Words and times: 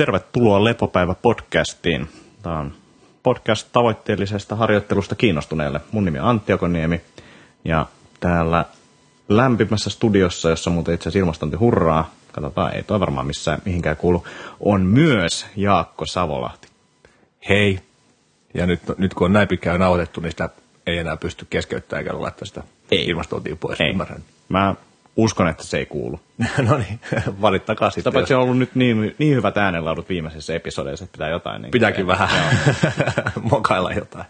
tervetuloa 0.00 0.64
Lepopäivä-podcastiin. 0.64 2.06
Tämä 2.42 2.58
on 2.58 2.72
podcast 3.22 3.68
tavoitteellisesta 3.72 4.56
harjoittelusta 4.56 5.14
kiinnostuneille. 5.14 5.80
Mun 5.92 6.04
nimi 6.04 6.18
on 6.18 6.26
Antti 6.26 6.52
Okoniemi 6.52 7.00
ja 7.64 7.86
täällä 8.20 8.64
lämpimässä 9.28 9.90
studiossa, 9.90 10.50
jossa 10.50 10.70
muuten 10.70 10.94
itse 10.94 11.02
asiassa 11.02 11.18
ilmastointi 11.18 11.56
hurraa, 11.56 12.10
katsotaan, 12.32 12.74
ei 12.74 12.82
toi 12.82 13.00
varmaan 13.00 13.26
missään 13.26 13.62
mihinkään 13.64 13.96
kuulu, 13.96 14.24
on 14.60 14.82
myös 14.82 15.46
Jaakko 15.56 16.06
Savolahti. 16.06 16.68
Hei. 17.48 17.80
Ja 18.54 18.66
nyt, 18.66 18.80
nyt 18.98 19.14
kun 19.14 19.24
on 19.24 19.32
näin 19.32 19.48
pitkään 19.48 19.80
nauhoitettu, 19.80 20.20
niin 20.20 20.30
sitä 20.30 20.48
ei 20.86 20.98
enää 20.98 21.16
pysty 21.16 21.46
keskeyttämään 21.50 22.06
eikä 22.06 22.22
laittaa 22.22 22.46
sitä 22.46 22.62
Ei. 22.90 23.04
ilmastointia 23.04 23.56
pois. 23.56 23.80
Ei. 23.80 23.90
Ymmärrän. 23.90 24.22
Mä 24.48 24.74
uskon, 25.16 25.48
että 25.48 25.64
se 25.64 25.78
ei 25.78 25.86
kuulu. 25.86 26.20
no 26.68 26.78
niin, 26.78 27.00
valittakaa 27.40 27.90
Sitä 27.90 27.94
sitten. 27.94 28.12
paitsi 28.12 28.32
jos- 28.32 28.38
on 28.38 28.42
ollut 28.44 28.58
nyt 28.58 28.74
niin, 28.74 29.14
niin 29.18 29.36
hyvät 29.36 29.56
äänenlaudut 29.56 30.08
viimeisissä 30.08 30.54
episodeissa, 30.54 31.04
että 31.04 31.12
pitää 31.12 31.28
jotain. 31.28 31.62
Niin 31.62 31.70
Pitääkin 31.70 32.06
vähän 32.06 32.28
mokailla 33.50 33.92
jotain. 33.92 34.26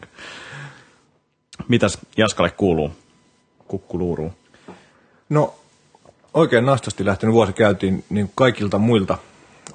Mitäs 1.69 1.99
Jaskalle 2.17 2.51
kuuluu? 2.51 2.93
Kukkuluuruu. 3.69 4.33
No, 5.29 5.55
oikein 6.35 6.67
nastasti 6.67 7.05
lähtenyt 7.05 7.35
vuosi 7.35 7.53
käytiin 7.53 8.05
niin 8.11 8.33
kaikilta 8.35 8.79
muilta 8.79 9.19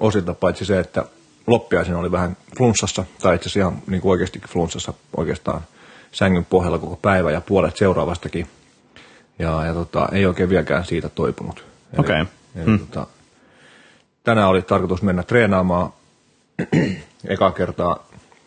osilta, 0.00 0.34
paitsi 0.34 0.64
se, 0.64 0.78
että 0.78 1.04
loppiaisen 1.46 1.96
oli 1.96 2.12
vähän 2.12 2.36
flunssassa, 2.58 3.04
tai 3.22 3.34
itse 3.34 3.48
asiassa 3.48 3.68
ihan 3.68 3.82
niin 3.86 4.00
kuin 4.00 4.12
oikeastikin 4.12 4.48
flunssassa 4.50 4.92
oikeastaan 5.16 5.60
sängyn 6.12 6.44
pohjalla 6.44 6.78
koko 6.78 6.96
päivä 6.96 7.30
ja 7.30 7.40
puolet 7.40 7.76
seuraavastakin. 7.76 8.46
Ja, 9.38 9.64
ja 9.64 9.74
tota, 9.74 10.08
ei 10.12 10.26
oikein 10.26 10.48
vieläkään 10.48 10.84
siitä 10.84 11.08
toipunut. 11.08 11.64
Okei. 11.98 12.24
Eli, 12.56 12.78
tota, 12.78 13.06
tänään 14.24 14.48
oli 14.48 14.62
tarkoitus 14.62 15.02
mennä 15.02 15.22
treenaamaan 15.22 15.92
ekaa 17.28 17.50
kertaa, 17.50 18.06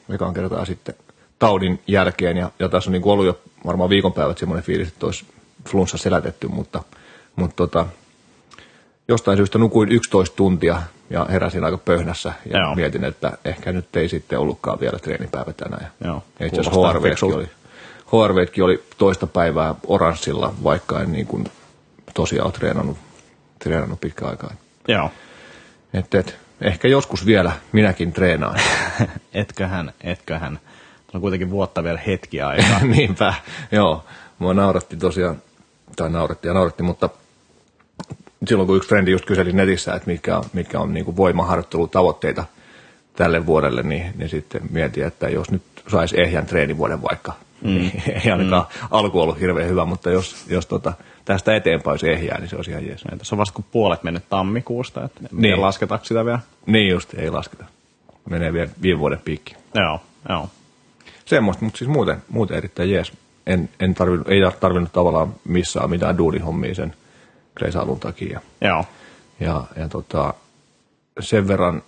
ekaa 0.09 0.33
kertaa 0.33 0.65
sitten 0.65 0.95
taudin 1.39 1.81
jälkeen. 1.87 2.37
Ja, 2.37 2.51
ja 2.59 2.69
tässä 2.69 2.89
on 2.89 2.91
niin 2.91 3.03
ollut 3.05 3.25
jo 3.25 3.39
varmaan 3.65 3.89
viikonpäivät 3.89 4.37
semmoinen 4.37 4.63
fiilis, 4.63 4.87
että 4.87 5.05
olisi 5.05 5.25
flunssa 5.69 5.97
selätetty, 5.97 6.47
mutta, 6.47 6.83
mutta 7.35 7.55
tota, 7.55 7.85
jostain 9.07 9.37
syystä 9.37 9.57
nukuin 9.57 9.91
11 9.91 10.35
tuntia 10.35 10.81
ja 11.09 11.25
heräsin 11.29 11.63
aika 11.63 11.77
pöhnässä 11.77 12.33
ja 12.53 12.59
Joo. 12.59 12.75
mietin, 12.75 13.03
että 13.03 13.37
ehkä 13.45 13.71
nyt 13.71 13.95
ei 13.95 14.09
sitten 14.09 14.39
ollutkaan 14.39 14.79
vielä 14.79 14.99
treenipäivä 14.99 15.53
tänään. 15.53 15.91
Ja 16.01 16.07
Joo, 16.07 16.23
ja 16.39 16.45
itse 16.45 16.61
asiassa 16.61 16.99
fiksulta. 17.01 17.37
oli, 17.37 17.49
HRVtkin 18.11 18.63
oli 18.63 18.83
toista 18.97 19.27
päivää 19.27 19.75
oranssilla, 19.87 20.53
vaikka 20.63 21.01
en 21.01 21.11
niin 21.11 21.27
kuin 21.27 21.45
tosiaan 22.13 22.45
ole 22.45 22.53
treenannut, 22.53 22.97
treenannut 23.59 24.01
pitkään 24.01 24.31
aikaa. 24.31 24.53
Joo. 24.87 25.11
Et, 25.93 26.15
et, 26.15 26.37
ehkä 26.61 26.87
joskus 26.87 27.25
vielä 27.25 27.51
minäkin 27.71 28.13
treenaan. 28.13 28.59
etköhän, 29.33 29.93
etköhän. 30.01 30.59
Tässä 31.05 31.17
on 31.17 31.21
kuitenkin 31.21 31.49
vuotta 31.49 31.83
vielä 31.83 31.99
hetki 32.07 32.41
aikaa. 32.41 32.79
Niinpä, 32.95 33.33
joo. 33.71 34.05
Mua 34.39 34.53
nauratti 34.53 34.97
tosiaan, 34.97 35.41
tai 35.95 36.09
nauratti 36.09 36.47
ja 36.47 36.53
nauratti, 36.53 36.83
mutta 36.83 37.09
silloin 38.47 38.67
kun 38.67 38.77
yksi 38.77 38.89
frendi 38.89 39.11
just 39.11 39.25
kyseli 39.25 39.53
netissä, 39.53 39.93
että 39.95 40.11
mitkä 40.11 40.37
on, 40.37 40.43
mitkä 40.53 40.79
on 40.79 40.93
niin 40.93 41.15
voimaharjoittelutavoitteita 41.15 42.45
tälle 43.15 43.45
vuodelle, 43.45 43.83
niin, 43.83 44.13
niin 44.15 44.29
sitten 44.29 44.61
mietin, 44.69 45.03
että 45.03 45.29
jos 45.29 45.51
nyt 45.51 45.61
saisi 45.87 46.21
ehjän 46.21 46.45
treenivuoden 46.45 47.01
vaikka, 47.01 47.33
mm. 47.61 47.91
ei 48.25 48.31
ainakaan 48.31 48.65
mm. 48.81 48.87
alku 48.91 49.19
ollut 49.19 49.39
hirveän 49.39 49.69
hyvä, 49.69 49.85
mutta 49.85 50.11
jos, 50.11 50.45
jos 50.49 50.65
tota, 50.65 50.93
tästä 51.25 51.55
eteenpäin 51.55 51.91
olisi 51.91 52.09
ehjää, 52.09 52.39
niin 52.39 52.49
se 52.49 52.55
olisi 52.55 52.71
ihan 52.71 52.87
jees. 52.87 53.03
Tässä 53.17 53.35
on 53.35 53.37
vasta 53.37 53.53
kuin 53.53 53.65
puolet 53.71 54.03
mennyt 54.03 54.29
tammikuusta, 54.29 55.05
että 55.05 55.19
niin. 55.31 55.61
Lasketaanko 55.61 56.05
sitä 56.05 56.25
vielä? 56.25 56.39
Niin 56.65 56.89
just, 56.89 57.13
ei 57.13 57.29
lasketa. 57.29 57.65
Menee 58.29 58.53
vielä 58.53 58.69
viime 58.81 58.99
vuoden 58.99 59.21
piikki. 59.25 59.55
Joo, 59.73 60.01
joo. 60.29 60.49
Semmoista, 61.25 61.63
mutta 61.65 61.77
siis 61.77 61.89
muuten, 61.89 62.17
muuten 62.29 62.57
erittäin 62.57 62.91
jees. 62.91 63.11
En, 63.47 63.69
en 63.79 63.93
tarvinnut, 63.93 64.27
ei 64.29 64.41
tarvinnut 64.59 64.91
tavallaan 64.91 65.35
missään 65.45 65.89
mitään 65.89 66.17
duunihommia 66.17 66.75
sen 66.75 66.95
kreisailun 67.55 67.99
takia. 67.99 68.41
Joo, 68.61 68.85
Ja, 69.39 69.63
ja 69.75 69.87
tota, 69.87 70.33
sen 71.19 71.47
verran 71.47 71.81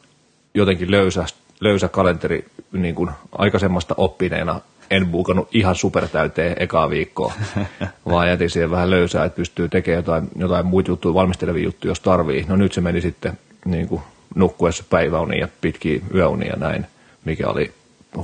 jotenkin 0.54 0.92
löysä, 0.92 1.26
löysä 1.60 1.88
kalenteri 1.88 2.46
niin 2.72 2.96
kuin 2.96 3.12
aikaisemmasta 3.31 3.94
oppineena 3.98 4.62
en 4.91 5.07
buukannut 5.07 5.47
ihan 5.52 5.75
supertäyteen 5.75 6.56
ekaa 6.59 6.90
viikkoa, 6.90 7.34
vaan 8.09 8.28
jätin 8.28 8.50
siihen 8.50 8.72
vähän 8.72 8.90
löysää, 8.90 9.25
että 9.25 9.35
pystyy 9.35 9.69
tekemään 9.69 9.97
jotain, 10.00 10.28
jotain 10.35 10.66
muita 10.66 10.91
juttuja, 10.91 11.13
valmistelevia 11.13 11.63
juttuja, 11.63 11.91
jos 11.91 12.00
tarvii. 12.00 12.46
No 12.47 12.56
nyt 12.56 12.74
se 12.74 12.81
meni 12.81 13.01
sitten 13.01 13.38
niin 13.66 13.88
kuin 13.88 14.01
nukkuessa 14.35 14.84
päiväunia 14.90 15.40
ja 15.40 15.47
pitkiä 15.62 16.01
yöunia 16.13 16.50
ja 16.50 16.56
näin, 16.56 16.85
mikä 17.25 17.47
oli 17.47 17.74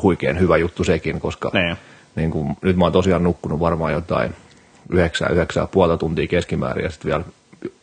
huikean 0.04 0.40
hyvä 0.40 0.58
juttu 0.58 0.84
sekin, 0.84 1.20
koska 1.20 1.52
Niin. 1.54 1.78
niin 2.16 2.32
kuin, 2.32 2.58
nyt 2.62 2.76
mä 2.78 2.86
oon 2.86 2.94
tosiaan 2.94 3.24
nukkunut 3.24 3.60
varmaan 3.60 3.94
jotain 3.94 4.36
yhdeksää, 4.90 5.30
yhdeksää 5.30 5.64
ja 5.64 5.68
puolta 5.68 5.98
tuntia 5.98 6.28
keskimäärin 6.28 6.84
ja 6.84 6.92
sitten 6.92 7.10
vielä 7.10 7.24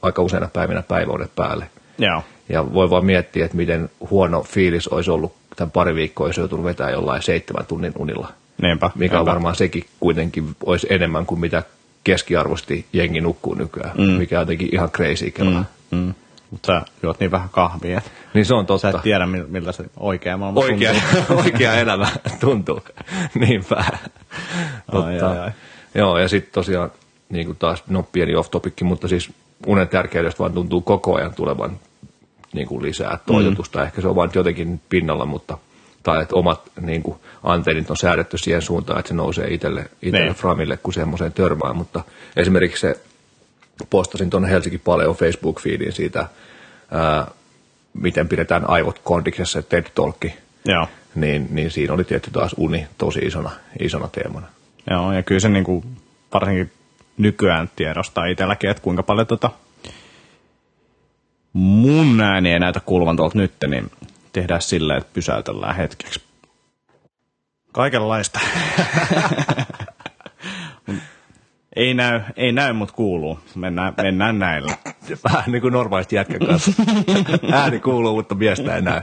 aika 0.02 0.22
useina 0.22 0.48
päivinä 0.52 0.82
päiväudet 0.82 1.30
päälle. 1.36 1.66
joo. 1.98 2.22
Ja 2.48 2.72
voi 2.74 2.90
vaan 2.90 3.04
miettiä, 3.04 3.44
että 3.44 3.56
miten 3.56 3.90
huono 4.10 4.42
fiilis 4.42 4.88
olisi 4.88 5.10
ollut 5.10 5.34
tämän 5.56 5.70
pari 5.70 5.94
viikkoa, 5.94 6.26
jos 6.28 6.36
joutunut 6.36 6.64
vetää 6.64 6.90
jollain 6.90 7.22
seitsemän 7.22 7.66
tunnin 7.66 7.92
unilla. 7.98 8.28
Niinpä. 8.62 8.90
Mikä 8.94 9.14
on 9.14 9.18
niinpä. 9.18 9.30
varmaan 9.30 9.54
sekin 9.56 9.84
kuitenkin 10.00 10.56
olisi 10.66 10.86
enemmän 10.90 11.26
kuin 11.26 11.40
mitä 11.40 11.62
keskiarvosti 12.04 12.86
jengi 12.92 13.20
nukkuu 13.20 13.54
nykyään, 13.54 13.92
mm. 13.98 14.04
mikä 14.04 14.36
on 14.38 14.42
jotenkin 14.42 14.68
ihan 14.72 14.90
crazy 14.90 15.30
kelaa. 15.30 15.64
Mm. 15.90 15.98
Mm. 15.98 16.14
Mutta 16.50 16.66
sä 16.66 16.82
juot 17.02 17.20
niin 17.20 17.30
vähän 17.30 17.48
kahvia, 17.48 18.00
Niin 18.34 18.46
se 18.46 18.54
on 18.54 18.62
sä 18.64 18.66
totta. 18.66 18.88
et 18.88 19.02
tiedä, 19.02 19.24
mil- 19.26 19.46
miltä 19.48 19.72
se 19.72 19.84
oikea 19.96 20.36
maailma 20.36 20.60
Oikea, 20.60 20.92
tuntuu. 20.94 21.38
oikea 21.44 21.74
elämä 21.74 22.08
tuntuu. 22.40 22.80
Niinpä. 23.40 23.84
Totta. 24.90 25.30
ai, 25.30 25.38
ai. 25.38 25.50
Joo, 25.94 26.18
ja 26.18 26.28
sitten 26.28 26.52
tosiaan, 26.52 26.90
niin 27.28 27.46
kuin 27.46 27.58
taas, 27.58 27.82
no 27.88 28.02
pieni 28.12 28.34
off 28.34 28.50
topic, 28.50 28.82
mutta 28.82 29.08
siis 29.08 29.30
unen 29.66 29.88
tärkeydestä 29.88 30.38
vaan 30.38 30.52
tuntuu 30.52 30.80
koko 30.80 31.14
ajan 31.14 31.34
tulevan 31.34 31.78
niin 32.52 32.66
kuin 32.68 32.82
lisää 32.82 33.18
toitotusta. 33.26 33.78
Mm. 33.78 33.84
Ehkä 33.84 34.00
se 34.00 34.08
on 34.08 34.16
vaan 34.16 34.30
jotenkin 34.34 34.80
pinnalla, 34.88 35.26
mutta 35.26 35.58
tai 36.04 36.22
että 36.22 36.36
omat 36.36 36.62
niin 36.80 37.02
kuin, 37.02 37.18
antennit 37.42 37.90
on 37.90 37.96
säädetty 37.96 38.38
siihen 38.38 38.62
suuntaan, 38.62 38.98
että 38.98 39.08
se 39.08 39.14
nousee 39.14 39.54
itselle, 39.54 39.80
itselle 40.02 40.26
Niin. 40.26 40.34
framille, 40.36 40.76
kun 40.76 40.92
semmoiseen 40.94 41.32
törmää. 41.32 41.72
Mutta 41.72 42.04
esimerkiksi 42.36 42.80
se, 42.80 43.00
postasin 43.90 44.30
tuonne 44.30 44.50
Helsinki 44.50 44.78
Paleo 44.78 45.12
Facebook-feediin 45.14 45.92
siitä, 45.92 46.26
ää, 46.90 47.26
miten 47.94 48.28
pidetään 48.28 48.70
aivot 48.70 49.00
kondiksessa, 49.04 49.62
TED 49.62 49.84
Talkki, 49.94 50.34
Joo. 50.64 50.86
niin, 51.14 51.48
niin 51.50 51.70
siinä 51.70 51.94
oli 51.94 52.04
tietty 52.04 52.30
taas 52.30 52.54
uni 52.56 52.86
tosi 52.98 53.20
isona, 53.20 53.50
isona 53.80 54.08
teemana. 54.08 54.46
Joo, 54.90 55.12
ja 55.12 55.22
kyllä 55.22 55.40
se 55.40 55.48
niin 55.48 55.64
kuin, 55.64 55.84
varsinkin 56.34 56.72
nykyään 57.18 57.70
tiedostaa 57.76 58.26
itselläkin, 58.26 58.70
että 58.70 58.82
kuinka 58.82 59.02
paljon 59.02 59.26
tota, 59.26 59.50
mun 61.52 62.20
ääni 62.20 62.52
ei 62.52 62.58
näytä 62.58 62.80
kuuluvan 62.80 63.16
tuolta 63.16 63.38
nyt, 63.38 63.52
niin 63.68 63.90
tehdään 64.34 64.62
silleen, 64.62 64.98
että 64.98 65.10
pysäytellään 65.14 65.76
hetkeksi. 65.76 66.20
Kaikenlaista. 67.72 68.40
ei 71.76 71.94
näy, 71.94 72.20
ei 72.36 72.52
näy 72.52 72.72
mutta 72.72 72.94
kuuluu. 72.94 73.38
Mennään, 73.54 73.94
mennään 74.02 74.38
näillä. 74.38 74.76
Vähän 75.24 75.44
niin 75.46 75.62
kuin 75.62 75.72
normaalisti 75.72 76.16
jätkän 76.16 76.46
kanssa. 76.46 76.72
Ääni 77.52 77.80
kuuluu, 77.80 78.16
mutta 78.16 78.34
miestä 78.34 78.76
ei 78.76 78.82
näy. 78.82 79.00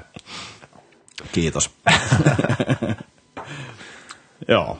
Kiitos. 1.31 1.67
Joo. 4.47 4.77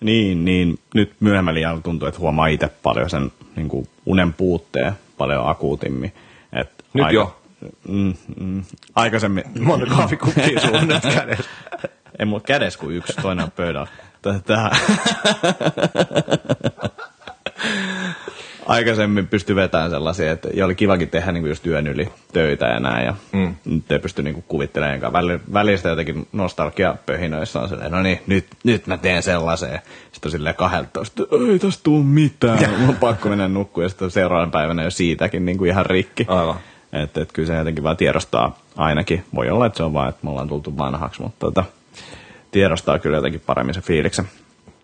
Niin, 0.00 0.44
niin 0.44 0.78
nyt 0.94 1.12
myöhemmällä 1.20 1.60
iällä 1.60 1.80
tuntuu, 1.80 2.08
että 2.08 2.20
huomaa 2.20 2.46
itse 2.46 2.68
paljon 2.68 3.10
sen 3.10 3.32
niin 3.56 3.68
kuin 3.68 3.88
unen 4.06 4.32
puutteen 4.32 4.92
paljon 5.18 5.48
akuutimmin. 5.48 6.12
Et 6.52 6.84
Nyt 6.94 7.12
jo? 7.12 7.36
Mm, 7.88 8.14
mm, 8.40 8.62
aikaisemmin, 8.94 9.44
Monta 9.60 9.86
kahvikuppia 9.86 10.60
sulla 10.60 10.78
on 10.78 10.88
nyt 10.88 11.02
kädessä. 11.14 11.50
ei 12.18 12.26
mulla 12.26 12.42
kädessä 12.46 12.78
kuin 12.78 12.96
yksi, 12.96 13.12
toinen 13.22 13.44
on 13.44 13.50
pöydällä. 13.50 13.88
Tätä. 14.22 14.70
Aikaisemmin 18.66 19.26
pystyi 19.28 19.56
vetämään 19.56 19.90
sellaisia, 19.90 20.32
että 20.32 20.48
ja 20.54 20.64
oli 20.64 20.74
kivakin 20.74 21.10
tehdä 21.10 21.32
niin 21.32 21.46
just 21.46 21.66
yön 21.66 21.86
yli 21.86 22.08
töitä 22.32 22.66
ja 22.66 22.80
näin. 22.80 23.06
Ja 23.06 23.14
mm. 23.32 23.54
Nyt 23.64 23.92
ei 23.92 23.98
pysty 23.98 24.22
niin 24.22 24.44
kuvittelemaan. 24.48 24.94
enkä 24.94 25.12
Väli, 25.12 25.40
välistä 25.52 25.88
jotenkin 25.88 26.28
nostalgia 26.32 26.96
pöhinöissä 27.06 27.60
on 27.60 27.68
silleen, 27.68 27.92
no 27.92 28.02
niin, 28.02 28.20
nyt, 28.26 28.46
nyt 28.64 28.86
mä 28.86 28.96
teen 28.98 29.22
sellaiseen. 29.22 29.80
Sitten 30.12 30.28
on 30.28 30.30
silleen 30.30 30.54
12, 30.54 31.22
ei 31.50 31.58
tästä 31.58 31.80
tuu 31.82 32.02
mitään. 32.02 32.70
Mun 32.78 32.88
on 32.88 32.96
pakko 32.96 33.28
mennä 33.28 33.48
nukkuun 33.48 33.84
ja 33.84 33.88
sitten 33.88 34.10
seuraavan 34.10 34.50
päivänä 34.50 34.82
jo 34.82 34.90
siitäkin 34.90 35.44
niin 35.44 35.58
kuin 35.58 35.70
ihan 35.70 35.86
rikki. 35.86 36.24
Aivan. 36.28 36.56
Että 37.02 37.20
et 37.20 37.32
kyllä 37.32 37.46
se 37.46 37.54
jotenkin 37.56 37.84
vaan 37.84 37.96
tiedostaa 37.96 38.58
ainakin. 38.76 39.24
Voi 39.34 39.50
olla, 39.50 39.66
että 39.66 39.76
se 39.76 39.82
on 39.82 39.92
vaan, 39.92 40.08
että 40.08 40.20
me 40.22 40.30
ollaan 40.30 40.48
tultu 40.48 40.78
vanhaksi, 40.78 41.22
mutta 41.22 41.36
tota, 41.46 41.64
tiedostaa 42.50 42.98
kyllä 42.98 43.16
jotenkin 43.16 43.42
paremmin 43.46 43.74
se 43.74 43.80
fiiliksen. 43.80 44.28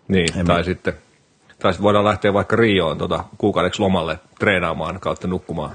Niin, 0.07 0.39
En 0.39 0.45
tai 0.45 0.57
mä- 0.57 0.63
sitten, 0.63 0.93
tai 1.59 1.73
sitten 1.73 1.83
voidaan 1.83 2.05
lähteä 2.05 2.33
vaikka 2.33 2.55
Rioon 2.55 2.97
tota, 2.97 3.23
kuukaudeksi 3.37 3.81
lomalle 3.81 4.19
treenaamaan 4.39 4.99
kautta 4.99 5.27
nukkumaan. 5.27 5.71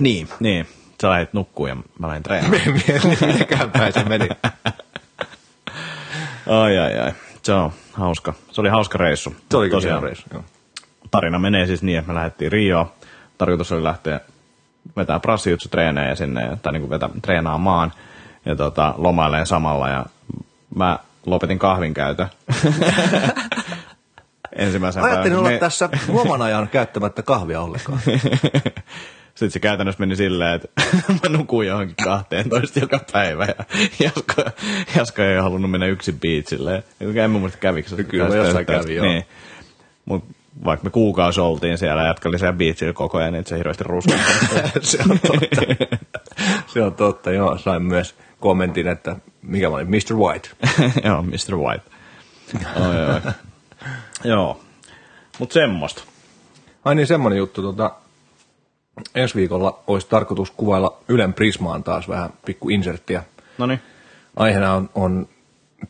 Niin, 0.00 0.28
niin. 0.40 0.66
Sä 1.02 1.10
lähdit 1.10 1.32
nukkuu 1.32 1.66
ja 1.66 1.76
mä 1.98 2.08
lähdin 2.08 2.22
treenaamaan. 2.22 2.62
Mitenkään 3.26 3.70
päin 3.70 3.92
se 3.92 4.04
meni. 4.04 4.28
ai 6.46 6.78
ai 6.78 6.98
ai. 6.98 7.12
Se 7.42 7.52
on 7.52 7.72
hauska. 7.92 8.34
Se 8.52 8.60
oli 8.60 8.68
hauska 8.68 8.98
reissu. 8.98 9.36
Se 9.50 9.56
oli 9.56 9.70
tosiaan 9.70 10.02
reissu, 10.02 10.24
joo. 10.32 10.44
tarina 11.10 11.38
menee 11.38 11.66
siis 11.66 11.82
niin, 11.82 11.98
että 11.98 12.08
me 12.12 12.14
lähdettiin 12.14 12.52
Rioon. 12.52 12.86
Tarkoitus 13.38 13.72
oli 13.72 13.84
lähteä 13.84 14.20
vetää 14.96 15.20
prassijutsu 15.20 15.68
treenejä 15.68 16.14
sinne, 16.14 16.58
tai 16.62 16.72
niin 16.72 16.80
kuin 16.80 16.90
vetää, 16.90 17.08
treenaamaan 17.22 17.92
ja 18.44 18.56
tota, 18.56 18.94
lomaileen 18.96 19.46
samalla. 19.46 19.88
Ja 19.88 20.06
mä 20.74 20.98
lopetin 21.26 21.58
kahvin 21.58 21.94
käytön. 21.94 22.28
Ensimmäisen 24.56 25.02
Ajattelin 25.02 25.38
olla 25.38 25.50
Me- 25.50 25.58
tässä 25.58 25.88
loman 26.08 26.42
ajan 26.42 26.68
käyttämättä 26.68 27.22
kahvia 27.22 27.60
ollenkaan. 27.60 28.00
Sitten 29.34 29.50
se 29.50 29.60
käytännössä 29.60 30.00
meni 30.00 30.16
silleen, 30.16 30.54
että 30.54 30.68
mä 31.22 31.38
nukuin 31.38 31.68
johonkin 31.68 31.96
12 32.04 32.80
joka 32.80 33.00
päivä 33.12 33.44
ja 33.44 33.64
Jaska, 34.00 34.44
Jaska 34.96 35.24
ei 35.24 35.38
halunnut 35.38 35.70
mennä 35.70 35.86
yksin 35.86 36.20
biitsille. 36.20 36.82
En 37.00 37.30
mä 37.30 37.38
muista 37.38 37.58
kävikö 37.58 37.88
se. 37.88 38.04
Kyllä 38.04 38.36
jossain 38.36 38.66
joo. 38.94 39.06
Niin. 39.06 39.24
Mut 40.04 40.24
vaikka 40.64 40.84
me 40.84 40.90
kuukausi 40.90 41.40
oltiin 41.40 41.78
siellä 41.78 42.02
jatka 42.02 42.28
oli 42.28 42.38
siellä 42.38 42.56
biitsillä 42.56 42.92
koko 42.92 43.18
ajan, 43.18 43.32
niin 43.32 43.46
se 43.46 43.58
hirveästi 43.58 43.84
ruskahtaa. 43.84 44.70
se 44.80 44.98
on 45.10 45.18
totta. 45.20 45.96
se 46.72 46.82
on 46.82 46.94
totta, 46.94 47.30
joo. 47.30 47.58
Sain 47.58 47.82
myös 47.82 48.14
kommentin, 48.40 48.88
että 48.88 49.16
mikä 49.42 49.68
mä 49.68 49.76
olin, 49.76 49.90
Mr. 49.90 50.16
White. 50.16 50.48
Joo, 51.08 51.22
Mr. 51.22 51.56
White. 51.56 51.90
Oi, 52.76 53.14
oi. 53.14 53.32
Joo. 54.24 54.60
Mut 55.38 55.52
semmoista. 55.52 56.02
Ai 56.84 56.94
niin, 56.94 57.06
semmonen 57.06 57.38
juttu. 57.38 57.62
Tota, 57.62 57.90
ensi 59.14 59.34
viikolla 59.34 59.82
olisi 59.86 60.06
tarkoitus 60.10 60.50
kuvailla 60.50 60.98
Ylen 61.08 61.34
Prismaan 61.34 61.84
taas 61.84 62.08
vähän 62.08 62.30
pikku 62.46 62.68
inserttiä. 62.68 63.22
No 63.58 63.66
niin. 63.66 63.80
Aiheena 64.36 64.74
on, 64.74 64.90
on 64.94 65.28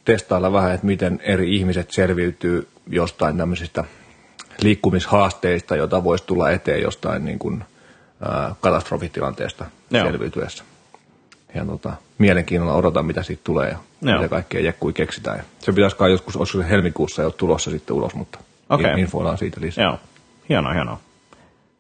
testailla 0.05 0.53
vähän, 0.53 0.75
että 0.75 0.87
miten 0.87 1.21
eri 1.23 1.57
ihmiset 1.57 1.91
selviytyy 1.91 2.69
jostain 2.87 3.37
tämmöisistä 3.37 3.85
liikkumishaasteista, 4.63 5.77
jota 5.77 6.05
voisi 6.05 6.25
tulla 6.27 6.51
eteen 6.51 6.83
jostain 6.83 7.25
niin 7.25 7.39
kuin, 7.39 7.65
ää, 8.21 8.55
katastrofitilanteesta 8.61 9.65
Joo. 9.91 10.05
selviytyessä. 10.05 10.65
Ja 11.55 11.65
tota, 11.65 11.93
mielenkiinnolla 12.19 12.75
odotan, 12.75 13.07
mitä 13.07 13.23
siitä 13.23 13.43
tulee 13.45 13.69
ja 13.69 13.79
Joo. 14.03 14.17
mitä 14.17 14.29
kaikkea 14.29 14.61
jekkui 14.61 14.93
keksitään. 14.93 15.43
Se 15.59 15.73
pitäisi 15.73 15.97
kai 15.97 16.11
joskus, 16.11 16.37
olisiko 16.37 16.63
se 16.63 16.69
helmikuussa 16.69 17.23
jo 17.23 17.31
tulossa 17.31 17.71
sitten 17.71 17.97
ulos, 17.97 18.15
mutta 18.15 18.39
in- 18.79 18.99
infoillaan 18.99 19.39
siitä 19.39 19.61
lisää. 19.61 19.85
Joo. 19.85 19.99
Hienoa, 20.49 20.73
hienoa. 20.73 21.01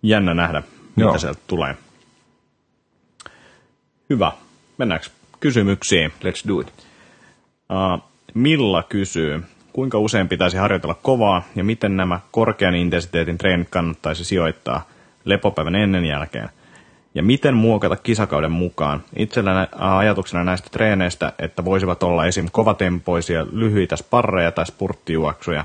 Jännä 0.02 0.34
nähdä, 0.34 0.62
mitä 0.96 1.08
Joo. 1.08 1.18
sieltä 1.18 1.40
tulee. 1.46 1.76
Hyvä. 4.10 4.32
Mennäänkö 4.78 5.06
kysymyksiin? 5.40 6.10
Let's 6.10 6.48
do 6.48 6.60
it. 6.60 6.68
Uh, 6.68 8.02
Milla 8.34 8.82
kysyy, 8.82 9.42
kuinka 9.78 9.98
usein 9.98 10.28
pitäisi 10.28 10.56
harjoitella 10.56 10.94
kovaa 10.94 11.42
ja 11.56 11.64
miten 11.64 11.96
nämä 11.96 12.20
korkean 12.30 12.74
intensiteetin 12.74 13.38
treenit 13.38 13.68
kannattaisi 13.70 14.24
sijoittaa 14.24 14.86
lepopäivän 15.24 15.74
ennen 15.74 16.04
jälkeen? 16.04 16.48
Ja 17.14 17.22
miten 17.22 17.54
muokata 17.54 17.96
kisakauden 17.96 18.50
mukaan? 18.50 19.02
Itsellä 19.16 19.68
ajatuksena 19.78 20.44
näistä 20.44 20.68
treeneistä, 20.70 21.32
että 21.38 21.64
voisivat 21.64 22.02
olla 22.02 22.26
esim. 22.26 22.46
kovatempoisia, 22.52 23.46
lyhyitä 23.52 23.96
sparreja 23.96 24.52
tai 24.52 24.66
spurttijuoksuja. 24.66 25.64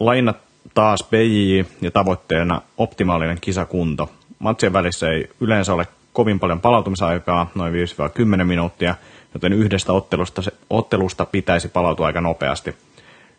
Lainat 0.00 0.36
taas 0.74 1.02
PJJ 1.02 1.64
ja 1.80 1.90
tavoitteena 1.90 2.62
optimaalinen 2.76 3.38
kisakunto. 3.40 4.10
Matsien 4.38 4.72
välissä 4.72 5.10
ei 5.10 5.30
yleensä 5.40 5.74
ole 5.74 5.86
kovin 6.12 6.40
paljon 6.40 6.60
palautumisaikaa, 6.60 7.50
noin 7.54 7.74
5-10 8.40 8.44
minuuttia, 8.44 8.94
joten 9.34 9.52
yhdestä 9.52 9.92
ottelusta, 9.92 10.42
se, 10.42 10.52
ottelusta 10.70 11.26
pitäisi 11.26 11.68
palautua 11.68 12.06
aika 12.06 12.20
nopeasti. 12.20 12.74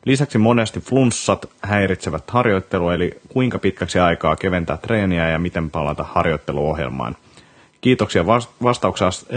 Lisäksi 0.05 0.37
monesti 0.37 0.79
flunssat 0.79 1.45
häiritsevät 1.61 2.23
harjoittelua, 2.31 2.93
eli 2.93 3.19
kuinka 3.29 3.59
pitkäksi 3.59 3.99
aikaa 3.99 4.35
keventää 4.35 4.77
treeniä 4.77 5.29
ja 5.29 5.39
miten 5.39 5.69
palata 5.69 6.03
harjoitteluohjelmaan. 6.03 7.15
Kiitoksia 7.81 8.25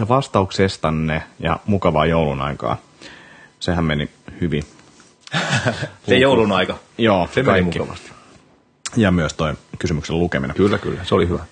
vastauksestanne 0.08 1.22
ja 1.38 1.58
mukavaa 1.66 2.06
joulun 2.06 2.40
aikaa. 2.40 2.76
Sehän 3.60 3.84
meni 3.84 4.08
hyvin. 4.40 4.64
Se 6.08 6.18
joulun 6.18 6.52
aika. 6.52 6.76
Joo, 6.98 7.28
Se 7.34 7.42
meni 7.42 7.60
kaikki. 7.62 7.78
mukavasti. 7.78 8.10
Ja 8.96 9.10
myös 9.10 9.34
toi 9.34 9.54
kysymyksen 9.78 10.18
lukeminen. 10.18 10.56
Kyllä, 10.56 10.78
kyllä. 10.78 11.04
Se 11.04 11.14
oli 11.14 11.28
hyvä. 11.28 11.44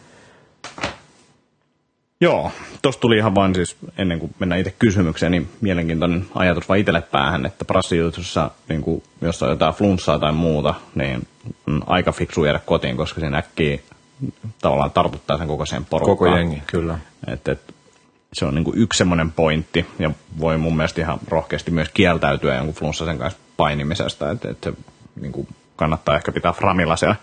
Joo, 2.21 2.53
tosta 2.83 3.01
tuli 3.01 3.17
ihan 3.17 3.35
vain 3.35 3.55
siis, 3.55 3.77
ennen 3.99 4.19
kuin 4.19 4.35
mennään 4.39 4.61
itse 4.61 4.75
kysymykseen, 4.79 5.33
niin 5.33 5.49
mielenkiintoinen 5.61 6.27
ajatus 6.35 6.69
vaan 6.69 6.79
itselle 6.81 7.03
päähän, 7.03 7.47
että 7.47 7.65
prassijutussa, 7.65 8.51
niin 8.69 8.83
kuin, 8.83 9.03
jos 9.21 9.43
on 9.43 9.49
jotain 9.49 9.75
flunssaa 9.75 10.19
tai 10.19 10.33
muuta, 10.33 10.75
niin 10.95 11.27
on 11.67 11.83
aika 11.87 12.13
fiksu 12.13 12.45
jäädä 12.45 12.59
kotiin, 12.59 12.97
koska 12.97 13.21
siinä 13.21 13.39
äkkiä 13.39 13.79
tavallaan 14.61 14.91
tartuttaa 14.91 15.39
sen 15.39 15.49
koko 15.49 15.67
sen 15.67 15.85
porukkaan. 15.85 16.17
Koko 16.17 16.37
jengi, 16.37 16.63
kyllä. 16.67 16.99
Et, 17.27 17.49
et, 17.49 17.75
se 18.33 18.45
on 18.45 18.55
niin 18.55 18.65
kuin 18.65 18.79
yksi 18.79 18.99
semmoinen 18.99 19.33
pointti, 19.33 19.87
ja 19.99 20.11
voi 20.41 20.59
mun 20.59 20.77
mielestä 20.77 21.01
ihan 21.01 21.19
rohkeasti 21.29 21.71
myös 21.71 21.89
kieltäytyä 21.95 22.55
jonkun 22.55 22.75
flunssasen 22.75 23.19
kanssa 23.19 23.41
painimisesta, 23.57 24.31
että 24.31 24.51
et 24.51 24.69
niin 25.21 25.33
kuin 25.33 25.49
kannattaa 25.77 26.17
ehkä 26.17 26.33
pitää 26.33 26.53
framilla 26.53 26.97
siellä 26.97 27.17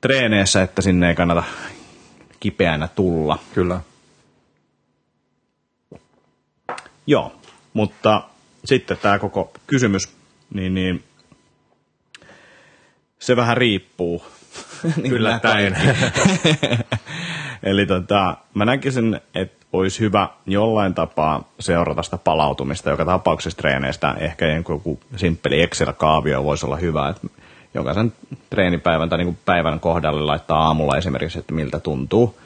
treeneissä, 0.00 0.62
että 0.62 0.82
sinne 0.82 1.08
ei 1.08 1.14
kannata 1.14 1.42
kipeänä 2.46 2.88
tulla. 2.88 3.38
Kyllä. 3.54 3.80
Joo, 7.06 7.32
mutta 7.72 8.22
sitten 8.64 8.96
tämä 9.02 9.18
koko 9.18 9.52
kysymys, 9.66 10.16
niin, 10.54 10.74
niin 10.74 11.04
se 13.18 13.36
vähän 13.36 13.56
riippuu. 13.56 14.22
Niin 15.02 15.22
nämä 15.22 15.40
kaikki. 15.40 15.80
Eli 17.70 17.86
tota, 17.86 18.36
mä 18.54 18.64
näkisin, 18.64 19.20
että 19.34 19.66
olisi 19.72 20.00
hyvä 20.00 20.28
jollain 20.46 20.94
tapaa 20.94 21.52
seurata 21.60 22.02
sitä 22.02 22.18
palautumista 22.18 22.90
joka 22.90 23.04
tapauksessa 23.04 23.56
treeneistä. 23.58 24.14
Ehkä 24.18 24.46
joku 24.46 25.00
simppeli 25.16 25.62
Excel-kaavio 25.62 26.44
voisi 26.44 26.66
olla 26.66 26.76
hyvä, 26.76 27.08
että 27.08 27.28
jokaisen 27.76 28.12
treenipäivän 28.50 29.08
tai 29.08 29.18
niin 29.18 29.26
kuin 29.26 29.38
päivän 29.44 29.80
kohdalle 29.80 30.20
laittaa 30.20 30.66
aamulla 30.66 30.96
esimerkiksi, 30.96 31.38
että 31.38 31.54
miltä 31.54 31.80
tuntuu 31.80 32.38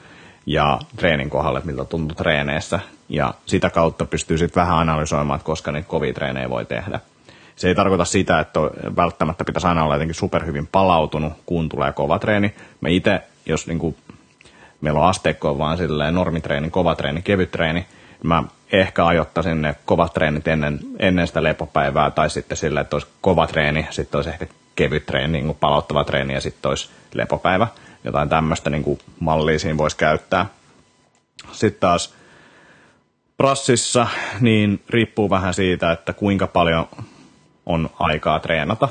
ja 0.45 0.79
treenin 0.95 1.29
kohdalle, 1.29 1.59
että 1.59 1.71
miltä 1.71 1.85
tuntuu 1.85 2.15
treeneissä. 2.15 2.79
Ja 3.09 3.33
sitä 3.45 3.69
kautta 3.69 4.05
pystyy 4.05 4.37
sitten 4.37 4.61
vähän 4.61 4.77
analysoimaan, 4.77 5.37
että 5.37 5.45
koska 5.45 5.71
niitä 5.71 5.87
kovia 5.87 6.13
treenejä 6.13 6.49
voi 6.49 6.65
tehdä. 6.65 6.99
Se 7.55 7.67
ei 7.67 7.75
tarkoita 7.75 8.05
sitä, 8.05 8.39
että 8.39 8.59
välttämättä 8.95 9.43
pitäisi 9.43 9.67
aina 9.67 9.83
olla 9.83 9.95
jotenkin 9.95 10.15
superhyvin 10.15 10.67
palautunut, 10.67 11.33
kun 11.45 11.69
tulee 11.69 11.91
kova 11.91 12.19
treeni. 12.19 12.55
Mä 12.81 12.89
itse, 12.89 13.21
jos 13.45 13.67
niinku, 13.67 13.95
meillä 14.81 14.99
on 14.99 15.07
asteikko 15.07 15.57
vaan 15.57 15.77
silleen 15.77 16.13
normitreeni, 16.13 16.69
kova 16.69 16.95
treeni, 16.95 17.21
kevyt 17.21 17.51
treeni, 17.51 17.85
mä 18.23 18.43
ehkä 18.71 19.05
ajoittaisin 19.05 19.61
ne 19.61 19.75
kovat 19.85 20.13
treenit 20.13 20.47
ennen, 20.47 20.79
ennen 20.99 21.27
sitä 21.27 21.43
lepopäivää, 21.43 22.11
tai 22.11 22.29
sitten 22.29 22.57
silleen, 22.57 22.81
että 22.81 22.95
olisi 22.95 23.07
kova 23.21 23.47
treeni, 23.47 23.87
sitten 23.89 24.17
olisi 24.17 24.29
ehkä 24.29 24.47
kevyt 24.75 25.05
treeni, 25.05 25.31
niin 25.31 25.45
kuin 25.45 25.57
palauttava 25.59 26.03
treeni, 26.03 26.33
ja 26.33 26.41
sitten 26.41 26.69
olisi 26.69 26.89
lepopäivä. 27.13 27.67
Jotain 28.03 28.29
tämmöistä 28.29 28.69
niin 28.69 28.99
mallia 29.19 29.59
siinä 29.59 29.77
voisi 29.77 29.97
käyttää. 29.97 30.45
Sitten 31.51 31.79
taas 31.79 32.13
prassissa, 33.37 34.07
niin 34.39 34.81
riippuu 34.89 35.29
vähän 35.29 35.53
siitä, 35.53 35.91
että 35.91 36.13
kuinka 36.13 36.47
paljon 36.47 36.87
on 37.65 37.89
aikaa 37.99 38.39
treenata. 38.39 38.89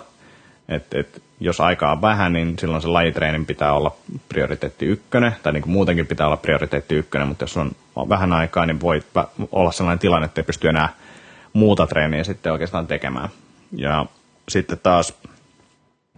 Et, 0.69 0.95
et, 0.95 1.23
jos 1.41 1.61
aikaa 1.61 1.93
on 1.93 2.03
vähän, 2.03 2.33
niin 2.33 2.59
silloin 2.59 2.83
se 2.83 2.89
lajitreenin 2.89 3.47
pitää 3.47 3.73
olla 3.73 3.97
prioriteetti 4.29 4.87
ykkönen, 4.87 5.37
tai 5.43 5.53
niin 5.53 5.63
kuin 5.63 5.73
muutenkin 5.73 6.07
pitää 6.07 6.27
olla 6.27 6.37
prioriteetti 6.37 6.95
ykkönen, 6.95 7.29
mutta 7.29 7.43
jos 7.43 7.57
on 7.57 7.73
vähän 8.09 8.33
aikaa, 8.33 8.67
niin 8.67 8.81
voi 8.81 9.03
olla 9.53 9.73
sellainen 9.73 9.99
tilanne, 9.99 10.27
että 10.27 10.41
ei 10.41 10.45
pysty 10.45 10.69
enää 10.69 10.89
muuta 11.53 11.87
treeniä 11.87 12.25
sitten 12.25 12.53
oikeastaan 12.53 12.87
tekemään. 12.87 13.29
Ja 13.73 14.07
sitten 14.49 14.81
taas, 14.83 15.15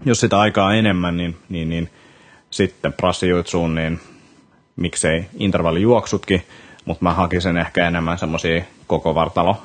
jos 0.05 0.21
sitä 0.21 0.41
aikaa 0.41 0.75
enemmän, 0.75 1.17
niin, 1.17 1.37
niin, 1.49 1.69
niin 1.69 1.91
sitten 2.51 2.93
prassijutsuun, 2.93 3.75
niin 3.75 4.01
miksei 4.77 5.25
intervallijuoksutkin, 5.39 6.43
mutta 6.85 7.05
mä 7.05 7.15
hakisin 7.15 7.57
ehkä 7.57 7.89
enemmän 7.89 8.19
semmoisia 8.19 8.63
koko 8.87 9.15
vartalo 9.15 9.63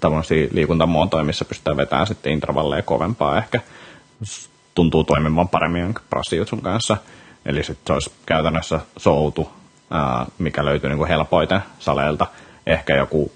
tämmöisiä 0.00 0.48
liikuntamuotoja, 0.52 1.24
missä 1.24 1.44
pystytään 1.44 1.76
vetämään 1.76 2.06
sitten 2.06 2.32
intervalleja 2.32 2.82
kovempaa 2.82 3.38
ehkä. 3.38 3.60
Tuntuu 4.74 5.04
toimivan 5.04 5.48
paremmin 5.48 5.94
prassijutsun 6.10 6.62
kanssa. 6.62 6.96
Eli 7.46 7.64
sitten 7.64 7.86
se 7.86 7.92
olisi 7.92 8.10
käytännössä 8.26 8.80
soutu, 8.96 9.50
ää, 9.90 10.26
mikä 10.38 10.64
löytyy 10.64 10.90
niinku 10.90 11.06
helpoiten 11.06 11.60
saleilta. 11.78 12.26
Ehkä 12.66 12.96
joku 12.96 13.32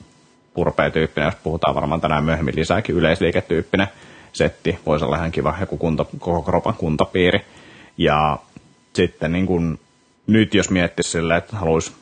purpea-tyyppinen, 0.55 1.27
jos 1.27 1.35
puhutaan 1.43 1.75
varmaan 1.75 2.01
tänään 2.01 2.25
myöhemmin 2.25 2.57
lisääkin, 2.57 2.95
yleisliiketyyppinen 2.95 3.89
setti. 4.33 4.79
Voisi 4.87 5.05
olla 5.05 5.17
ihan 5.17 5.33
kiva 5.33 5.57
joku 5.61 5.77
kunto, 5.77 6.11
koko 6.19 6.43
kropan 6.43 6.75
kuntopiiri. 6.75 7.41
Ja 7.99 8.39
sitten 8.93 9.33
niin 9.33 9.47
kuin 9.47 9.81
nyt 10.27 10.55
jos 10.55 10.71
miettisi 10.71 11.11
silleen, 11.11 11.39
että 11.39 11.57
haluaisi 11.57 11.93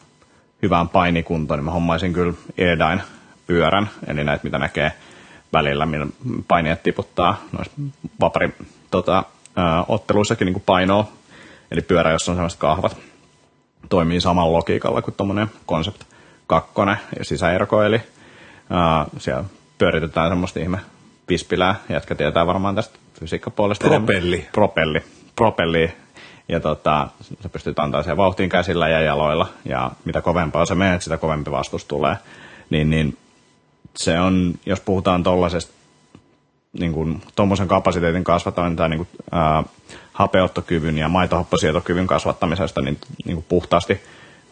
hyvään 0.63 0.89
painikuntoon, 0.89 1.59
niin 1.59 1.65
mä 1.65 1.71
hommaisin 1.71 2.13
kyllä 2.13 2.33
Airdyne 2.59 3.03
pyörän, 3.47 3.91
eli 4.07 4.25
näitä 4.25 4.45
mitä 4.45 4.59
näkee 4.59 4.93
välillä, 5.53 5.87
millä 5.87 6.07
paineet 6.49 6.83
tiputtaa 6.83 7.43
noissa 7.53 7.73
vapari 8.21 8.51
tota, 8.91 9.25
otteluissakin 9.89 10.47
niin 10.47 10.63
painoa, 10.67 11.09
eli 11.71 11.83
pyörä, 11.83 12.11
jossa 12.11 12.33
on 12.33 12.37
sellaiset 12.37 12.61
kahvat, 12.61 12.97
toimii 13.89 14.21
samalla 14.21 14.53
logiikalla 14.53 15.03
kuin 15.03 15.15
tuommoinen 15.15 15.51
Concept 15.69 16.03
2 16.47 16.73
ja 17.19 17.25
sisäerko, 17.25 17.83
eli 17.83 18.01
ää, 18.71 19.07
siellä 19.19 19.45
pyöritetään 19.79 20.31
semmoista 20.31 20.61
ihme 20.61 20.79
pispilää, 21.27 21.75
jätkä 21.89 22.15
tietää 22.15 22.47
varmaan 22.47 22.75
tästä 22.75 22.99
fysiikkapuolesta. 23.21 23.89
Propelli. 23.89 24.47
Propelli. 24.53 25.03
Propelli. 25.37 25.93
Ja 26.49 26.61
tota, 26.61 27.09
sä 27.43 27.49
pystyt 27.49 27.79
antaa 27.79 28.03
sen 28.03 28.17
vauhtiin 28.17 28.49
käsillä 28.49 28.89
ja 28.89 29.01
jaloilla, 29.01 29.49
ja 29.65 29.91
mitä 30.05 30.23
kovempaa 30.23 30.67
se 30.67 30.75
menee, 30.75 31.01
sitä 31.01 31.17
kovempi 31.17 31.51
vastus 31.51 31.85
tulee. 31.85 32.17
Niin, 32.71 32.91
niin 32.91 33.17
se 33.97 34.21
on, 34.21 34.55
jos 34.67 34.81
puhutaan 34.81 35.23
tuollaisesta 35.23 35.73
niin 36.79 36.93
kuin, 36.93 37.23
tuommoisen 37.37 37.69
kapasiteetin 37.69 38.25
kasvattaminen 38.25 38.77
tai 38.77 38.89
niin 38.89 38.99
kuin, 38.99 39.09
ää, 39.33 39.65
hapeuttokyvyn 40.13 40.99
ja 40.99 41.09
maitohapposietokyvyn 41.09 42.07
kasvattamisesta, 42.07 42.83
niin, 42.83 42.99
niin 43.25 43.37
kuin 43.37 43.47
puhtaasti 43.49 44.01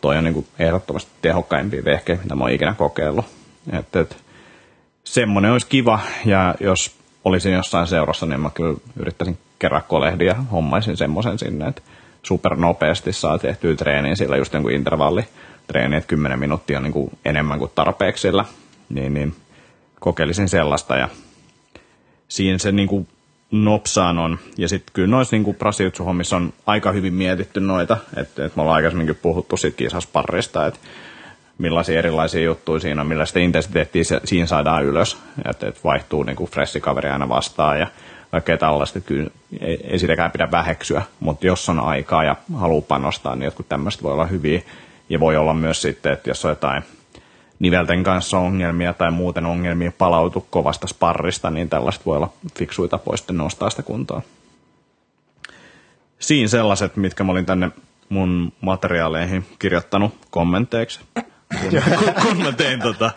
toi 0.00 0.16
on 0.16 0.24
niin 0.24 0.34
kuin, 0.34 0.46
ehdottomasti 0.58 1.10
tehokkaimpia 1.22 1.84
vehkeitä, 1.84 2.22
mitä 2.22 2.34
mä 2.34 2.44
oon 2.44 2.52
ikinä 2.52 2.74
kokeillut. 2.74 3.24
Et, 3.72 3.96
et, 3.96 4.16
semmoinen 5.04 5.52
olisi 5.52 5.66
kiva, 5.66 6.00
ja 6.24 6.54
jos 6.60 6.96
olisin 7.24 7.52
jossain 7.52 7.86
seurassa, 7.86 8.26
niin 8.26 8.40
mä 8.40 8.50
kyllä 8.54 8.74
yrittäisin 8.96 9.38
kerran 9.58 9.82
kolehdia 9.88 10.34
hommaisin 10.34 10.96
semmoisen 10.96 11.38
sinne, 11.38 11.68
että 11.68 11.82
supernopeasti 12.22 13.12
saa 13.12 13.38
tehtyä 13.38 13.76
treeniä 13.76 14.14
sillä 14.14 14.36
just 14.36 14.52
jonkun 14.52 14.72
intervalli 14.72 15.24
treeni, 15.66 15.96
että 15.96 16.08
10 16.08 16.38
minuuttia 16.38 16.80
niin 16.80 16.92
kuin 16.92 17.10
enemmän 17.24 17.58
kuin 17.58 17.70
tarpeeksi 17.74 18.22
sillä, 18.22 18.44
niin, 18.88 19.14
niin 19.14 19.36
kokeilisin 20.00 20.48
sellaista 20.48 20.96
ja 20.96 21.08
siinä 22.28 22.58
se 22.58 22.72
niin 22.72 22.88
kuin 22.88 23.08
nopsaan 23.50 24.18
on. 24.18 24.38
Ja 24.58 24.68
sitten 24.68 24.92
kyllä 24.92 25.08
noissa 25.08 25.36
niin 25.36 25.54
brasiutsu-hommissa 25.54 26.36
on 26.36 26.52
aika 26.66 26.92
hyvin 26.92 27.14
mietitty 27.14 27.60
noita, 27.60 27.96
että 28.16 28.44
et 28.44 28.56
me 28.56 28.62
ollaan 28.62 28.76
aikaisemminkin 28.76 29.18
puhuttu 29.22 29.56
siitä 29.56 29.76
kisasparrista, 29.76 30.66
että 30.66 30.80
millaisia 31.58 31.98
erilaisia 31.98 32.44
juttuja 32.44 32.80
siinä 32.80 33.00
on, 33.00 33.06
millaista 33.06 33.38
intensiteettiä 33.38 34.04
se, 34.04 34.20
siinä 34.24 34.46
saadaan 34.46 34.84
ylös, 34.84 35.18
että 35.50 35.68
et 35.68 35.84
vaihtuu 35.84 36.22
niin 36.22 36.36
kuin 36.36 36.50
freshi 36.50 36.80
kaveri 36.80 37.10
aina 37.10 37.28
vastaan 37.28 37.80
ja 37.80 37.86
kaikkea 38.30 38.56
tällaista, 38.56 39.00
kyllä 39.00 39.30
ei, 39.60 39.80
ei 39.90 39.98
sitäkään 39.98 40.30
pidä 40.30 40.50
väheksyä, 40.50 41.02
mutta 41.20 41.46
jos 41.46 41.68
on 41.68 41.80
aikaa 41.80 42.24
ja 42.24 42.36
haluaa 42.54 42.82
panostaa, 42.88 43.36
niin 43.36 43.44
jotkut 43.44 43.68
tämmöiset 43.68 44.02
voi 44.02 44.12
olla 44.12 44.26
hyviä, 44.26 44.62
ja 45.08 45.20
voi 45.20 45.36
olla 45.36 45.54
myös 45.54 45.82
sitten, 45.82 46.12
että 46.12 46.30
jos 46.30 46.44
on 46.44 46.50
jotain 46.50 46.82
nivelten 47.58 48.02
kanssa 48.02 48.38
ongelmia 48.38 48.92
tai 48.92 49.10
muuten 49.10 49.46
ongelmia 49.46 49.92
palautu 49.98 50.46
kovasta 50.50 50.86
sparrista, 50.86 51.50
niin 51.50 51.68
tällaista 51.68 52.04
voi 52.06 52.16
olla 52.16 52.32
fiksuita 52.58 52.98
tapoja 52.98 53.16
sitten 53.16 53.36
nostaa 53.36 53.70
sitä 53.70 53.82
kuntoon. 53.82 54.22
Siinä 56.18 56.48
sellaiset, 56.48 56.96
mitkä 56.96 57.24
mä 57.24 57.32
olin 57.32 57.46
tänne 57.46 57.70
mun 58.08 58.52
materiaaleihin 58.60 59.46
kirjoittanut 59.58 60.14
kommenteiksi, 60.30 61.00
kun, 61.60 62.14
kun 62.22 62.42
mä 62.42 62.52
tein 62.52 62.80
tota 62.80 63.10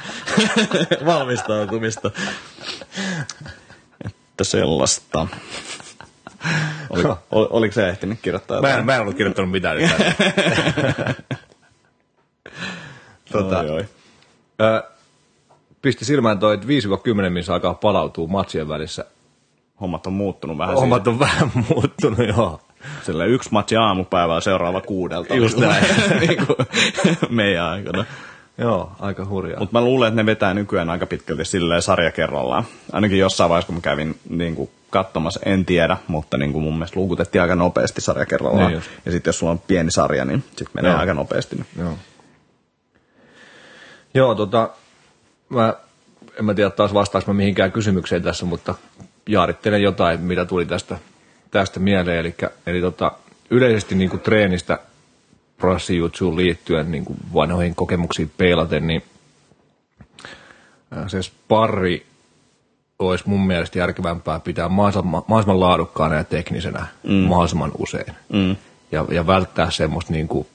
valmistautumista. 1.06 2.12
Että 4.06 4.44
sellaista. 4.44 5.27
Oli, 6.89 7.03
ol, 7.32 7.48
oliko 7.50 7.74
se 7.74 7.89
ehtinyt 7.89 8.20
kirjoittaa 8.22 8.62
Mä 8.62 8.74
en, 8.74 8.86
mä 8.86 8.96
en 8.96 9.01
ollut 9.01 9.15
kirjoittanut 9.15 9.51
mitään. 9.51 9.77
nyt 9.77 9.91
tota, 13.32 13.60
Oi, 13.60 13.70
oi. 13.70 13.86
ö, 14.62 14.84
pisti 15.82 16.06
silmään 16.06 16.39
toi, 16.39 16.53
että 16.53 16.67
5-10 16.67 17.29
missä 17.29 17.53
alkaa 17.53 17.74
palautua 17.74 18.27
matsien 18.27 18.67
välissä. 18.70 19.06
Hommat 19.82 20.08
on 20.08 20.13
muuttunut 20.13 20.58
vähän. 20.58 20.75
Hommat 20.75 21.08
on 21.08 21.20
vähän 21.20 21.51
muuttunut, 21.70 22.27
joo. 22.38 22.62
Sillä 23.06 23.25
yksi 23.25 23.50
matsi 23.51 23.75
aamupäivää 23.75 24.41
seuraava 24.41 24.82
kuudelta. 24.82 25.36
Just 25.36 25.58
näin. 25.58 25.86
niin 26.20 26.46
kuin 26.48 26.58
meidän 27.29 27.65
aikana. 27.65 28.06
Joo, 28.57 28.91
aika 28.99 29.25
hurjaa. 29.25 29.59
Mutta 29.59 29.79
mä 29.79 29.85
luulen, 29.85 30.07
että 30.07 30.21
ne 30.21 30.25
vetää 30.25 30.53
nykyään 30.53 30.89
aika 30.89 31.05
pitkälti 31.05 31.45
silleen 31.45 31.81
sarja 31.81 32.11
kerrallaan. 32.11 32.63
Ainakin 32.91 33.19
jossain 33.19 33.49
vaiheessa, 33.49 33.65
kun 33.65 33.75
mä 33.75 33.81
kävin 33.81 34.19
niin 34.29 34.55
kuin, 34.55 34.69
katsomassa, 34.89 35.39
en 35.45 35.65
tiedä, 35.65 35.97
mutta 36.07 36.37
niin 36.37 36.53
kuin 36.53 36.63
mun 36.63 36.73
mielestä 36.73 36.99
luukutettiin 36.99 37.41
aika 37.41 37.55
nopeasti 37.55 38.01
sarja 38.01 38.25
kerrallaan. 38.25 38.71
Niin 38.71 38.81
ja 39.05 39.11
sitten 39.11 39.29
jos 39.29 39.39
sulla 39.39 39.51
on 39.51 39.59
pieni 39.67 39.91
sarja, 39.91 40.25
niin 40.25 40.43
sitten 40.47 40.71
menee 40.73 40.91
Joo. 40.91 40.99
aika 40.99 41.13
nopeasti. 41.13 41.65
Joo. 41.77 41.97
Joo, 44.13 44.35
tota, 44.35 44.69
mä, 45.49 45.73
en 46.39 46.45
mä 46.45 46.53
tiedä 46.53 46.69
taas 46.69 46.93
vastaanko 46.93 47.33
mä 47.33 47.37
mihinkään 47.37 47.71
kysymykseen 47.71 48.23
tässä, 48.23 48.45
mutta 48.45 48.75
jaarittelen 49.29 49.81
jotain, 49.81 50.21
mitä 50.21 50.45
tuli 50.45 50.65
tästä, 50.65 50.97
tästä 51.51 51.79
mieleen. 51.79 52.17
Eli, 52.17 52.35
eli 52.67 52.81
tota, 52.81 53.11
yleisesti 53.49 53.95
niin 53.95 54.09
kuin 54.09 54.19
treenistä 54.19 54.79
brassijutsuun 55.57 56.35
liittyen 56.35 56.91
niin 56.91 57.05
kuin 57.05 57.17
vanhoihin 57.33 57.75
kokemuksiin 57.75 58.31
peilaten, 58.37 58.87
niin 58.87 59.03
ää, 60.91 61.07
se 61.07 61.21
sparri 61.21 62.05
olisi 62.99 63.23
mun 63.29 63.47
mielestä 63.47 63.79
järkevämpää 63.79 64.39
pitää 64.39 64.69
mahdollisimman, 64.69 65.23
mahdollisimman 65.27 65.59
laadukkaana 65.59 66.15
ja 66.15 66.23
teknisenä 66.23 66.87
mm. 67.03 67.13
mahdollisimman 67.13 67.71
usein. 67.77 68.13
Mm. 68.29 68.55
Ja, 68.91 69.05
ja 69.11 69.27
välttää 69.27 69.71
semmoista 69.71 70.13
niin 70.13 70.27
kuin 70.27 70.47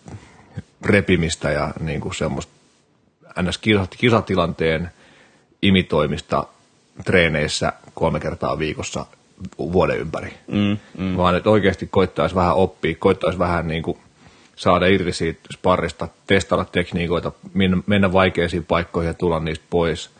repimistä 0.85 1.51
ja 1.51 1.71
niin 1.81 2.01
kuin 2.01 2.15
semmoista 2.15 2.53
ns. 3.43 3.59
kisa- 3.59 3.87
kisatilanteen 3.99 4.91
imitoimista 5.63 6.47
treeneissä 7.05 7.73
kolme 7.95 8.21
kertaa 8.21 8.59
viikossa 8.59 9.07
vuoden 9.59 9.99
ympäri. 9.99 10.35
Mm, 10.47 10.79
mm. 10.99 11.17
Vaan 11.17 11.37
että 11.37 11.51
oikeasti 11.51 11.89
koittaisi 11.91 12.35
vähän 12.35 12.55
oppia, 12.55 12.95
koittaisi 12.99 13.39
vähän 13.39 13.69
niin 13.69 13.83
kuin 13.83 13.99
saada 14.63 14.87
irti 14.87 15.13
siitä 15.13 15.41
sparrista, 15.53 16.09
testailla 16.27 16.65
tekniikoita, 16.65 17.33
mennä 17.87 18.13
vaikeisiin 18.13 18.65
paikkoihin 18.65 19.09
ja 19.09 19.15
tulla 19.15 19.41
niistä 19.41 19.65
pois. 19.71 20.11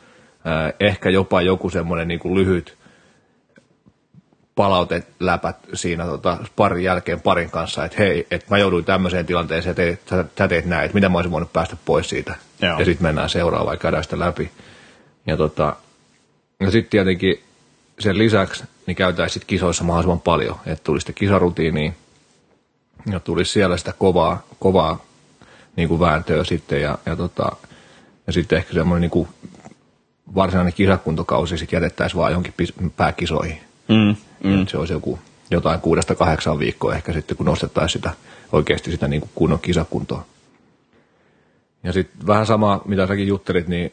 Ää, 0.45 0.73
Ehkä 0.81 1.11
jopa 1.11 1.43
joku 1.43 1.71
semmoinen 1.71 2.09
niin 2.09 2.21
kuin 2.21 2.35
lyhyt 2.35 2.77
palauteläpät 4.55 5.57
siinä 5.75 6.05
tota, 6.05 6.39
parin 6.57 6.85
jälkeen 6.85 7.21
parin 7.21 7.51
kanssa, 7.51 7.85
että 7.85 7.97
hei, 7.99 8.27
että 8.31 8.47
mä 8.51 8.59
jouduin 8.59 8.85
tämmöiseen 8.85 9.27
tilanteeseen, 9.27 9.71
että 9.71 9.83
teit, 9.83 10.09
sä, 10.09 10.25
sä 10.39 10.49
teit 10.49 10.67
näin, 10.67 10.85
että 10.85 10.95
mitä 10.95 11.09
mä 11.09 11.19
olisin 11.19 11.33
voinut 11.33 11.53
päästä 11.53 11.77
pois 11.85 12.09
siitä. 12.09 12.35
Joo. 12.63 12.79
Ja 12.79 12.85
sitten 12.85 13.07
mennään 13.07 13.29
seuraavaan 13.29 13.75
ja 13.75 13.79
käydään 13.79 14.05
sitä 14.05 14.19
läpi. 14.19 14.51
Ja, 15.27 15.37
tota, 15.37 15.77
ja 16.61 16.71
sitten 16.71 16.91
tietenkin 16.91 17.43
sen 17.99 18.19
lisäksi 18.19 18.65
niin 18.87 18.97
käytäisiin 18.97 19.35
sit 19.35 19.45
kisoissa 19.45 19.85
mahdollisimman 19.85 20.21
paljon, 20.21 20.57
että 20.67 20.85
tulisi 20.85 21.07
sitä 21.07 21.19
kisarutiiniä 21.19 21.93
ja 23.11 23.21
tulisi 23.21 23.53
siellä 23.53 23.77
sitä 23.77 23.93
kovaa, 23.99 24.43
kovaa 24.59 25.05
niin 25.77 25.89
kuin 25.89 26.01
vääntöä 26.01 26.45
sitten 26.45 26.83
ja, 26.83 26.99
ja, 27.07 27.17
tota, 27.17 27.53
ja 28.27 28.33
sitten 28.33 28.59
ehkä 28.59 28.75
semmoinen 28.75 29.01
niin 29.01 29.11
kuin 29.11 29.29
varsinainen 30.35 30.73
kisakuntokausi 30.73 31.59
sitten 31.59 31.77
jätettäisiin 31.77 32.19
vaan 32.19 32.33
johonkin 32.33 32.55
pääkisoihin. 32.97 33.61
Mm. 33.89 34.17
Mm. 34.51 34.67
Se 34.67 34.79
olisi 34.79 34.93
joku 34.93 35.19
jotain 35.51 35.81
kuudesta 35.81 36.15
kahdeksaan 36.15 36.59
viikkoa 36.59 36.95
ehkä 36.95 37.13
sitten, 37.13 37.37
kun 37.37 37.47
nostettaisiin 37.47 38.03
sitä 38.03 38.11
oikeasti 38.53 38.91
sitä 38.91 39.09
niin 39.09 39.21
kuin 39.21 39.31
kunnon 39.35 39.59
kisakuntoa. 39.59 40.25
Ja 41.83 41.93
sitten 41.93 42.27
vähän 42.27 42.47
sama, 42.47 42.81
mitä 42.85 43.07
säkin 43.07 43.27
juttelit, 43.27 43.69
niin 43.69 43.93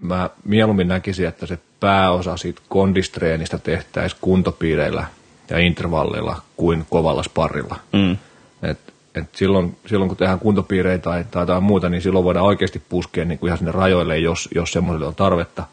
mä 0.00 0.30
mieluummin 0.44 0.88
näkisin, 0.88 1.26
että 1.28 1.46
se 1.46 1.58
pääosa 1.80 2.36
siitä 2.36 2.62
kondistreenistä 2.68 3.58
tehtäisiin 3.58 4.18
kuntopiireillä 4.22 5.04
ja 5.50 5.58
intervalleilla 5.58 6.42
kuin 6.56 6.86
kovalla 6.90 7.22
sparrilla. 7.22 7.76
Mm. 7.92 8.16
Et, 8.62 8.78
et 9.14 9.34
silloin, 9.34 9.76
silloin, 9.86 10.08
kun 10.08 10.16
tehdään 10.16 10.38
kuntopiireitä 10.38 11.02
tai, 11.02 11.24
tai 11.30 11.42
jotain 11.42 11.62
muuta, 11.62 11.88
niin 11.88 12.02
silloin 12.02 12.24
voidaan 12.24 12.46
oikeasti 12.46 12.82
puskea 12.88 13.24
niin 13.24 13.38
kuin 13.38 13.48
ihan 13.48 13.58
sinne 13.58 13.72
rajoille, 13.72 14.18
jos, 14.18 14.48
jos 14.54 14.72
semmoiselle 14.72 15.06
on 15.06 15.14
tarvetta. 15.14 15.64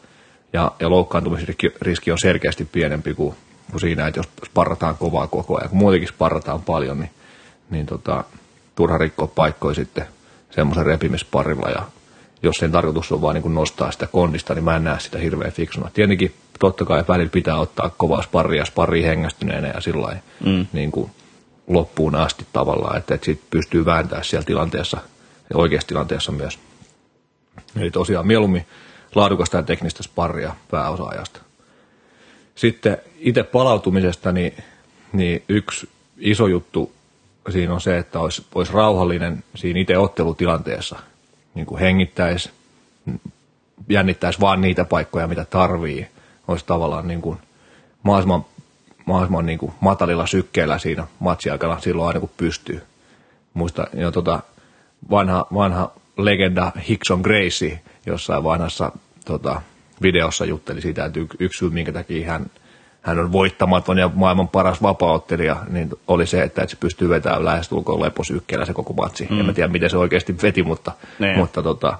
Ja, 0.52 0.72
ja 0.80 0.90
loukkaantumisriski 0.90 2.12
on 2.12 2.18
selkeästi 2.18 2.64
pienempi 2.64 3.14
kuin, 3.14 3.34
kuin 3.70 3.80
siinä, 3.80 4.06
että 4.06 4.18
jos 4.18 4.28
sparrataan 4.46 4.96
kovaa 4.96 5.26
koko 5.26 5.58
ajan. 5.58 5.68
Kun 5.68 5.78
muutenkin 5.78 6.08
sparrataan 6.08 6.62
paljon, 6.62 7.00
niin, 7.00 7.10
niin 7.70 7.86
tota, 7.86 8.24
turha 8.76 8.98
rikkoa 8.98 9.26
paikkoja 9.26 9.74
sitten 9.74 10.06
semmoisen 10.50 10.86
repimisparilla. 10.86 11.70
Ja 11.70 11.82
jos 12.42 12.56
sen 12.56 12.72
tarkoitus 12.72 13.12
on 13.12 13.22
vaan 13.22 13.34
niin 13.34 13.42
kuin 13.42 13.54
nostaa 13.54 13.92
sitä 13.92 14.06
kondista, 14.06 14.54
niin 14.54 14.64
mä 14.64 14.76
en 14.76 14.84
näe 14.84 15.00
sitä 15.00 15.18
hirveän 15.18 15.52
fiksuna. 15.52 15.90
Tietenkin 15.94 16.34
totta 16.58 16.84
kai 16.84 17.04
välillä 17.08 17.30
pitää 17.30 17.58
ottaa 17.58 17.90
kovaa 17.96 18.22
sparria, 18.22 18.64
sparria 18.64 19.08
hengästyneenä 19.08 19.68
ja 19.68 19.80
sillä 19.80 20.16
Mm. 20.44 20.66
niin 20.72 20.92
kuin 20.92 21.10
loppuun 21.70 22.14
asti 22.14 22.46
tavallaan, 22.52 22.96
että, 22.96 23.14
että 23.14 23.24
sit 23.24 23.40
pystyy 23.50 23.84
vääntämään 23.84 24.24
siellä 24.24 24.44
tilanteessa 24.44 25.00
oikeassa 25.54 25.88
tilanteessa 25.88 26.32
myös. 26.32 26.58
Eli 27.76 27.90
tosiaan 27.90 28.26
mieluummin 28.26 28.66
laadukasta 29.14 29.56
ja 29.56 29.62
teknistä 29.62 30.02
sparria 30.02 30.54
pääosa-ajasta. 30.70 31.40
Sitten 32.54 32.98
itse 33.18 33.42
palautumisesta, 33.42 34.32
niin, 34.32 34.54
niin 35.12 35.42
yksi 35.48 35.88
iso 36.18 36.46
juttu 36.46 36.92
siinä 37.50 37.74
on 37.74 37.80
se, 37.80 37.98
että 37.98 38.20
olisi, 38.20 38.46
olisi 38.54 38.72
rauhallinen 38.72 39.44
siinä 39.54 39.80
itse 39.80 39.98
ottelutilanteessa. 39.98 40.98
Niin 41.54 41.66
kuin 41.66 41.80
hengittäisi, 41.80 42.50
jännittäisi 43.88 44.40
vaan 44.40 44.60
niitä 44.60 44.84
paikkoja, 44.84 45.26
mitä 45.26 45.44
tarvii. 45.44 46.08
Olisi 46.48 46.64
tavallaan 46.66 47.08
niin 47.08 47.22
kuin 47.22 47.38
mahdollisimman, 48.02 48.44
mahdollisimman 49.10 49.46
niin 49.46 49.58
kuin 49.58 49.72
matalilla 49.80 50.26
sykkeellä 50.26 50.78
siinä 50.78 51.06
matsiaikana 51.18 51.80
silloin 51.80 52.08
aina 52.08 52.20
kun 52.20 52.30
pystyy. 52.36 52.82
Muista 53.54 53.86
jo 53.94 54.10
tota, 54.10 54.40
vanha, 55.10 55.46
vanha 55.54 55.92
legenda 56.16 56.72
Hickson 56.88 57.20
Gracie 57.20 57.80
jossain 58.06 58.44
vanhassa 58.44 58.92
tota, 59.24 59.62
videossa 60.02 60.44
jutteli 60.44 60.80
siitä, 60.80 61.04
että 61.04 61.20
yksi 61.38 61.58
syy, 61.58 61.70
minkä 61.70 61.92
takia 61.92 62.32
hän, 62.32 62.46
hän 63.02 63.18
on 63.18 63.32
voittamaton 63.32 63.98
ja 63.98 64.10
maailman 64.14 64.48
paras 64.48 64.82
vapauttelija, 64.82 65.56
niin 65.68 65.90
oli 66.08 66.26
se, 66.26 66.42
että, 66.42 66.62
että 66.62 66.70
se 66.70 66.80
pystyy 66.80 67.08
vetämään 67.08 67.44
lähestulkoon 67.44 68.02
leposykkeellä 68.02 68.64
se 68.64 68.72
koko 68.74 68.92
matsi. 68.92 69.26
Mm. 69.30 69.40
En 69.40 69.46
mä 69.46 69.52
tiedä, 69.52 69.68
miten 69.72 69.90
se 69.90 69.96
oikeasti 69.98 70.36
veti, 70.42 70.62
mutta, 70.62 70.92
Niin. 71.18 71.38
mutta 71.38 71.62
tota, 71.62 71.98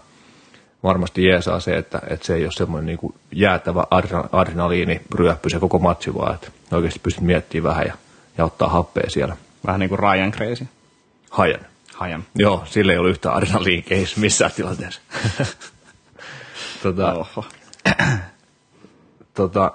varmasti 0.82 1.24
jeesaa 1.24 1.60
se, 1.60 1.76
että, 1.76 2.02
että 2.10 2.26
se 2.26 2.34
ei 2.34 2.44
ole 2.44 2.52
semmoinen 2.52 2.86
niin 2.86 2.98
kuin 2.98 3.14
jäätävä 3.32 3.84
adre- 3.94 4.28
adrenaliini 4.32 5.00
ryöppy 5.14 5.50
se 5.50 5.58
koko 5.58 5.78
matsi, 5.78 6.14
vaan 6.14 6.34
että 6.34 6.50
oikeasti 6.72 7.00
pystyt 7.02 7.24
miettimään 7.24 7.70
vähän 7.70 7.86
ja, 7.86 7.94
ja 8.38 8.44
ottaa 8.44 8.68
happea 8.68 9.10
siellä. 9.10 9.36
Vähän 9.66 9.80
niin 9.80 9.88
kuin 9.88 9.98
Ryan 9.98 10.32
Crazy. 10.32 10.66
Hajan. 11.30 11.60
Hajan. 11.94 12.24
Joo, 12.34 12.62
sille 12.66 12.92
ei 12.92 12.98
ollut 12.98 13.10
yhtään 13.10 13.34
adrenaliinkehis 13.34 14.16
missään 14.16 14.52
tilanteessa. 14.56 15.00
tota, 16.82 17.14
Oho. 17.14 17.44
tota, 19.34 19.72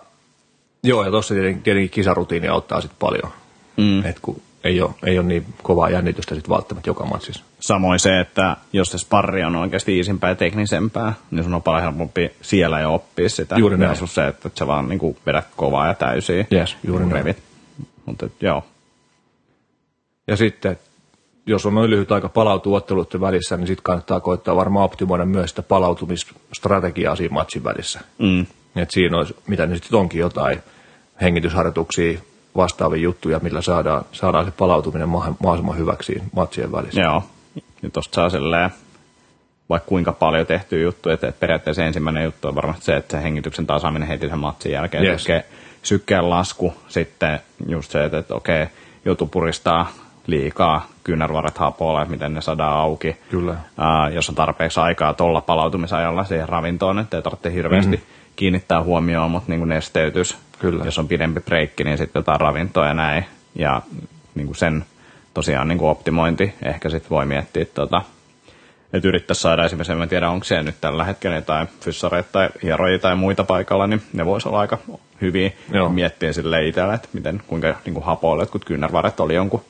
joo, 0.84 1.04
ja 1.04 1.12
tuossa 1.12 1.34
tietenkin, 1.34 1.64
tietenkin 1.64 1.90
kisarutiini 1.90 2.48
auttaa 2.48 2.82
sitten 2.82 3.00
paljon. 3.00 3.32
Mm. 3.78 4.06
Et 4.06 4.20
kun 4.22 4.42
ei 4.66 4.82
ole, 4.82 4.92
ei 5.06 5.20
ole 5.20 5.28
niin 5.28 5.46
kovaa 5.64 5.90
jännitystä 5.90 6.36
sitten 6.36 6.56
välttämättä 6.56 6.90
joka 6.90 7.06
matsissa. 7.06 7.44
Samoin 7.60 8.00
se, 8.00 8.20
että 8.20 8.58
jos 8.74 8.88
se 8.88 8.98
sparri 8.98 9.44
on 9.44 9.56
oikeasti 9.56 9.98
iisimpää 9.98 10.30
ja 10.30 10.36
teknisempää, 10.36 11.14
niin 11.32 11.44
sun 11.44 11.54
on 11.54 11.62
paljon 11.62 11.84
helpompi 11.84 12.32
siellä 12.42 12.80
jo 12.80 12.94
oppia 12.94 13.30
sitä. 13.30 13.56
Juuri 13.58 13.78
näin. 13.78 13.90
Versus 13.90 14.16
se, 14.16 14.28
että 14.28 14.50
sä 14.60 14.68
vaan 14.68 14.90
niin 14.90 15.18
vedät 15.26 15.48
kovaa 15.56 15.88
ja 15.88 15.94
täysiä. 15.94 16.46
Yes, 16.54 16.78
juuri 16.84 17.04
niin 17.04 17.14
näin. 17.14 17.26
revit. 17.26 17.44
Mutta 18.06 18.30
joo. 18.42 18.64
Ja 20.28 20.36
sitten, 20.38 20.80
jos 21.46 21.66
on 21.66 21.76
noin 21.76 21.90
lyhyt 21.90 22.12
aika 22.12 22.30
palautua 22.30 22.78
otteluiden 22.78 23.22
välissä, 23.22 23.58
niin 23.58 23.68
sitten 23.68 23.84
kannattaa 23.84 24.20
koittaa 24.20 24.56
varmaan 24.56 24.86
optimoida 24.86 25.26
myös 25.26 25.50
sitä 25.50 25.62
palautumisstrategiaa 25.62 27.16
siinä 27.16 27.34
matsin 27.34 27.64
välissä. 27.64 28.00
Mm. 28.20 28.46
Et 28.76 28.92
siinä 28.92 29.18
olisi, 29.18 29.36
mitä 29.48 29.66
ne 29.66 29.76
sitten 29.76 30.00
onkin, 30.00 30.20
jotain 30.20 30.60
hengitysharjoituksia, 31.22 32.20
vastaavia 32.58 33.02
juttuja, 33.02 33.40
millä 33.40 33.62
saadaan, 33.62 34.06
saadaan 34.12 34.46
se 34.46 34.52
palautuminen 34.52 35.10
mahdollisimman 35.10 35.78
hyväksi 35.78 36.24
matsien 36.36 36.72
välissä. 36.72 37.02
Joo. 37.02 37.24
Ja 37.84 37.90
tosta 37.90 38.16
saa 38.16 38.30
silleen, 38.30 38.70
vaikka 39.70 39.88
kuinka 39.88 40.12
paljon 40.12 40.48
tehtyä 40.48 40.80
juttuja, 40.80 41.14
että 41.14 41.34
periaatteessa 41.40 41.84
ensimmäinen 41.84 42.24
juttu 42.24 42.48
on 42.48 42.56
varmasti 42.56 42.86
se, 42.86 42.96
että 42.96 43.18
se 43.18 43.24
hengityksen 43.24 43.68
tasaaminen 43.68 44.08
heti 44.08 44.30
sen 44.30 44.40
matsin 44.40 44.72
jälkeen. 44.72 45.06
Yes. 45.06 45.24
Sykkeen, 45.24 45.44
sykkeen 45.84 46.30
lasku, 46.30 46.74
sitten 46.88 47.40
just 47.68 47.92
se, 47.92 48.04
että, 48.06 48.18
että 48.18 48.36
okei, 48.36 48.68
joutuu 49.06 49.28
puristaa 49.28 49.88
liikaa 50.28 50.88
kyynärvarret 51.04 51.58
hapoilla, 51.58 52.02
että 52.02 52.12
miten 52.12 52.34
ne 52.34 52.42
saadaan 52.42 52.78
auki. 52.78 53.18
Kyllä. 53.30 53.56
Ää, 53.78 54.10
jos 54.10 54.30
on 54.30 54.36
tarpeeksi 54.36 54.80
aikaa 54.80 55.14
tuolla 55.14 55.42
palautumisajalla 55.42 56.24
siihen 56.24 56.50
ravintoon, 56.50 57.00
että 57.00 57.18
ei 57.18 57.24
tarvitse 57.24 57.54
hirveästi 57.54 57.98
mm-hmm. 57.98 58.25
Kiinnittää 58.36 58.84
huomioon, 58.84 59.32
mutta 59.32 59.51
niin 59.51 59.60
kuin 59.60 59.70
nesteytys, 59.70 60.38
Kyllä. 60.60 60.86
jos 60.86 61.00
on 61.00 61.08
pidempi 61.08 61.39
breikki, 61.39 61.84
niin 61.84 61.98
sitten 61.98 62.20
jotain 62.20 62.42
ravintoa 62.42 62.88
ja 62.88 62.94
näin. 62.94 63.25
Ja 63.56 63.82
niin 64.36 64.48
kuin 64.48 64.56
sen 64.56 64.86
tosiaan 65.34 65.68
niin 65.68 65.77
kuin 65.77 65.89
optimointi, 65.89 66.54
ehkä 66.63 66.89
sitten 66.89 67.10
voi 67.10 67.25
miettiä, 67.25 67.65
tota, 67.65 68.01
että 68.94 69.08
yrittäisi 69.08 69.42
saada 69.42 69.65
esimerkiksi, 69.65 69.92
en 69.92 69.98
mä 69.98 70.08
tiedä 70.08 70.30
onko 70.30 70.44
se 70.44 70.63
nyt 70.63 70.75
tällä 70.82 71.04
hetkellä 71.04 71.36
jotain 71.36 71.68
fyssareita 71.82 72.30
tai 72.32 72.50
hierojia 72.63 73.00
tai 73.00 73.15
muita 73.15 73.44
paikalla, 73.44 73.88
niin 73.88 74.01
ne 74.14 74.25
voisi 74.25 74.48
olla 74.48 74.60
aika 74.60 74.77
hyviä 75.22 75.51
Joo. 75.74 75.90
miettiä 75.90 76.33
sille 76.33 76.68
itselle, 76.68 76.94
että 76.94 77.10
miten, 77.14 77.42
kuinka 77.48 77.75
niin 77.86 77.94
kuin 77.94 78.05
hapoille 78.05 78.42
jotkut 78.42 78.66
kyynärvarret 78.66 79.20
oli 79.20 79.36
jonkun 79.36 79.62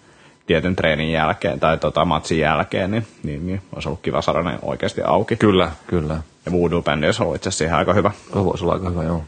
tietyn 0.48 0.76
treenin 0.76 1.12
jälkeen 1.12 1.60
tai 1.60 1.78
tota 1.78 2.06
matsin 2.06 2.40
jälkeen, 2.40 2.92
niin, 2.92 3.08
niin, 3.24 3.48
niin 3.48 3.62
olisi 3.74 3.90
ollut 3.90 4.02
kiva 4.02 4.22
saada 4.22 4.44
ne 4.44 4.60
oikeasti 4.62 5.02
auki. 5.02 5.36
Kyllä, 5.36 5.72
kyllä. 5.88 6.18
Ja 6.46 6.52
Voodoo-bändi 6.52 7.06
olisi 7.06 7.24
ollut 7.24 7.36
itse 7.36 7.50
asiassa 7.50 7.58
siihen 7.58 7.76
aika 7.76 7.94
hyvä. 7.94 8.12
Se 8.28 8.46
voisi 8.46 8.64
olla 8.64 8.74
aika 8.74 8.90
hyvä, 8.90 9.04
joo. 9.04 9.24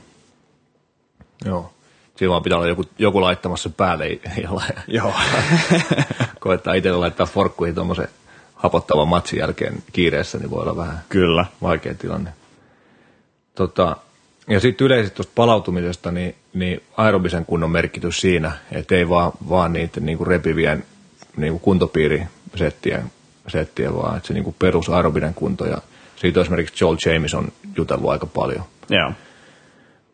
Joo. 1.45 1.73
Siinä 2.15 2.32
vaan 2.32 2.43
pitää 2.43 2.58
olla 2.58 2.67
joku, 2.67 2.84
joku 2.99 3.21
laittamassa 3.21 3.69
päälle 3.69 4.06
jolla 4.43 4.63
Joo. 4.88 5.13
koettaa 6.39 6.73
itselle 6.73 6.97
laittaa 6.97 7.25
forkkuihin 7.25 7.75
tuommoisen 7.75 8.08
hapottavan 8.56 9.08
matsin 9.08 9.39
jälkeen 9.39 9.84
kiireessä, 9.93 10.38
niin 10.38 10.51
voi 10.51 10.62
olla 10.62 10.77
vähän 10.77 11.01
Kyllä. 11.10 11.45
vaikea 11.62 11.93
tilanne. 11.93 12.34
Tota, 13.56 13.97
ja 14.47 14.60
sitten 14.60 14.86
yleisesti 14.86 15.15
tuosta 15.15 15.32
palautumisesta, 15.36 16.12
niin, 16.12 16.36
niin 16.53 16.84
aerobisen 16.97 17.45
kunnon 17.45 17.71
merkitys 17.71 18.21
siinä, 18.21 18.51
että 18.71 18.95
ei 18.95 19.10
vaan, 19.10 19.32
vaan 19.49 19.73
niiden 19.73 20.06
niinku 20.06 20.25
repivien 20.25 20.84
niinku 21.38 21.60
kuntopiirisettien 21.60 23.12
settien, 23.47 23.95
vaan 23.95 24.17
että 24.17 24.27
se 24.27 24.34
niinku 24.34 24.56
perus 24.60 24.89
aerobinen 24.89 25.34
kunto. 25.34 25.65
Ja 25.65 25.82
siitä 26.17 26.39
on 26.39 26.41
esimerkiksi 26.41 26.84
Joel 26.84 26.97
Jameson 27.06 27.51
jutellut 27.75 28.12
aika 28.12 28.25
paljon. 28.25 28.63
Joo. 28.89 29.12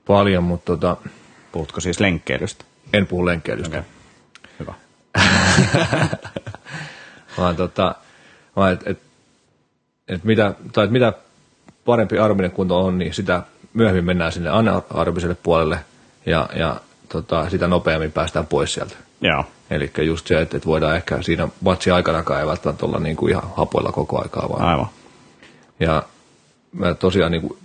Paljon, 0.08 0.44
mutta 0.44 0.78
tota, 0.78 0.98
Puhutko 1.52 1.82
siis 1.82 2.00
lenkkeilystä? 2.00 2.66
en 2.94 3.08
puhu 3.08 3.26
lenkkeilystä. 3.26 3.78
Okei. 3.78 3.90
Hyvä. 4.60 4.74
vaan 7.38 7.56
tota, 7.56 7.96
vaan 8.56 8.74
et, 8.74 8.88
et, 8.88 9.00
et 10.08 10.24
mitä, 10.24 10.54
tai 10.74 10.86
et 10.86 10.92
mitä 10.92 11.14
parempi 11.86 12.18
aerobinen 12.18 12.52
kunto 12.52 12.86
on, 12.86 13.00
niin 13.00 13.14
sitä 13.14 13.42
myöhemmin 13.74 14.06
mennään 14.06 14.32
sinne 14.32 14.50
anaerobiselle 14.50 15.38
puolelle 15.44 15.80
ja, 16.26 16.50
ja 16.56 16.76
tota, 17.10 17.50
sitä 17.50 17.68
nopeammin 17.68 18.12
päästään 18.12 18.48
pois 18.48 18.74
sieltä. 18.74 18.96
Joo. 19.22 19.46
Eli 19.70 19.92
just 19.98 20.28
se, 20.28 20.42
että, 20.42 20.58
että 20.58 20.68
voidaan 20.68 20.96
ehkä 20.96 21.22
siinä 21.22 21.48
matsi 21.62 21.92
aikanakaan 21.92 22.40
ei 22.40 22.48
välttämättä 22.48 22.86
olla 22.86 23.00
niin 23.00 23.16
kuin 23.16 23.30
ihan 23.30 23.44
hapoilla 23.58 23.92
koko 23.92 24.22
aikaa 24.22 24.50
vaan. 24.50 24.62
Aivan. 24.62 24.88
Ja 25.80 26.04
mä 26.74 26.94
tosiaan 26.94 27.32
niin 27.32 27.42
kuin, 27.42 27.58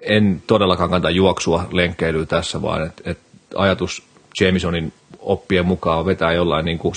en 0.00 0.42
todellakaan 0.46 0.90
kanta 0.90 1.10
juoksua 1.10 1.68
lenkkeilyä 1.72 2.26
tässä, 2.26 2.62
vaan 2.62 2.86
että 2.86 3.02
et 3.10 3.18
ajatus 3.54 4.02
Jamesonin 4.40 4.92
oppien 5.18 5.66
mukaan 5.66 6.06
vetää 6.06 6.32
jollain 6.32 6.64
niin 6.64 6.78
kuin 6.78 6.94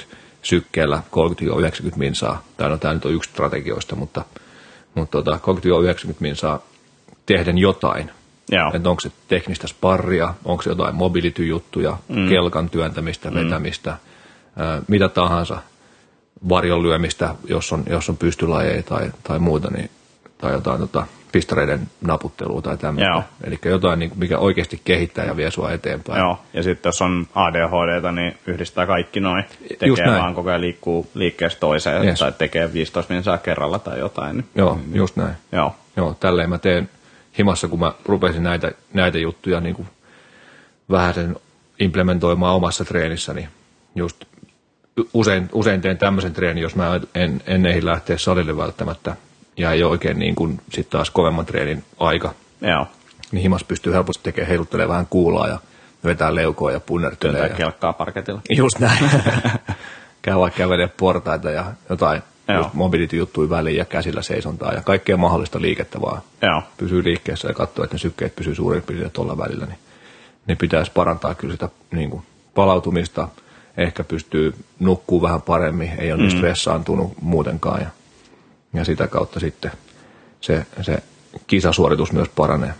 120-150 0.00 0.04
sykkeellä 0.42 1.02
30-90 1.92 1.96
minsaa. 1.96 2.42
Tai 2.56 2.68
no 2.68 2.78
tämä 2.78 2.94
nyt 2.94 3.04
on 3.04 3.12
yksi 3.12 3.30
strategioista, 3.30 3.96
mutta, 3.96 4.24
mutta 4.94 5.22
tota, 5.22 5.38
30-90 6.10 6.14
minsaa 6.20 6.62
tehden 7.26 7.58
jotain. 7.58 8.10
Joo. 8.50 8.70
Että 8.74 8.90
onko 8.90 9.00
se 9.00 9.12
teknistä 9.28 9.66
sparria, 9.66 10.34
onko 10.44 10.62
se 10.62 10.70
jotain 10.70 10.94
mobility-juttuja, 10.94 11.96
mm. 12.08 12.28
kelkan 12.28 12.70
työntämistä, 12.70 13.30
mm. 13.30 13.36
vetämistä, 13.36 13.96
ää, 14.56 14.82
mitä 14.88 15.08
tahansa, 15.08 15.58
varjon 16.48 16.82
lyömistä, 16.82 17.34
jos 17.48 17.72
on, 17.72 17.82
jos 17.86 18.08
on 18.10 18.16
pystylajeja 18.16 18.82
tai, 18.82 19.12
tai 19.22 19.38
muuta, 19.38 19.70
niin, 19.70 19.90
tai 20.38 20.52
jotain 20.52 20.80
tota, 20.80 21.06
pistareiden 21.32 21.80
naputtelua 22.00 22.62
tai 22.62 22.76
tämmöistä. 22.76 23.22
Eli 23.44 23.58
jotain, 23.64 23.98
niin, 23.98 24.12
mikä 24.16 24.38
oikeasti 24.38 24.80
kehittää 24.84 25.24
ja 25.24 25.36
vie 25.36 25.50
sua 25.50 25.72
eteenpäin. 25.72 26.18
Joo, 26.20 26.38
ja 26.54 26.62
sitten 26.62 26.88
jos 26.88 27.02
on 27.02 27.26
ADHDta, 27.34 28.12
niin 28.12 28.38
yhdistää 28.46 28.86
kaikki 28.86 29.20
noin. 29.20 29.44
Tekee 29.68 29.88
Just 29.88 30.02
näin. 30.02 30.22
vaan 30.22 30.34
koko 30.34 30.48
ajan 30.48 30.60
liikkuu 30.60 31.06
liikkeestä 31.14 31.60
toiseen, 31.60 32.04
Yes. 32.04 32.18
tai 32.18 32.32
tekee 32.32 32.72
15 32.72 33.14
minsaa 33.14 33.38
kerralla 33.38 33.78
tai 33.78 33.98
jotain. 33.98 34.36
Niin, 34.36 34.46
Joo, 34.54 34.80
just 34.92 35.16
näin. 35.16 35.34
Joo, 35.52 35.74
Joo, 35.96 36.16
tälleen 36.20 36.50
mä 36.50 36.58
teen 36.58 36.88
himassa, 37.38 37.68
kun 37.68 37.80
mä 37.80 37.92
rupesin 38.06 38.42
näitä, 38.42 38.72
näitä 38.92 39.18
juttuja 39.18 39.60
niin 39.60 39.74
kuin 39.74 39.88
vähän 40.90 41.14
sen 41.14 41.36
implementoimaan 41.80 42.54
omassa 42.54 42.84
treenissäni. 42.84 43.48
Just 43.94 44.24
usein, 45.14 45.48
usein 45.52 45.80
teen 45.80 45.98
tämmöisen 45.98 46.32
treenin, 46.32 46.62
jos 46.62 46.76
mä 46.76 47.00
en, 47.14 47.42
en 47.46 47.66
ehdi 47.66 47.84
lähteä 47.84 48.18
salille 48.18 48.56
välttämättä 48.56 49.16
ja 49.56 49.72
ei 49.72 49.82
ole 49.82 49.90
oikein 49.90 50.18
niin 50.18 50.34
kuin 50.34 50.60
sit 50.72 50.90
taas 50.90 51.10
kovemman 51.10 51.46
treenin 51.46 51.84
aika, 52.00 52.34
joo. 52.60 52.86
niin 53.32 53.42
himas 53.42 53.64
pystyy 53.64 53.92
helposti 53.92 54.22
tekemään, 54.22 54.48
heiluttelee 54.48 54.88
vähän 54.88 55.06
kuulaa 55.10 55.48
ja 55.48 55.58
vetää 56.04 56.34
leukoa 56.34 56.72
ja 56.72 56.80
punnertelee. 56.80 57.32
Työntää 57.40 57.56
Ja... 57.56 57.64
kelkkaa 57.64 57.92
parketilla. 57.92 58.40
Just 58.50 58.78
näin. 58.78 59.10
Käy 60.22 60.36
vaikka 60.36 60.58
kävelee 60.58 60.88
portaita 60.88 61.50
ja 61.50 61.64
jotain 61.90 62.22
mobility-juttuja 62.72 63.50
väliin 63.50 63.76
ja 63.76 63.84
käsillä 63.84 64.22
seisontaa 64.22 64.72
ja 64.72 64.82
kaikkea 64.82 65.16
mahdollista 65.16 65.60
liikettä 65.60 66.00
vaan 66.00 66.22
Joo, 66.42 66.62
pysyy 66.76 67.04
liikkeessä 67.04 67.48
ja 67.48 67.54
katsoo, 67.54 67.84
että 67.84 67.94
ne 67.94 67.98
sykkeet 67.98 68.36
pysyy 68.36 68.54
suurin 68.54 68.82
piirtein 68.82 69.10
tuolla 69.10 69.38
välillä, 69.38 69.66
niin 69.66 69.78
ne 70.46 70.54
pitäisi 70.54 70.90
parantaa 70.94 71.34
kyllä 71.34 71.52
sitä 71.52 71.68
niin 71.90 72.10
kuin, 72.10 72.22
palautumista. 72.54 73.28
Ehkä 73.76 74.04
pystyy 74.04 74.54
nukkuu 74.80 75.22
vähän 75.22 75.42
paremmin, 75.42 75.92
ei 75.98 76.12
ole 76.12 76.20
mm. 76.20 76.26
niin 76.28 76.38
stressaantunut 76.38 77.12
muutenkaan 77.22 77.80
ja, 77.80 77.88
ja 78.74 78.84
sitä 78.84 79.06
kautta 79.06 79.40
sitten 79.40 79.72
se, 80.40 80.66
se 80.82 81.02
kisasuoritus 81.46 82.12
myös 82.12 82.28
paranee. 82.28 82.74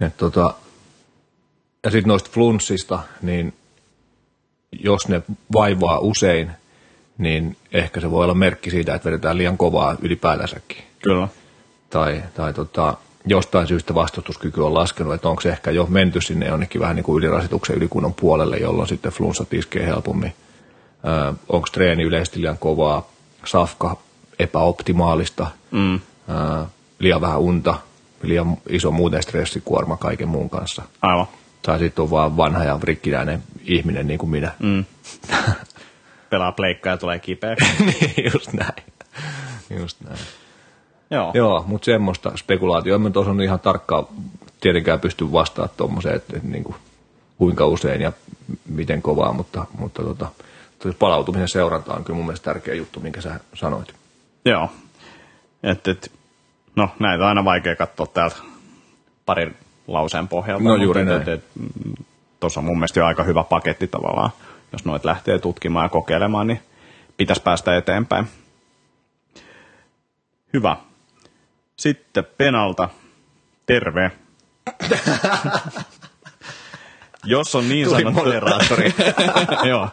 Et 0.00 0.16
tota, 0.16 0.54
ja 1.84 1.90
sitten 1.90 2.08
noista 2.08 2.30
flunssista, 2.32 2.98
niin 3.22 3.54
jos 4.72 5.08
ne 5.08 5.22
vaivaa 5.52 5.98
usein, 5.98 6.50
niin 7.18 7.56
ehkä 7.72 8.00
se 8.00 8.10
voi 8.10 8.24
olla 8.24 8.34
merkki 8.34 8.70
siitä, 8.70 8.94
että 8.94 9.06
vedetään 9.06 9.38
liian 9.38 9.58
kovaa 9.58 9.96
ylipäätänsäkin. 10.02 10.84
Kyllä. 11.02 11.28
Tai, 11.90 12.22
tai 12.34 12.54
tota, 12.54 12.96
jostain 13.26 13.66
syystä 13.66 13.94
vastustuskyky 13.94 14.60
on 14.60 14.74
laskenut, 14.74 15.14
että 15.14 15.28
onko 15.28 15.40
se 15.40 15.48
ehkä 15.48 15.70
jo 15.70 15.86
menty 15.86 16.20
sinne 16.20 16.46
jonnekin 16.46 16.80
vähän 16.80 16.96
niin 16.96 17.04
kuin 17.04 17.18
ylirasituksen 17.18 17.76
ylikunnon 17.76 18.14
puolelle, 18.14 18.56
jolloin 18.56 18.88
sitten 18.88 19.12
flunssat 19.12 19.54
iskee 19.54 19.86
helpommin. 19.86 20.34
onko 21.48 21.68
treeni 21.72 22.02
yleisesti 22.02 22.40
liian 22.40 22.58
kovaa, 22.58 23.08
safka 23.44 23.96
epäoptimaalista, 24.38 25.46
mm. 25.70 26.00
ää, 26.28 26.66
liian 26.98 27.20
vähän 27.20 27.40
unta, 27.40 27.74
liian 28.22 28.56
iso 28.68 28.90
muuten 28.90 29.22
stressikuorma 29.22 29.96
kaiken 29.96 30.28
muun 30.28 30.50
kanssa. 30.50 30.82
Aivan. 31.02 31.26
Tai 31.62 31.78
sitten 31.78 32.02
on 32.02 32.10
vaan 32.10 32.36
vanha 32.36 32.64
ja 32.64 32.78
rikkinäinen 32.82 33.42
ihminen 33.64 34.06
niin 34.06 34.18
kuin 34.18 34.30
minä. 34.30 34.52
Mm. 34.58 34.84
Pelaa 36.30 36.52
pleikkaa 36.52 36.92
ja 36.92 36.96
tulee 36.96 37.18
kipeä. 37.18 37.56
niin, 37.86 38.32
just 38.34 38.52
näin. 38.52 38.82
Just 39.70 40.00
näin. 40.00 40.18
Joo. 41.10 41.30
Joo, 41.34 41.64
mutta 41.66 41.84
semmoista 41.84 42.32
spekulaatioa. 42.36 43.00
En 43.06 43.12
tuossa 43.12 43.30
on 43.30 43.42
ihan 43.42 43.60
tarkkaan 43.60 44.06
tietenkään 44.60 45.00
pysty 45.00 45.32
vastaamaan 45.32 45.76
tuommoiseen, 45.76 46.16
että, 46.16 46.36
että 46.36 46.48
niin 46.48 46.64
kuin, 46.64 46.76
kuinka 47.38 47.66
usein 47.66 48.00
ja 48.00 48.12
miten 48.68 49.02
kovaa, 49.02 49.32
mutta, 49.32 49.66
mutta 49.78 50.02
tota, 50.02 50.28
palautumisen 50.98 51.48
seuranta 51.48 51.94
on 51.94 52.04
kyllä 52.04 52.16
mun 52.16 52.26
mielestä 52.26 52.44
tärkeä 52.44 52.74
juttu, 52.74 53.00
minkä 53.00 53.20
sä 53.20 53.40
sanoit. 53.54 53.94
Joo. 54.44 54.70
Et, 55.62 55.88
et, 55.88 56.12
no 56.76 56.88
näitä 56.98 57.24
on 57.24 57.28
aina 57.28 57.44
vaikea 57.44 57.76
katsoa 57.76 58.06
täältä 58.06 58.36
parin 59.26 59.56
lauseen 59.86 60.28
pohjalta. 60.28 60.64
No 60.64 60.76
juuri 60.76 61.04
näin. 61.04 61.42
Tuossa 62.40 62.60
on 62.60 62.64
mun 62.64 62.78
mielestä 62.78 63.00
jo 63.00 63.06
aika 63.06 63.22
hyvä 63.22 63.44
paketti 63.44 63.86
tavallaan. 63.86 64.30
Jos 64.72 64.84
noit 64.84 65.04
lähtee 65.04 65.38
tutkimaan 65.38 65.84
ja 65.84 65.88
kokeilemaan, 65.88 66.46
niin 66.46 66.60
pitäisi 67.16 67.42
päästä 67.42 67.76
eteenpäin. 67.76 68.26
Hyvä. 70.52 70.76
Sitten 71.76 72.24
Penalta. 72.38 72.88
Terve. 73.66 74.10
Jos 77.24 77.54
on 77.54 77.68
niin 77.68 77.90
sanottu... 77.90 78.10
moderaattori. 78.24 78.94
Joo, 79.68 79.88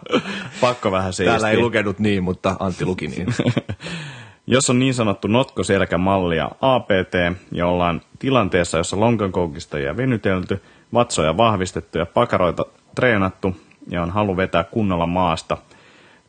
pakko 0.62 0.92
vähän 0.92 1.14
siistiä. 1.14 1.32
Täällä 1.32 1.50
ei 1.50 1.58
lukenut 1.58 2.00
niin, 2.00 2.24
mutta 2.24 2.56
Antti 2.60 2.86
luki 2.86 3.08
niin. 3.08 3.28
Jos 4.48 4.70
on 4.70 4.80
niin 4.80 4.94
sanottu 4.94 5.28
notkoselkämallia 5.28 6.50
APT 6.62 7.14
ja 7.52 7.68
ollaan 7.68 8.02
tilanteessa, 8.20 8.78
jossa 8.78 9.00
lonkankoukistajia 9.00 9.98
venytelty, 9.98 10.62
vatsoja 10.94 11.38
vahvistettu 11.38 11.98
ja 11.98 12.06
pakaroita 12.06 12.66
treenattu 12.96 13.56
ja 13.90 14.04
on 14.04 14.12
halu 14.12 14.38
vetää 14.38 14.64
kunnolla 14.64 15.06
maasta, 15.06 15.58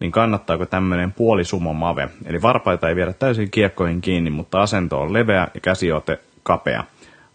niin 0.01 0.13
kannattaako 0.13 0.67
tämmöinen 0.67 1.13
puolisumo 1.13 1.73
mave? 1.73 2.09
Eli 2.25 2.43
varpaita 2.43 2.89
ei 2.89 2.97
viedä 2.97 3.13
täysin 3.13 3.51
kiekkoihin 3.51 4.01
kiinni, 4.01 4.31
mutta 4.31 4.63
asento 4.63 5.01
on 5.01 5.13
leveä 5.13 5.49
ja 5.55 5.61
käsiote 5.61 6.21
kapea. 6.43 6.85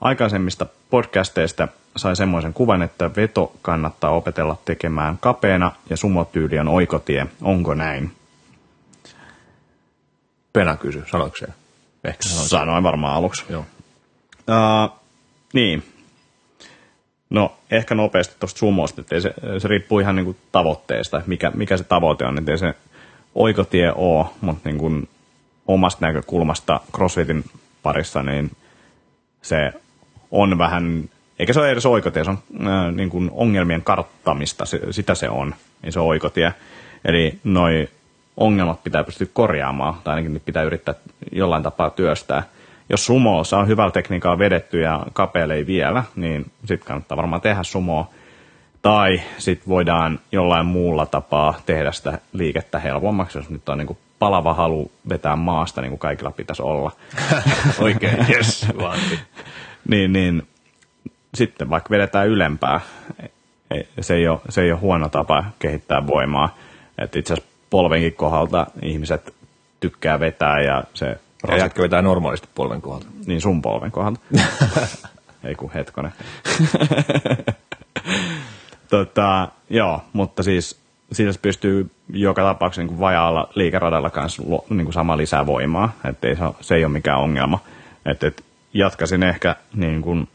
Aikaisemmista 0.02 0.66
podcasteista 0.90 1.68
sai 1.96 2.16
semmoisen 2.16 2.54
kuvan, 2.54 2.82
että 2.82 3.16
veto 3.16 3.54
kannattaa 3.62 4.12
opetella 4.12 4.58
tekemään 4.66 5.18
kapeena 5.18 5.72
ja 5.90 5.98
sumotyyli 5.98 6.60
on 6.60 6.68
oikotie. 6.68 7.28
Onko 7.42 7.74
näin? 7.74 8.12
Pena 10.54 10.78
kysy, 10.78 11.04
sanoiko 11.12 11.36
se? 11.38 11.48
Ehkä 12.04 12.24
sanoin, 12.24 12.50
sanoin 12.50 12.84
varmaan 12.84 13.16
aluksi. 13.16 13.46
Joo. 13.50 13.66
Uh, 14.40 15.00
niin. 15.54 15.84
No, 17.30 17.58
ehkä 17.72 17.96
nopeasti 17.96 18.36
tuosta 18.40 18.60
sumosta, 18.60 19.02
että 19.02 19.20
se, 19.20 19.34
se 19.58 19.68
riippuu 19.68 20.00
ihan 20.00 20.16
niinku 20.16 20.36
tavoitteesta, 20.52 21.18
että 21.18 21.30
mikä, 21.30 21.52
mikä 21.56 21.78
se 21.78 21.84
tavoite 21.84 22.26
on, 22.26 22.38
että 22.38 22.52
ei 22.52 22.58
se 22.58 22.74
oikotie 23.36 23.94
ole, 23.96 24.26
mutta 24.42 24.70
niinku 24.70 24.92
omasta 25.68 26.06
näkökulmasta 26.06 26.80
CrossFitin 26.96 27.46
parissa, 27.84 28.24
niin 28.24 28.52
se 29.42 29.74
on 30.32 30.58
vähän, 30.58 31.10
eikä 31.40 31.54
se 31.54 31.60
ole 31.60 31.72
edes 31.72 31.86
oikotie, 31.86 32.24
se 32.24 32.30
on 32.30 32.40
äh, 32.68 32.94
niin 32.94 33.10
kuin 33.10 33.30
ongelmien 33.34 33.84
karttamista, 33.84 34.66
se, 34.66 34.82
sitä 34.92 35.16
se 35.16 35.30
on, 35.30 35.56
niin 35.82 35.94
se 35.94 36.00
on 36.00 36.08
oikotie. 36.08 36.54
Eli 37.06 37.40
noi 37.44 37.90
ongelmat 38.38 38.84
pitää 38.84 39.04
pystyä 39.04 39.28
korjaamaan, 39.34 39.96
tai 40.04 40.16
ainakin 40.16 40.42
pitää 40.46 40.64
yrittää 40.64 40.96
jollain 41.32 41.64
tapaa 41.64 41.90
työstää. 41.90 42.44
Jos 42.90 43.06
sumoossa 43.06 43.58
on 43.58 43.68
hyvällä 43.68 43.92
tekniikalla 43.92 44.40
vedetty 44.40 44.82
ja 44.82 45.06
kapeelle 45.14 45.56
ei 45.56 45.68
vielä, 45.68 46.04
niin 46.16 46.52
sitten 46.66 46.88
kannattaa 46.88 47.18
varmaan 47.18 47.42
tehdä 47.42 47.64
sumoa. 47.64 48.10
Tai 48.82 49.22
sitten 49.38 49.70
voidaan 49.70 50.20
jollain 50.32 50.66
muulla 50.66 51.06
tapaa 51.06 51.62
tehdä 51.66 51.92
sitä 51.92 52.20
liikettä 52.34 52.80
helpommaksi, 52.80 53.38
jos 53.38 53.50
nyt 53.50 53.70
on 53.70 53.78
niin 53.78 53.88
kuin 53.88 53.98
palava 54.20 54.54
halu 54.54 54.92
vetää 55.10 55.36
maasta, 55.36 55.82
niin 55.82 55.90
kuin 55.90 56.00
kaikilla 56.00 56.32
pitäisi 56.32 56.62
olla. 56.62 56.92
Oikein, 57.80 58.26
yes, 58.30 58.68
niin, 59.88 60.14
niin 60.14 60.48
sitten 61.34 61.70
vaikka 61.70 61.90
vedetään 61.90 62.28
ylempää, 62.28 62.82
se 64.02 64.16
ei 64.16 64.28
ole, 64.28 64.40
se 64.50 64.62
ei 64.62 64.72
ole 64.72 64.80
huono 64.80 65.10
tapa 65.10 65.46
kehittää 65.60 66.08
voimaa. 66.08 66.58
Itse 67.04 67.34
asiassa 67.34 67.52
polvenkin 67.70 68.14
kohdalta 68.14 68.68
ihmiset 68.82 69.34
tykkää 69.80 70.20
vetää 70.20 70.62
ja 70.62 70.84
se... 70.94 71.18
Ja 71.48 71.58
jätkö 71.58 71.82
vetää 71.82 72.02
normaalisti 72.02 72.48
polven 72.56 72.82
kohdalta. 72.82 73.08
Niin 73.26 73.42
sun 73.42 73.62
polven 73.62 73.92
kohdalta. 73.92 74.20
ei 75.44 75.56
kun 75.56 75.72
hetkonen. 75.72 76.14
tota, 78.90 79.48
joo, 79.70 80.02
mutta 80.14 80.44
siis 80.44 80.80
se 81.12 81.24
pystyy 81.42 81.92
joka 82.14 82.42
tapauksessa 82.42 82.84
niin 82.84 83.00
vajaalla 83.00 83.50
liikeradalla 83.56 84.10
kanssa 84.10 84.44
niin 84.70 84.86
kuin 84.86 84.94
sama 84.94 85.18
lisää 85.18 85.46
voimaa, 85.46 85.92
että 86.06 86.28
se, 86.28 86.44
se 86.62 86.76
ei 86.76 86.86
ole 86.86 86.94
mikään 86.94 87.20
ongelma. 87.20 87.60
Et, 88.06 88.24
et 88.24 88.44
jatkaisin 88.74 89.24
ehkä 89.24 89.56
niin 89.74 90.02
kuin 90.02 90.28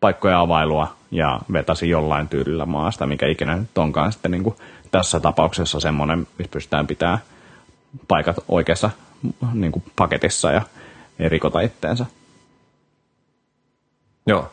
paikkojen 0.00 0.36
availua 0.36 0.96
ja 1.10 1.40
vetäisin 1.52 1.90
jollain 1.90 2.28
tyylillä 2.28 2.66
maasta, 2.66 3.06
mikä 3.06 3.26
ikinä 3.26 3.56
nyt 3.56 3.78
onkaan 3.78 4.12
sitten 4.12 4.30
niin 4.30 4.42
kuin 4.42 4.56
tässä 4.90 5.20
tapauksessa 5.20 5.80
semmoinen, 5.80 6.18
missä 6.18 6.50
pystytään 6.50 6.86
pitää 6.86 7.18
paikat 8.08 8.36
oikeassa 8.48 8.90
niin 9.54 9.72
kuin 9.72 9.84
paketissa 9.96 10.52
ja 10.52 10.62
ei 11.18 11.28
rikota 11.28 11.60
itteensä. 11.60 12.06
Joo, 14.26 14.50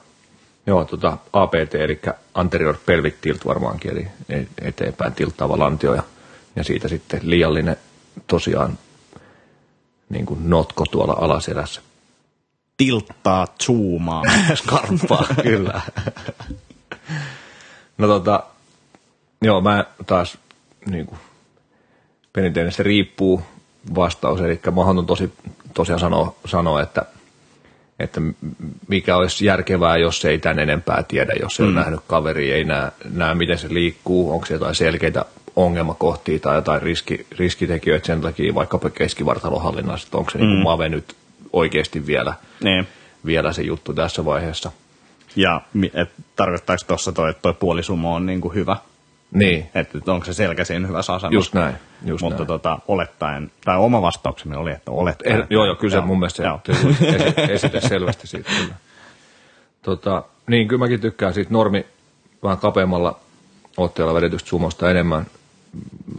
Joo 0.68 0.86
tota 0.86 1.18
APT, 1.34 1.76
eli 1.76 2.02
anterior 2.34 2.78
pelvic 2.86 3.16
tilt 3.22 3.46
varmaankin, 3.46 3.92
eli 3.92 4.08
eteenpäin 4.62 5.14
tilttaava 5.14 5.60
lantio 5.60 5.96
ja, 5.96 6.04
ja 6.56 6.64
siitä 6.64 6.88
sitten 6.88 7.20
liiallinen 7.24 7.78
tosiaan 8.28 8.78
niin 10.10 10.26
kuin 10.26 10.50
notko 10.50 10.86
tuolla 10.92 11.14
alaselässä. 11.14 11.82
Tilttaa, 12.78 13.48
zoomaa. 13.64 14.22
Skarppaa, 14.56 15.28
kyllä. 15.44 15.82
no 17.98 18.08
tota, 18.08 18.44
joo, 19.42 19.62
mä 19.62 19.86
taas 20.06 20.38
niin 20.86 21.06
kuin, 21.06 21.20
perinteinen 22.34 22.74
se 22.74 22.84
riippuu 22.84 23.42
vastaus, 23.96 24.42
eli 24.42 24.60
mahdoton 24.72 25.06
tosi, 25.06 25.34
tosiaan 25.74 26.00
sanoa, 26.00 26.36
sanoa 26.46 26.82
että, 26.82 27.06
että 28.00 28.22
mikä 28.88 29.18
olisi 29.18 29.46
järkevää, 29.46 29.98
jos 29.98 30.26
ei 30.26 30.38
tämän 30.38 30.60
enempää 30.60 31.04
tiedä, 31.04 31.34
jos 31.42 31.60
ei 31.60 31.66
mm. 31.66 31.72
ole 31.72 31.80
nähnyt 31.80 32.00
kaveri, 32.08 32.52
ei 32.52 32.64
näe, 32.64 32.92
näe, 33.14 33.36
miten 33.36 33.58
se 33.58 33.74
liikkuu, 33.74 34.32
onko 34.32 34.46
se 34.46 34.54
jotain 34.54 34.76
selkeitä 34.76 35.26
ongelmakohtia 35.56 36.40
tai 36.40 36.56
jotain 36.56 36.82
riski, 36.82 37.28
riskitekijöitä 37.38 38.08
sen 38.08 38.22
takia 38.22 38.56
vaikkapa 38.56 38.90
keskivartalohallinnassa, 38.90 40.08
että 40.08 40.18
onko 40.18 40.32
se 40.32 40.38
niinku 40.38 40.52
mm. 40.52 40.56
niin 40.56 40.64
mave 40.64 40.90
nyt 40.90 41.16
oikeasti 41.54 42.08
vielä, 42.08 42.34
niin. 42.64 42.88
vielä 43.26 43.54
se 43.54 43.62
juttu 43.62 43.94
tässä 43.94 44.26
vaiheessa. 44.26 44.72
Ja 45.36 45.62
et, 45.94 46.10
tarkoittaako 46.36 46.84
tuossa 46.88 47.12
toi, 47.12 47.30
että 47.30 47.42
toi 47.42 47.54
puolisumo 47.54 48.16
on 48.16 48.26
niin 48.26 48.42
kuin 48.42 48.54
hyvä? 48.54 48.78
Niin. 49.34 49.70
Että 49.76 50.12
onko 50.12 50.26
se 50.26 50.34
selkä 50.34 50.64
siinä 50.64 50.88
hyvässä 50.88 51.14
asennossa. 51.14 51.36
Just 51.36 51.54
näin. 51.54 51.76
Just 52.06 52.22
Mutta 52.22 52.38
näin. 52.38 52.48
Tota, 52.48 52.80
olettaen, 52.88 53.52
tai 53.66 53.78
oma 53.78 54.02
vastauksemme 54.02 54.58
oli, 54.58 54.72
että 54.72 54.92
olettaen. 54.92 55.40
Eh, 55.40 55.48
joo, 55.50 55.66
joo, 55.66 55.76
kyllä 55.76 55.92
se 55.92 56.02
mun 56.02 56.20
mielestä 56.20 56.60
se 56.66 57.54
esite 57.54 57.82
selvästi 57.82 58.28
siitä. 58.28 58.50
Kyllä. 58.60 58.76
Tota, 59.82 60.24
niin, 60.48 60.68
kyllä 60.68 60.80
mäkin 60.80 61.02
tykkään 61.02 61.34
siitä 61.34 61.54
normi 61.54 61.86
vähän 62.44 62.58
kapeammalla 62.58 63.20
otteella 63.78 64.14
vedetystä 64.14 64.50
sumosta 64.50 64.92
enemmän. 64.92 65.26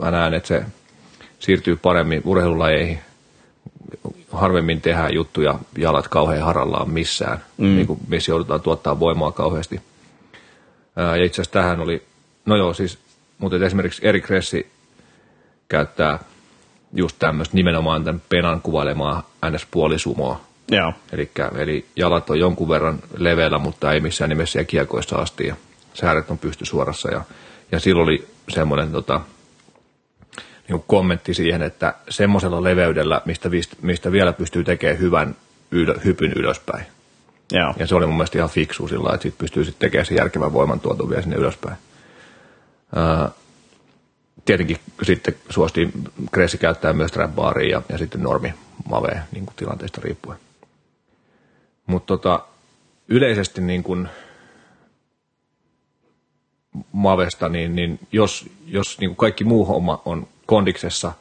Mä 0.03 0.11
näen, 0.11 0.35
että 0.35 0.49
se 0.49 0.65
siirtyy 1.39 1.77
paremmin 1.77 2.23
urheilulajeihin. 2.25 2.99
Harvemmin 4.33 4.81
tehdään 4.81 5.15
juttuja 5.15 5.59
jalat 5.79 6.09
kauhean 6.09 6.43
harallaan 6.43 6.91
missään, 6.91 7.39
mm. 7.57 7.67
niin 7.67 7.87
kuin 7.87 8.01
missä 8.09 8.33
joudutaan 8.33 8.61
tuottaa 8.61 9.01
voimaa 9.01 9.33
kauheasti. 9.33 9.81
Ja 10.97 11.25
itse 11.25 11.43
asiassa 11.43 11.53
tähän 11.53 11.81
oli, 11.81 12.03
no 12.47 12.57
joo, 12.57 12.75
siis 12.75 12.99
mutta 13.39 13.67
esimerkiksi 13.67 14.09
Erik 14.09 14.31
Ressi 14.31 14.71
käyttää 15.69 16.19
just 16.95 17.17
tämmöistä 17.19 17.55
nimenomaan 17.55 18.05
tämän 18.05 18.23
penan 18.29 18.61
kuvailemaa 18.61 19.31
NS-puolisumoa. 19.51 20.41
Joo. 20.71 20.93
Elikkä, 21.13 21.51
eli 21.57 21.87
jalat 21.97 22.31
on 22.31 22.39
jonkun 22.39 22.69
verran 22.69 22.99
leveällä, 23.17 23.59
mutta 23.59 23.93
ei 23.93 24.01
missään 24.01 24.29
nimessä 24.29 24.65
kiekoissa 24.65 25.17
asti. 25.17 25.47
Ja 25.47 25.57
sääret 25.95 26.31
on 26.31 26.39
pystysuorassa 26.39 27.11
ja, 27.11 27.25
Ja 27.73 27.81
silloin 27.81 28.09
oli 28.09 28.29
semmoinen 28.49 28.93
tota, 28.93 29.21
niin 30.69 30.85
kommentti 30.87 31.35
siihen, 31.35 31.63
että 31.63 31.95
semmoisella 32.09 32.63
leveydellä, 32.63 33.23
mistä, 33.25 33.51
mistä 33.83 34.13
vielä 34.13 34.33
pystyy 34.33 34.65
tekemään 34.65 34.99
hyvän 34.99 35.37
ylö, 35.71 35.95
hypyn 36.05 36.33
ylöspäin. 36.33 36.87
Joo. 37.53 37.75
Ja 37.77 37.87
se 37.87 37.95
oli 37.95 38.07
mun 38.07 38.17
mielestä 38.17 38.39
ihan 38.39 38.51
fiksu 38.51 38.89
sillä 38.89 39.15
että 39.15 39.23
siitä 39.23 39.39
pystyy 39.39 39.65
sitten 39.65 39.89
tekemään 39.89 40.07
se 40.07 40.15
järkevän 40.15 40.53
voimantuoton 40.53 41.09
vielä 41.09 41.23
sinne 41.23 41.37
ylöspäin. 41.37 41.77
Tietenkin 44.45 44.79
sitten 45.03 45.35
suostiin 45.49 45.93
Kressi 46.33 46.59
käyttää 46.59 46.93
myös 46.93 47.13
trap 47.13 47.31
ja, 47.71 47.83
ja 47.89 47.99
sitten 47.99 48.23
normi 48.23 48.55
mave 48.89 49.23
niin 49.33 49.47
kuin 49.47 49.57
tilanteesta 49.57 50.01
riippuen. 50.05 50.39
Mutta 51.87 52.07
tota, 52.07 52.45
yleisesti 53.09 53.61
niin 53.61 53.83
kuin 53.83 54.09
Mavesta, 56.93 57.49
niin, 57.49 57.77
niin 57.77 57.99
jos, 58.13 58.51
jos 58.67 58.99
niin 59.01 59.11
kuin 59.11 59.17
kaikki 59.17 59.45
muu 59.45 59.65
homma 59.65 60.03
on 60.05 60.27
kondiksessa, 60.47 61.13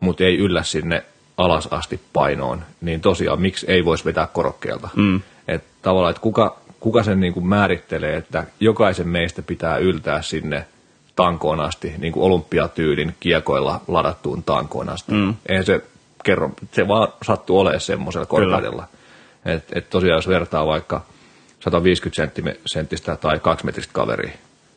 mutta 0.00 0.24
ei 0.24 0.38
yllä 0.38 0.62
sinne 0.62 1.04
alas 1.36 1.66
asti 1.66 2.00
painoon, 2.12 2.62
niin 2.80 3.00
tosiaan 3.00 3.40
miksi 3.40 3.66
ei 3.68 3.84
voisi 3.84 4.04
vetää 4.04 4.26
korokkeelta? 4.26 4.88
Mm. 4.96 5.20
Et 5.48 5.64
tavallaan, 5.82 6.10
että 6.10 6.22
kuka, 6.22 6.58
kuka 6.80 7.02
sen 7.02 7.20
niin 7.20 7.32
kuin 7.32 7.46
määrittelee, 7.46 8.16
että 8.16 8.44
jokaisen 8.60 9.08
meistä 9.08 9.42
pitää 9.42 9.76
yltää 9.76 10.22
sinne 10.22 10.66
tankoon 11.16 11.60
asti, 11.60 11.94
niin 11.98 12.12
kuin 12.12 12.24
olympiatyylin 12.24 13.16
kiekoilla 13.20 13.80
ladattuun 13.88 14.42
tankoon 14.42 14.88
asti. 14.88 15.12
Mm. 15.12 15.34
Eihän 15.48 15.64
se 15.64 15.84
kerro, 16.24 16.50
se 16.72 16.88
vaan 16.88 17.08
sattuu 17.22 17.58
olemaan 17.58 17.80
semmoisella 17.80 18.26
korkeudella. 18.26 18.84
Että 19.44 19.78
et 19.78 19.90
tosiaan 19.90 20.18
jos 20.18 20.28
vertaa 20.28 20.66
vaikka 20.66 21.00
150 21.60 22.60
senttistä 22.66 23.16
tai 23.16 23.38
2 23.38 23.66
metristä 23.66 23.92
kaveria, 23.92 24.32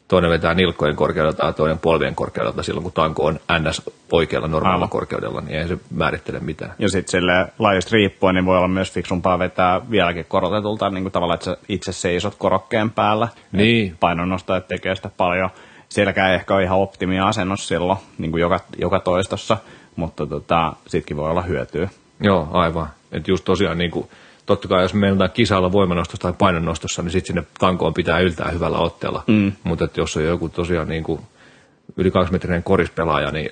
toinen 0.07 0.31
vetää 0.31 0.53
nilkkojen 0.53 0.95
korkeudelta 0.95 1.45
ja 1.45 1.53
toinen 1.53 1.79
polvien 1.79 2.15
korkeudelta 2.15 2.63
silloin, 2.63 2.83
kun 2.83 2.91
tanko 2.91 3.25
on 3.25 3.39
ns. 3.59 3.81
oikealla 4.11 4.47
normaalilla 4.47 4.87
korkeudella, 4.87 5.41
niin 5.41 5.59
ei 5.59 5.67
se 5.67 5.77
määrittele 5.91 6.39
mitään. 6.39 6.73
Ja 6.79 6.89
sitten 6.89 7.11
sille 7.11 7.47
lajista 7.59 7.89
riippuen, 7.93 8.35
niin 8.35 8.45
voi 8.45 8.57
olla 8.57 8.67
myös 8.67 8.91
fiksumpaa 8.91 9.39
vetää 9.39 9.81
vieläkin 9.89 10.25
korotetulta, 10.25 10.89
niin 10.89 11.03
kuin 11.03 11.11
tavallaan, 11.11 11.35
että 11.35 11.45
sä 11.45 11.57
itse 11.69 11.91
seisot 11.91 12.35
korokkeen 12.37 12.91
päällä. 12.91 13.27
Niin. 13.51 13.97
Painonnostajat 13.99 14.67
tekee 14.67 14.95
sitä 14.95 15.09
paljon. 15.17 15.49
Sielläkään 15.89 16.33
ehkä 16.33 16.53
ole 16.53 16.63
ihan 16.63 16.77
optimia 16.77 17.27
asennus 17.27 17.67
silloin, 17.67 17.99
niin 18.17 18.31
kuin 18.31 18.41
joka, 18.41 18.59
joka 18.77 18.99
toistossa, 18.99 19.57
mutta 19.95 20.25
tota, 20.25 20.73
sitkin 20.87 21.17
voi 21.17 21.29
olla 21.29 21.41
hyötyä. 21.41 21.89
Joo, 22.19 22.47
aivan. 22.51 22.87
Että 23.11 23.31
just 23.31 23.45
tosiaan 23.45 23.77
niin 23.77 23.91
kuin, 23.91 24.09
totta 24.45 24.67
kai 24.67 24.81
jos 24.81 24.93
meillä 24.93 25.29
kisalla 25.29 25.71
voimanostossa 25.71 26.21
tai 26.21 26.33
painonnostossa, 26.37 27.01
niin 27.01 27.11
sitten 27.11 27.27
sinne 27.27 27.43
tankoon 27.59 27.93
pitää 27.93 28.19
yltää 28.19 28.51
hyvällä 28.51 28.77
otteella. 28.77 29.23
Mm. 29.27 29.51
Mutta 29.63 29.87
jos 29.97 30.17
on 30.17 30.23
joku 30.23 30.49
tosiaan 30.49 30.87
niin 30.87 31.03
kuin 31.03 31.21
yli 31.97 32.11
kaksimetrinen 32.11 32.63
korispelaaja, 32.63 33.31
niin 33.31 33.51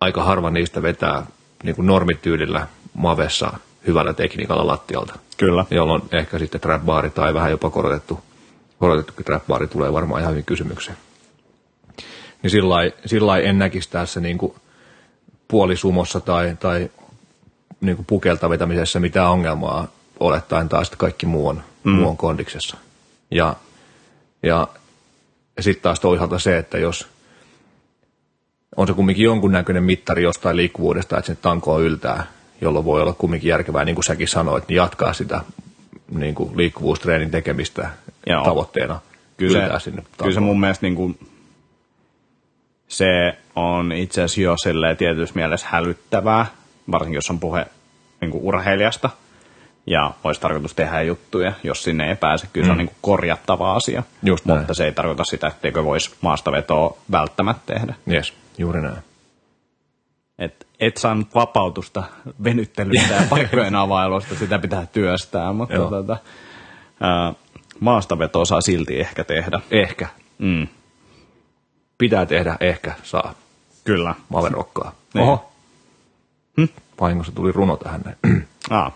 aika 0.00 0.22
harva 0.22 0.50
niistä 0.50 0.82
vetää 0.82 1.26
niin 1.62 1.76
kuin 1.76 1.86
normityylillä 1.86 2.66
mavessa 2.94 3.52
hyvällä 3.86 4.12
tekniikalla 4.12 4.66
lattialta. 4.66 5.18
Kyllä. 5.36 5.64
Jolloin 5.70 6.02
ehkä 6.12 6.38
sitten 6.38 6.60
trap 6.60 6.82
tai 7.14 7.34
vähän 7.34 7.50
jopa 7.50 7.70
korotettu, 7.70 8.20
korotettu 8.78 9.12
trap 9.24 9.42
tulee 9.70 9.92
varmaan 9.92 10.20
ihan 10.20 10.32
hyvin 10.32 10.44
kysymykseen. 10.44 10.96
Niin 12.42 12.50
sillä 13.06 13.38
en 13.38 13.58
näkisi 13.58 13.90
tässä 13.90 14.20
niin 14.20 14.38
kuin 14.38 14.54
puolisumossa 15.48 16.20
tai, 16.20 16.56
tai 16.60 16.90
niin 17.80 17.96
kuin 17.96 18.06
pukelta 18.06 18.50
vetämisessä 18.50 19.00
mitään 19.00 19.30
ongelmaa 19.30 19.88
olettaen 20.20 20.68
taas, 20.68 20.86
että 20.86 20.96
kaikki 20.96 21.26
muu 21.26 21.48
on, 21.48 21.62
mm. 21.84 21.92
muu 21.92 22.08
on 22.08 22.16
kondiksessa. 22.16 22.76
Ja, 23.30 23.56
ja, 24.42 24.68
ja 25.56 25.62
sitten 25.62 25.82
taas 25.82 26.00
toisaalta 26.00 26.38
se, 26.38 26.58
että 26.58 26.78
jos 26.78 27.08
on 28.76 28.86
se 28.86 28.92
kumminkin 28.92 29.24
jonkunnäköinen 29.24 29.84
mittari 29.84 30.22
jostain 30.22 30.56
liikkuvuudesta, 30.56 31.18
että 31.18 31.26
sen 31.26 31.38
tankoa 31.42 31.78
yltää, 31.78 32.26
jolloin 32.60 32.84
voi 32.84 33.02
olla 33.02 33.12
kumminkin 33.12 33.48
järkevää, 33.48 33.84
niin 33.84 33.94
kuin 33.94 34.04
säkin 34.04 34.28
sanoit, 34.28 34.68
niin 34.68 34.76
jatkaa 34.76 35.12
sitä 35.12 35.40
niin 36.10 36.34
kuin 36.34 36.56
liikkuvuustreenin 36.56 37.30
tekemistä 37.30 37.90
Joo. 38.26 38.44
tavoitteena 38.44 39.00
kyllä 39.36 39.78
se, 39.78 39.84
sinne 39.84 40.02
tankoon. 40.02 40.18
Kyllä 40.18 40.34
se 40.34 40.40
mun 40.40 40.60
mielestä 40.60 40.86
niin 40.86 40.94
kuin, 40.96 41.18
se 42.90 43.38
on 43.56 43.92
itse 43.92 44.22
asiassa 44.22 44.68
jo 44.68 44.96
tietyssä 44.98 45.34
mielessä 45.34 45.66
hälyttävää, 45.70 46.46
varsinkin 46.90 47.16
jos 47.16 47.30
on 47.30 47.40
puhe 47.40 47.66
niin 48.20 48.30
kuin 48.30 48.44
urheilijasta– 48.44 49.10
ja 49.86 50.10
olisi 50.24 50.40
tarkoitus 50.40 50.74
tehdä 50.74 51.02
juttuja, 51.02 51.52
jos 51.62 51.82
sinne 51.82 52.08
ei 52.08 52.16
pääse. 52.16 52.48
Kyllä 52.52 52.66
se 52.66 52.70
on 52.70 52.78
mm. 52.78 52.84
niin 52.84 52.96
korjattava 53.00 53.72
asia, 53.72 54.02
Just 54.22 54.44
mutta 54.44 54.62
näin. 54.62 54.74
se 54.74 54.84
ei 54.84 54.92
tarkoita 54.92 55.24
sitä, 55.24 55.46
etteikö 55.46 55.84
voisi 55.84 56.14
maastavetoa 56.20 56.96
välttämättä 57.10 57.74
tehdä. 57.74 57.94
Yes, 58.10 58.34
juuri 58.58 58.82
näin. 58.82 58.96
Et, 60.38 60.66
et 60.80 60.96
saanut 60.96 61.34
vapautusta 61.34 62.02
venyttelystä 62.44 63.14
ja 63.14 63.22
paikkojen 63.30 63.74
availusta, 63.74 64.34
sitä 64.34 64.58
pitää 64.58 64.86
työstää, 64.86 65.52
mutta 65.52 65.78
tota, 65.78 66.16
ää, 67.00 67.32
maastavetoa 67.80 68.44
saa 68.44 68.60
silti 68.60 69.00
ehkä 69.00 69.24
tehdä. 69.24 69.60
Ehkä. 69.70 70.08
Mm. 70.38 70.68
Pitää 72.00 72.26
tehdä, 72.26 72.56
ehkä 72.60 72.94
saa. 73.02 73.34
Kyllä. 73.84 74.14
Maverokkaa. 74.28 74.92
Niin. 75.14 75.22
Oho. 75.22 75.52
Hm? 76.56 76.64
Vahingossa 77.00 77.32
tuli 77.32 77.52
runo 77.52 77.76
tähän 77.76 78.00
näin. 78.04 78.46
Ah, 78.70 78.92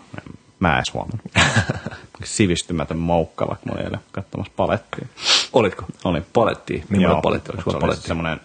Mä 0.59 0.75
edes 0.75 0.93
huomannut. 0.93 1.21
Sivistymätön 2.23 2.97
moukka, 2.97 3.47
vaikka 3.47 3.65
mä 3.65 3.71
olin 3.79 3.99
katsomassa 4.11 4.53
palettia. 4.55 5.07
Olitko? 5.53 5.83
Olin. 6.03 6.25
Paletti. 6.33 6.83
Millainen 6.89 7.21
paletti 7.21 7.51
oli? 7.51 7.79
Se 7.79 7.85
oli 7.85 7.95
semmoinen, 7.95 8.39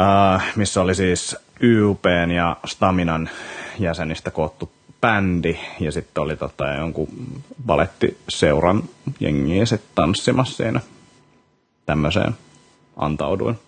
uh, 0.00 0.42
missä 0.56 0.80
oli 0.80 0.94
siis 0.94 1.36
YUPn 1.62 2.30
ja 2.34 2.56
Staminan 2.66 3.30
jäsenistä 3.78 4.30
koottu 4.30 4.72
bändi, 5.00 5.58
ja 5.80 5.92
sitten 5.92 6.22
oli 6.22 6.36
tota, 6.36 6.66
jonkun 6.66 7.08
balettiseuran 7.66 8.82
jengiä 9.20 9.66
sitten 9.66 9.90
tanssimassa 9.94 10.56
siinä. 10.56 10.80
Tämmöiseen 11.86 12.34
antauduin. 12.96 13.58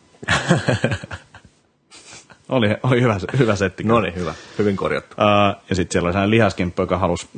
Oli, 2.48 2.76
oli 2.82 3.00
hyvä, 3.02 3.16
hyvä 3.38 3.56
setti. 3.56 3.84
No 3.84 4.00
niin, 4.00 4.14
hyvä. 4.14 4.34
Hyvin 4.58 4.76
korjattu. 4.76 5.16
Uh, 5.18 5.62
ja 5.70 5.76
sitten 5.76 5.92
siellä 5.92 6.06
oli 6.06 6.12
sellainen 6.12 6.30
lihaskimppu, 6.30 6.82
joka 6.82 6.98
halusi 6.98 7.28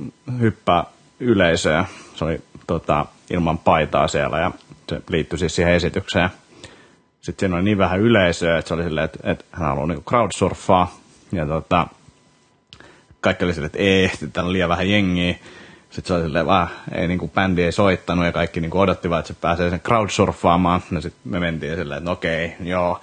hyppää 0.41 0.85
yleisöä. 1.21 1.85
Se 2.15 2.25
oli 2.25 2.41
tota, 2.67 3.07
ilman 3.31 3.59
paitaa 3.59 4.09
siellä 4.09 4.39
ja 4.39 4.51
se 4.89 5.03
liittyi 5.11 5.39
siis 5.39 5.55
siihen 5.55 5.75
esitykseen. 5.75 6.31
Sitten 7.21 7.41
siinä 7.41 7.57
oli 7.57 7.65
niin 7.65 7.79
vähän 7.79 8.01
yleisöä, 8.01 8.59
että 8.59 8.69
se 8.69 8.75
oli 8.75 8.83
silleen, 8.83 9.05
että, 9.05 9.19
että 9.31 9.45
hän 9.53 9.69
haluaa 9.69 9.87
niinku 9.87 10.05
crowdsurfaa. 10.09 10.97
Ja 11.33 11.47
tota, 11.47 11.87
kaikki 13.21 13.45
oli 13.45 13.55
silleen, 13.55 13.67
että 13.67 13.79
ei, 13.79 14.11
täällä 14.33 14.49
on 14.49 14.53
liian 14.53 14.69
vähän 14.69 14.91
jengiä. 14.91 15.35
Sitten 15.91 16.09
se 16.09 16.15
oli 16.15 16.23
silleen, 16.23 16.47
että 16.47 16.69
ei 16.93 17.09
niinku 17.09 17.29
bändi 17.29 17.63
ei 17.63 17.73
soittanut 17.73 18.25
ja 18.25 18.33
kaikki 18.33 18.61
niinku 18.61 18.81
odottivat, 18.81 19.19
että 19.19 19.33
se 19.33 19.41
pääsee 19.41 19.71
sen 19.71 19.81
crowdsurfaamaan. 19.81 20.83
Ja 20.93 21.01
sitten 21.01 21.33
me 21.33 21.41
mentiin 21.41 21.77
silleen, 21.77 21.99
että 21.99 22.11
okei, 22.11 22.57
joo 22.61 23.01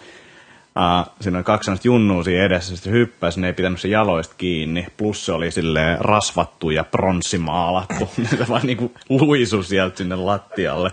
Uh, 0.78 1.14
siinä 1.22 1.38
oli 1.38 1.44
kaksi 1.44 1.66
sellaista 1.66 1.88
junnua 1.88 2.24
siinä 2.24 2.44
edessä, 2.44 2.76
sitten 2.76 2.94
hyppäsi, 2.94 3.40
ne 3.40 3.48
ei 3.48 3.54
pitänyt 3.54 3.82
se 3.82 3.88
jaloista 3.88 4.36
kiinni, 4.38 4.88
plus 4.98 5.26
se 5.26 5.32
oli 5.32 5.52
silleen 5.52 5.98
rasvattu 6.02 6.70
ja 6.70 6.84
pronssimaalattu, 6.84 8.10
ne 8.18 8.48
vaan 8.50 8.62
niinku 8.66 8.94
luisu 9.10 9.64
sieltä 9.64 9.98
sinne 9.98 10.16
lattialle. 10.16 10.92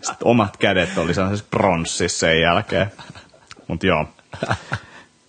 Sitten 0.00 0.26
omat 0.26 0.56
kädet 0.56 0.98
oli 0.98 1.14
sellaisessa 1.14 1.46
pronssissa 1.50 2.18
sen 2.18 2.40
jälkeen. 2.40 2.92
Mutta 3.68 3.86
joo, 3.86 4.06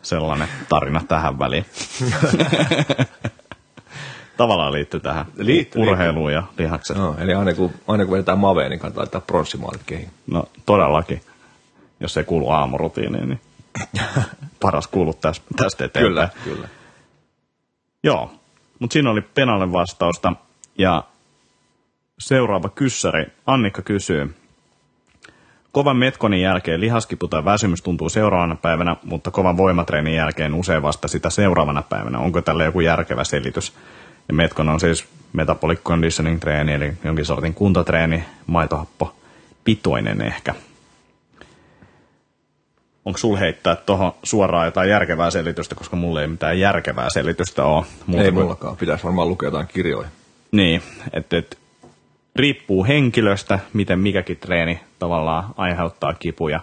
sellainen 0.02 0.48
tarina 0.70 1.02
tähän 1.08 1.40
väliin. 1.40 1.66
Tavallaan 4.38 4.74
liittyy 4.74 5.00
tähän 5.00 5.26
liittyy, 5.38 5.82
urheiluun 5.82 6.34
ja 6.34 6.44
lihakseen. 6.58 7.00
No, 7.00 7.16
eli 7.20 7.34
aina 7.34 7.54
kun, 7.54 7.72
aina 7.88 8.06
kun 8.06 8.14
vedetään 8.14 8.40
maveen, 8.40 8.70
niin 8.70 8.80
kannattaa 8.80 9.02
laittaa 9.02 9.22
pronssimaalit 9.22 9.82
kehiin. 9.86 10.10
No, 10.28 10.44
todellakin 10.66 11.22
jos 12.00 12.18
ei 12.18 12.24
kuulu 12.24 12.50
aamurutiiniin, 12.50 13.30
niin 13.30 13.42
paras 14.62 14.88
kuulu 14.88 15.14
tästä, 15.14 15.46
tästä 15.56 15.86
eteenpäin. 15.86 16.14
Kyllä, 16.14 16.30
kyllä. 16.44 16.68
Joo, 18.04 18.32
mutta 18.80 18.94
siinä 18.94 19.12
oli 19.12 19.22
Penalle 19.22 19.72
vastausta 19.72 20.34
ja 20.78 21.04
seuraava 22.20 22.70
kyssäri. 22.70 23.26
Annikka 23.46 23.82
kysyy. 23.82 24.36
Kovan 25.72 25.98
metkonin 25.98 26.42
jälkeen 26.42 26.82
lihaskipu 26.82 27.28
tai 27.28 27.46
väsymys 27.46 27.82
tuntuu 27.82 28.10
seuraavana 28.10 28.56
päivänä, 28.56 28.96
mutta 29.04 29.32
kovan 29.32 29.58
voimatreenin 29.58 30.16
jälkeen 30.16 30.54
usein 30.54 30.82
vasta 30.82 31.08
sitä 31.08 31.30
seuraavana 31.30 31.82
päivänä. 31.82 32.20
Onko 32.20 32.42
tälle 32.42 32.66
joku 32.66 32.80
järkevä 32.80 33.24
selitys? 33.24 33.74
Ja 34.28 34.34
metkon 34.34 34.70
on 34.70 34.80
siis 34.80 35.06
metabolic 35.34 35.80
conditioning 35.84 36.40
treeni, 36.40 36.74
eli 36.74 36.94
jonkin 37.04 37.26
sortin 37.26 37.54
kuntotreeni, 37.54 38.24
maitohappo, 38.48 39.16
pitoinen 39.64 40.22
ehkä 40.22 40.56
onko 43.06 43.18
sul 43.18 43.36
heittää 43.36 43.76
tuohon 43.76 44.12
suoraan 44.24 44.66
jotain 44.66 44.90
järkevää 44.90 45.32
selitystä, 45.32 45.76
koska 45.76 45.96
mulla 45.96 46.22
ei 46.22 46.28
mitään 46.28 46.60
järkevää 46.60 47.10
selitystä 47.10 47.64
ole. 47.64 47.86
Muuta 48.06 48.26
ei 48.26 48.32
mullakaan, 48.32 48.78
pitäisi 48.78 49.04
varmaan 49.04 49.30
lukea 49.30 49.48
jotain 49.48 49.68
kirjoja. 49.68 50.08
Niin, 50.52 50.82
että 51.14 51.38
et, 51.38 51.58
riippuu 52.36 52.86
henkilöstä, 52.86 53.60
miten 53.74 54.00
mikäkin 54.00 54.38
treeni 54.38 54.80
tavallaan 55.00 55.44
aiheuttaa 55.58 56.14
kipuja. 56.14 56.60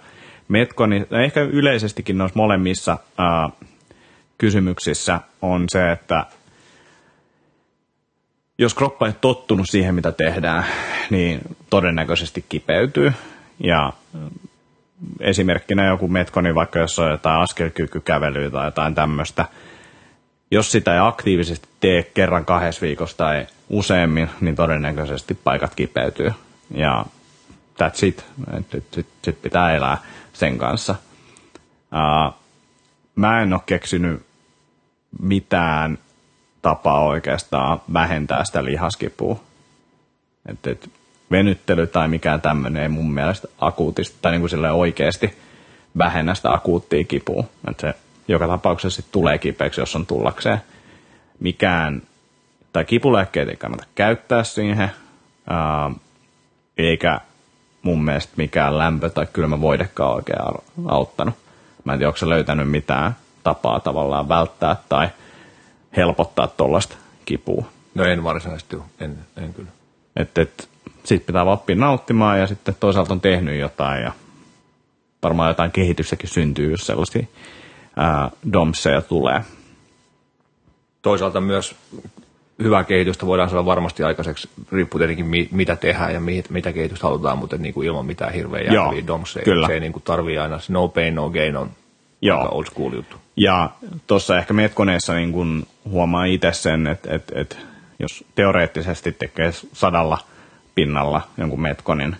Metkoni, 0.48 1.06
ehkä 1.24 1.40
yleisestikin 1.40 2.18
noissa 2.18 2.38
molemmissa 2.38 2.98
ää, 3.18 3.50
kysymyksissä 4.38 5.20
on 5.42 5.64
se, 5.68 5.92
että 5.92 6.26
jos 8.58 8.74
kroppa 8.74 9.06
ei 9.06 9.12
tottunut 9.20 9.66
siihen, 9.70 9.94
mitä 9.94 10.12
tehdään, 10.12 10.64
niin 11.10 11.40
todennäköisesti 11.70 12.44
kipeytyy. 12.48 13.12
Ja 13.58 13.92
esimerkkinä 15.20 15.86
joku 15.86 16.08
metkoni, 16.08 16.54
vaikka 16.54 16.78
jos 16.78 16.98
on 16.98 17.10
jotain 17.10 17.40
askelkykykävelyä 17.40 18.50
tai 18.50 18.66
jotain 18.66 18.94
tämmöistä, 18.94 19.44
jos 20.50 20.72
sitä 20.72 20.94
ei 20.94 21.00
aktiivisesti 21.00 21.68
tee 21.80 22.02
kerran 22.02 22.44
kahdessa 22.44 22.82
viikossa 22.82 23.16
tai 23.16 23.46
useammin, 23.68 24.30
niin 24.40 24.56
todennäköisesti 24.56 25.34
paikat 25.34 25.74
kipeytyy. 25.74 26.32
Ja 26.74 27.06
that's 27.82 28.06
it. 28.06 28.24
Sitten 28.56 28.82
sit, 28.92 29.06
sit 29.22 29.42
pitää 29.42 29.74
elää 29.74 29.98
sen 30.32 30.58
kanssa. 30.58 30.94
Uh, 31.92 32.34
mä 33.14 33.42
en 33.42 33.52
ole 33.52 33.60
keksinyt 33.66 34.22
mitään 35.20 35.98
tapaa 36.62 37.04
oikeastaan 37.04 37.80
vähentää 37.92 38.44
sitä 38.44 38.64
lihaskipua. 38.64 39.40
Et, 40.46 40.66
et, 40.66 40.90
venyttely 41.30 41.86
tai 41.86 42.08
mikään 42.08 42.40
tämmöinen 42.40 42.82
ei 42.82 42.88
mun 42.88 43.12
mielestä 43.12 43.48
akuutisti 43.60 44.16
tai 44.22 44.32
niin 44.32 44.40
kuin 44.40 44.64
oikeasti 44.64 45.38
vähennä 45.98 46.34
sitä 46.34 46.52
akuuttia 46.52 47.04
kipua. 47.04 47.44
Et 47.70 47.80
se 47.80 47.94
joka 48.28 48.48
tapauksessa 48.48 49.02
sit 49.02 49.12
tulee 49.12 49.38
kipeäksi, 49.38 49.80
jos 49.80 49.96
on 49.96 50.06
tullakseen. 50.06 50.62
Mikään, 51.40 52.02
tai 52.72 52.84
kipulääkkeet 52.84 53.48
ei 53.48 53.56
kannata 53.56 53.84
käyttää 53.94 54.44
siihen, 54.44 54.90
ää, 55.50 55.90
eikä 56.78 57.20
mun 57.82 58.04
mielestä 58.04 58.32
mikään 58.36 58.78
lämpö 58.78 59.10
tai 59.10 59.26
kylmä 59.32 59.60
voidekaan 59.60 60.14
oikein 60.14 60.38
auttanut. 60.88 61.34
Mä 61.84 61.92
en 61.92 61.98
tiedä, 61.98 62.08
onko 62.08 62.18
se 62.18 62.28
löytänyt 62.28 62.70
mitään 62.70 63.16
tapaa 63.44 63.80
tavallaan 63.80 64.28
välttää 64.28 64.76
tai 64.88 65.08
helpottaa 65.96 66.46
tuollaista 66.46 66.96
kipua. 67.24 67.64
No 67.94 68.04
en 68.04 68.24
varsinaisesti, 68.24 68.76
en, 69.00 69.18
en 69.36 69.54
kyllä. 69.54 69.70
Et, 70.16 70.38
et, 70.38 70.68
sitten 71.04 71.26
pitää 71.26 71.42
oppia 71.42 71.76
nauttimaan 71.76 72.40
ja 72.40 72.46
sitten 72.46 72.76
toisaalta 72.80 73.12
on 73.12 73.20
tehnyt 73.20 73.60
jotain 73.60 74.02
ja 74.02 74.12
varmaan 75.22 75.50
jotain 75.50 75.70
kehityssäkin 75.70 76.28
syntyy, 76.28 76.70
jos 76.70 76.86
sellaisia 76.86 77.26
ää, 77.96 78.30
domseja 78.52 79.02
tulee. 79.02 79.44
Toisaalta 81.02 81.40
myös 81.40 81.74
hyvää 82.62 82.84
kehitystä 82.84 83.26
voidaan 83.26 83.50
saada 83.50 83.64
varmasti 83.64 84.02
aikaiseksi, 84.02 84.48
riippuu 84.72 84.98
tietenkin 84.98 85.48
mitä 85.50 85.76
tehdään 85.76 86.14
ja 86.14 86.20
mitä 86.50 86.72
kehitystä 86.72 87.06
halutaan, 87.06 87.38
mutta 87.38 87.58
niin 87.58 87.74
kuin 87.74 87.86
ilman 87.86 88.06
mitään 88.06 88.32
hirveän 88.32 88.74
jääviä 88.74 89.06
domseja. 89.06 89.44
Kyllä. 89.44 89.66
Se 89.66 89.74
ei 89.74 89.80
niin 89.80 89.92
kuin 89.92 90.02
tarvii 90.02 90.38
aina, 90.38 90.58
no 90.68 90.88
pain, 90.88 91.14
no 91.14 91.30
gain 91.30 91.56
on 91.56 91.70
Joo. 92.22 92.48
old 92.50 92.64
school 92.64 92.92
juttu. 92.92 93.16
Ja 93.36 93.70
tuossa 94.06 94.38
ehkä 94.38 94.54
metkoneessa 94.54 95.14
niin 95.14 95.32
kun 95.32 95.66
huomaa 95.90 96.24
itse 96.24 96.52
sen, 96.52 96.86
että, 96.86 97.14
että, 97.14 97.40
että 97.40 97.56
jos 97.98 98.24
teoreettisesti 98.34 99.12
tekee 99.12 99.52
sadalla 99.72 100.18
pinnalla 100.74 101.20
jonkun 101.38 101.60
metkonin, 101.60 102.16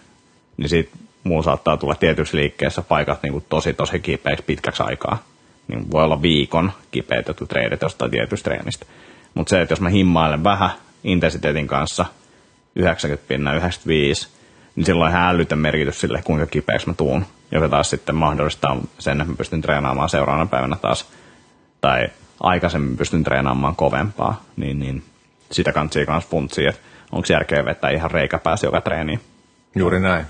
niin 0.57 0.69
siitä 0.69 0.97
muu 1.25 1.43
saattaa 1.43 1.77
tulla 1.77 1.95
tietyssä 1.95 2.37
liikkeessä 2.37 2.83
paikat 2.83 3.23
niin 3.23 3.33
kuin 3.33 3.45
tosi 3.49 3.73
tosi 3.73 4.01
kipeäksi 4.01 4.45
pitkäksi 4.45 4.83
aikaa. 4.83 5.23
Niin 5.69 5.91
voi 5.91 6.05
olla 6.05 6.23
viikon 6.23 6.73
kipeät 6.91 7.29
jotkut 7.29 7.49
treenit 7.49 7.83
jostain 7.83 8.11
tietystä 8.11 8.51
treenistä. 8.51 8.87
Mutta 9.35 9.51
se, 9.51 9.61
että 9.61 9.73
jos 9.73 9.81
mä 9.81 9.89
himmailen 9.89 10.45
vähän 10.45 10.71
intensiteetin 11.05 11.67
kanssa, 11.67 12.05
90 12.77 13.29
pinna, 13.29 13.55
95, 13.55 14.29
niin 14.77 14.87
silloin 14.87 15.11
ihan 15.11 15.35
älytön 15.35 15.59
merkitys 15.59 16.01
sille, 16.01 16.23
kuinka 16.25 16.47
kipeäksi 16.47 16.87
mä 16.87 16.95
tuun, 16.95 17.27
joka 17.53 17.69
taas 17.69 17.91
sitten 17.91 18.15
mahdollistaa 18.15 18.77
sen, 18.99 19.21
että 19.21 19.33
mä 19.33 19.37
pystyn 19.37 19.63
treenaamaan 19.63 20.09
seuraavana 20.09 20.47
päivänä 20.47 20.77
taas, 20.77 21.09
tai 21.81 22.09
aikaisemmin 22.41 22.97
pystyn 22.97 23.25
treenaamaan 23.25 23.77
kovempaa, 23.77 24.43
niin, 24.57 24.79
niin 24.79 25.03
sitä 25.51 25.73
kanssa 25.73 26.07
kanssa 26.07 26.31
funtsia, 26.31 26.71
että 26.71 26.83
onko 27.13 27.27
järkeä 27.31 27.65
vetää 27.65 27.91
ihan 27.91 28.11
reikäpäässä 28.11 28.67
joka 28.67 28.81
treeniin. 28.81 29.21
Juuri 29.77 30.01
näin. 30.01 30.27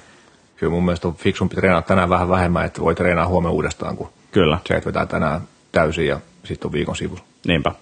Kyllä 0.56 0.70
mun 0.70 0.84
mielestä 0.84 1.08
on 1.08 1.14
fiksumpi 1.14 1.54
treenata 1.54 1.88
tänään 1.88 2.10
vähän 2.10 2.28
vähemmän, 2.28 2.64
että 2.64 2.80
voi 2.80 2.94
treenaa 2.94 3.26
huomenna 3.26 3.52
uudestaan, 3.52 3.96
kun 3.96 4.12
Kyllä. 4.32 4.58
se, 4.66 4.74
että 4.74 4.86
vetää 4.86 5.06
tänään 5.06 5.40
täysin 5.72 6.06
ja 6.06 6.20
sitten 6.44 6.68
on 6.68 6.72
viikon 6.72 6.96
sivu. 6.96 7.18
Niinpä. 7.46 7.72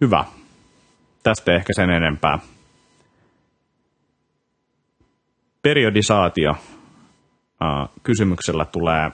Hyvä. 0.00 0.24
Tästä 1.22 1.54
ehkä 1.54 1.72
sen 1.76 1.90
enempää. 1.90 2.38
Periodisaatio. 5.62 6.54
Kysymyksellä 8.02 8.64
tulee 8.64 9.10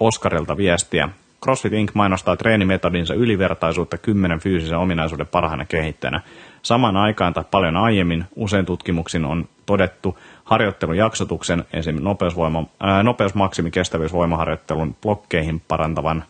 Oskarilta 0.00 0.56
viestiä. 0.56 1.08
CrossFit 1.42 1.72
Inc. 1.72 1.94
mainostaa 1.94 2.36
treenimetodinsa 2.36 3.14
ylivertaisuutta 3.14 3.98
kymmenen 3.98 4.40
fyysisen 4.40 4.78
ominaisuuden 4.78 5.26
parhaana 5.26 5.64
kehittäjänä. 5.64 6.20
Samaan 6.62 6.96
aikaan 6.96 7.34
tai 7.34 7.44
paljon 7.50 7.76
aiemmin 7.76 8.24
usein 8.36 8.66
tutkimuksin 8.66 9.24
on 9.24 9.48
todettu 9.66 10.18
harjoittelun 10.44 10.96
jaksotuksen, 10.96 11.64
esim. 11.72 11.96
Nopeusvoima, 12.00 12.64
ää, 12.80 13.02
nopeusmaksimi 13.02 13.70
kestävyysvoimaharjoittelun 13.70 14.96
blokkeihin 15.02 15.62
parantavan, 15.68 16.24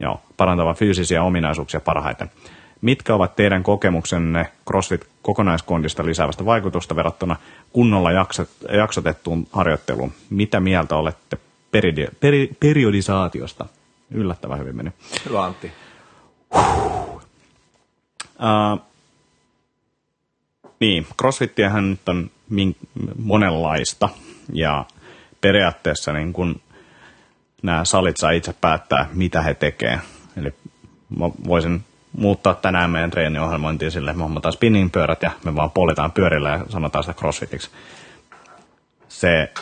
joo, 0.00 0.20
parantavan 0.36 0.74
fyysisiä 0.74 1.22
ominaisuuksia 1.22 1.80
parhaiten. 1.80 2.30
Mitkä 2.82 3.14
ovat 3.14 3.36
teidän 3.36 3.62
kokemuksenne 3.62 4.52
CrossFit 4.66 5.06
kokonaiskondista 5.22 6.06
lisäävästä 6.06 6.44
vaikutusta 6.44 6.96
verrattuna 6.96 7.36
kunnolla 7.72 8.10
jaksotettuun 8.72 9.46
harjoitteluun? 9.52 10.12
Mitä 10.30 10.60
mieltä 10.60 10.96
olette 10.96 11.38
peridi, 11.70 12.06
peri, 12.20 12.56
periodisaatiosta? 12.60 13.66
Yllättävän 14.10 14.58
hyvin 14.58 14.76
meni. 14.76 14.92
Hyvä 15.28 15.44
Antti. 15.44 15.72
Uh, 18.38 18.80
niin, 20.80 21.06
crossfittiähän 21.18 21.90
nyt 21.90 22.08
on 22.08 22.30
min, 22.48 22.76
monenlaista 23.18 24.08
ja 24.52 24.84
periaatteessa 25.40 26.12
niin 26.12 26.32
kun 26.32 26.60
nämä 27.62 27.84
salit 27.84 28.16
saa 28.16 28.30
itse 28.30 28.54
päättää, 28.60 29.08
mitä 29.14 29.42
he 29.42 29.54
tekee. 29.54 30.00
Eli 30.36 30.54
mä 31.18 31.30
voisin 31.48 31.84
muuttaa 32.12 32.54
tänään 32.54 32.90
meidän 32.90 33.10
treeniohjelmointiin 33.10 33.90
sille, 33.90 34.12
me 34.12 34.22
hommataan 34.22 34.52
spinning-pyörät 34.52 35.22
ja 35.22 35.30
me 35.44 35.56
vaan 35.56 35.70
politaan 35.70 36.12
pyörillä 36.12 36.50
ja 36.50 36.64
sanotaan 36.68 37.04
sitä 37.04 37.18
crossfitiksi. 37.18 37.70
Se 39.08 39.52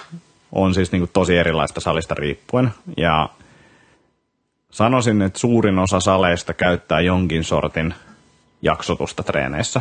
on 0.52 0.74
siis 0.74 0.92
niin 0.92 1.00
kuin 1.00 1.10
tosi 1.12 1.36
erilaista 1.36 1.80
salista 1.80 2.14
riippuen 2.14 2.70
ja 2.96 3.28
sanoisin, 4.70 5.22
että 5.22 5.38
suurin 5.38 5.78
osa 5.78 6.00
saleista 6.00 6.54
käyttää 6.54 7.00
jonkin 7.00 7.44
sortin 7.44 7.94
jaksotusta 8.62 9.22
treeneissä. 9.22 9.80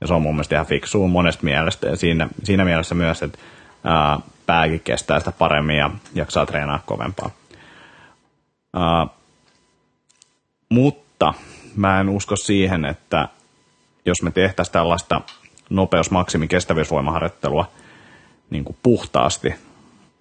Ja 0.00 0.06
se 0.06 0.14
on 0.14 0.22
mun 0.22 0.34
mielestä 0.34 0.54
ihan 0.54 0.66
fiksua 0.66 1.08
monesta 1.08 1.44
mielestä 1.44 1.86
ja 1.86 1.96
siinä, 1.96 2.28
siinä 2.44 2.64
mielessä 2.64 2.94
myös, 2.94 3.22
että 3.22 3.38
ää, 3.84 4.18
pääkin 4.46 4.80
kestää 4.80 5.18
sitä 5.18 5.32
paremmin 5.32 5.76
ja 5.76 5.90
jaksaa 6.14 6.46
treenaa 6.46 6.80
kovempaa. 6.86 7.30
Ää, 8.74 9.06
mutta 10.68 11.34
mä 11.76 12.00
en 12.00 12.08
usko 12.08 12.36
siihen, 12.36 12.84
että 12.84 13.28
jos 14.06 14.22
me 14.22 14.30
tehtäisiin 14.30 14.72
tällaista 14.72 15.20
nopeusmaksimi 15.70 16.48
kestävyysvoimaharjoittelua 16.48 17.70
niin 18.50 18.64
kuin 18.64 18.76
puhtaasti, 18.82 19.54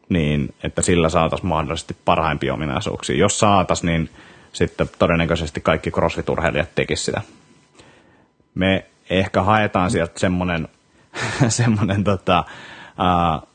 niin 0.10 0.56
että 0.64 0.82
sillä 0.82 1.10
saataisiin 1.10 1.50
mahdollisesti 1.50 1.98
parhaimpia 2.06 2.54
ominaisuuksia. 2.54 3.18
Jos 3.18 3.40
saataisiin, 3.40 3.88
niin 3.88 4.10
sitten 4.54 4.90
todennäköisesti 5.00 5.62
kaikki 5.62 5.90
crossfit-urheilijat 5.90 6.76
tekisivät 6.76 7.24
sitä. 7.24 7.34
Me 8.56 8.86
ehkä 9.10 9.42
haetaan 9.42 9.92
sieltä 9.92 10.20
semmoinen, 10.20 10.68
semmoinen 11.48 12.04
tota, 12.04 12.44
uh, 12.90 13.48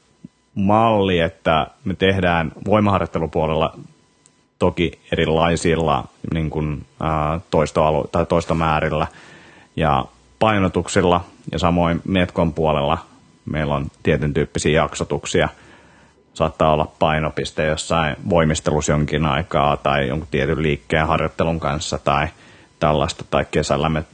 malli, 0.55 1.19
että 1.19 1.67
me 1.85 1.95
tehdään 1.95 2.53
voimaharjoittelupuolella 2.65 3.79
toki 4.65 4.99
erilaisilla 5.13 6.05
niin 6.35 6.51
kuin, 6.51 6.87
ää, 7.01 7.41
toistoalu- 7.51 8.09
tai 8.13 8.27
toistomäärillä 8.27 9.07
ja 9.77 10.05
painotuksilla 10.39 11.25
ja 11.53 11.59
samoin 11.59 12.01
Metkon 12.05 12.53
puolella 12.53 12.99
meillä 13.45 13.75
on 13.75 13.87
tietyn 14.03 14.35
tyyppisiä 14.35 14.83
jaksotuksia. 14.83 15.49
Saattaa 16.35 16.73
olla 16.73 16.93
painopiste 16.99 17.65
jossain 17.65 18.17
voimistelussa 18.31 18.93
jonkin 18.93 19.27
aikaa 19.27 19.77
tai 19.77 20.09
jonkun 20.09 20.29
tietyn 20.31 20.63
liikkeen 20.63 21.07
harjoittelun 21.07 21.61
kanssa 21.61 21.99
tai 21.99 22.29
tällaista. 22.81 23.25
Tai 23.31 23.47
kesällä 23.51 23.89
me 23.89 24.05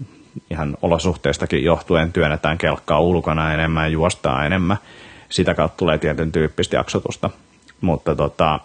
ihan 0.50 0.76
olosuhteistakin 0.82 1.64
johtuen 1.64 2.12
työnnetään 2.12 2.58
kelkkaa 2.58 3.00
ulkona 3.00 3.54
enemmän, 3.54 3.92
juostaa 3.92 4.44
enemmän. 4.44 4.76
Sitä 5.28 5.54
kautta 5.54 5.76
tulee 5.76 5.98
tietyn 5.98 6.32
tyyppistä 6.32 6.76
jaksotusta. 6.76 7.30
Mutta 7.80 8.14
tota, 8.14 8.60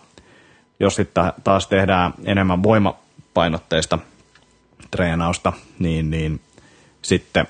jos 0.80 0.96
sitten 0.96 1.34
taas 1.44 1.68
tehdään 1.68 2.14
enemmän 2.26 2.64
voimapainotteista 2.64 4.00
treenausta, 4.92 5.54
niin, 5.80 6.10
niin 6.12 6.42
sitten 7.02 7.48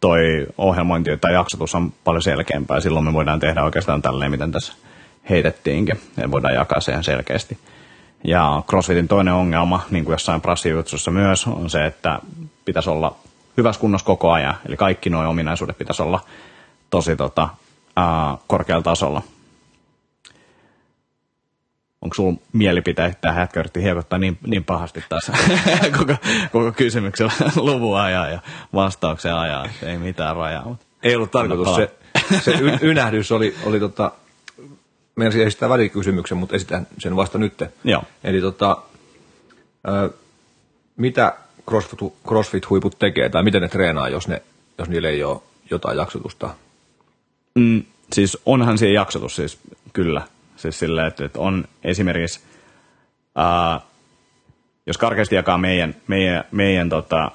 toi 0.00 0.46
ohjelmointi 0.58 1.16
tai 1.16 1.32
jaksotus 1.34 1.74
on 1.74 1.92
paljon 2.04 2.22
selkeämpää. 2.22 2.80
Silloin 2.80 3.04
me 3.04 3.12
voidaan 3.12 3.40
tehdä 3.40 3.64
oikeastaan 3.64 4.02
tälleen, 4.02 4.30
miten 4.30 4.52
tässä 4.52 4.72
heitettiinkin. 5.30 6.00
Ja 6.16 6.30
voidaan 6.30 6.54
jakaa 6.54 6.80
se 6.80 6.92
ihan 6.92 7.04
selkeästi. 7.04 7.58
Ja 8.24 8.62
CrossFitin 8.68 9.08
toinen 9.08 9.34
ongelma, 9.34 9.82
niin 9.90 10.04
kuin 10.04 10.14
jossain 10.14 10.40
prassijutsussa 10.40 11.10
myös, 11.10 11.46
on 11.46 11.70
se, 11.70 11.86
että 11.86 12.18
pitäisi 12.64 12.90
olla 12.90 13.16
hyvässä 13.56 13.80
kunnossa 13.80 14.06
koko 14.06 14.32
ajan. 14.32 14.54
Eli 14.68 14.76
kaikki 14.76 15.10
nuo 15.10 15.28
ominaisuudet 15.28 15.78
pitäisi 15.78 16.02
olla 16.02 16.20
tosi 16.90 17.16
tota, 17.16 17.48
ää, 17.96 18.38
korkealla 18.46 18.82
tasolla. 18.82 19.22
Onko 22.06 22.14
sulla 22.14 22.38
mielipiteet 22.52 23.20
tähän 23.20 23.40
hetken 23.40 23.60
yritti 23.60 23.82
hiekottaa 23.82 24.18
niin, 24.18 24.38
niin 24.46 24.64
pahasti 24.64 25.04
tässä 25.08 25.32
koko, 25.98 26.14
koko 26.52 26.72
kysymyksellä 26.72 27.32
luvun 27.56 27.98
ajan 27.98 28.32
ja 28.32 28.38
vastauksen 28.74 29.34
ajan, 29.34 29.66
että 29.66 29.86
ei 29.86 29.98
mitään 29.98 30.36
rajaa. 30.36 30.64
Mutta 30.64 30.86
ei 31.02 31.16
ollut 31.16 31.30
tarkoitus. 31.30 31.76
Se, 31.76 31.90
se 32.40 32.50
y, 32.50 32.78
ynähdys 32.82 33.32
oli, 33.32 33.54
oli 33.64 33.80
tota, 33.80 34.12
meidän 35.16 35.40
esittää 35.40 35.68
välikysymyksen, 35.68 36.38
mutta 36.38 36.56
esitän 36.56 36.86
sen 36.98 37.16
vasta 37.16 37.38
nyt. 37.38 37.64
Joo. 37.84 38.02
Eli 38.24 38.40
tota, 38.40 38.76
ö, 39.88 40.10
mitä 40.96 41.34
CrossFit, 41.68 42.00
CrossFit-huiput 42.26 42.98
tekee 42.98 43.28
tai 43.28 43.42
miten 43.42 43.62
ne 43.62 43.68
treenaa, 43.68 44.08
jos, 44.08 44.28
ne, 44.28 44.42
jos 44.78 44.88
niillä 44.88 45.08
ei 45.08 45.24
ole 45.24 45.40
jotain 45.70 45.98
jaksotusta? 45.98 46.54
Mm, 47.54 47.82
siis 48.12 48.38
onhan 48.46 48.78
siihen 48.78 48.94
jaksotus 48.94 49.36
siis 49.36 49.58
kyllä. 49.92 50.22
Siis 50.56 50.78
silleen, 50.78 51.06
että, 51.06 51.24
että 51.24 51.40
on 51.40 51.64
esimerkiksi, 51.84 52.40
ää, 53.34 53.80
jos 54.86 54.98
karkeasti 54.98 55.34
jakaa 55.34 55.58
meidän, 55.58 55.94
meidän, 56.06 56.44
meidän 56.50 56.88
tota, 56.88 57.30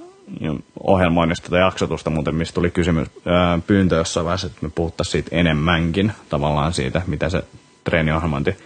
ohjelmoinnista 0.84 1.50
tai 1.50 1.60
jaksotusta 1.60 2.10
muuten, 2.10 2.36
mistä 2.36 2.56
tuli 2.56 2.72
kysymys, 2.72 3.08
ää, 3.26 3.60
pyyntö 3.68 3.96
jossain 3.96 4.26
vaiheessa, 4.26 4.48
että 4.48 4.60
me 4.62 4.72
puhuttaisiin 4.76 5.12
siitä 5.12 5.36
enemmänkin 5.36 6.12
tavallaan 6.30 6.74
siitä, 6.74 7.02
mitä 7.08 7.30
se 7.30 7.44
treeniohjelmointi 7.84 8.58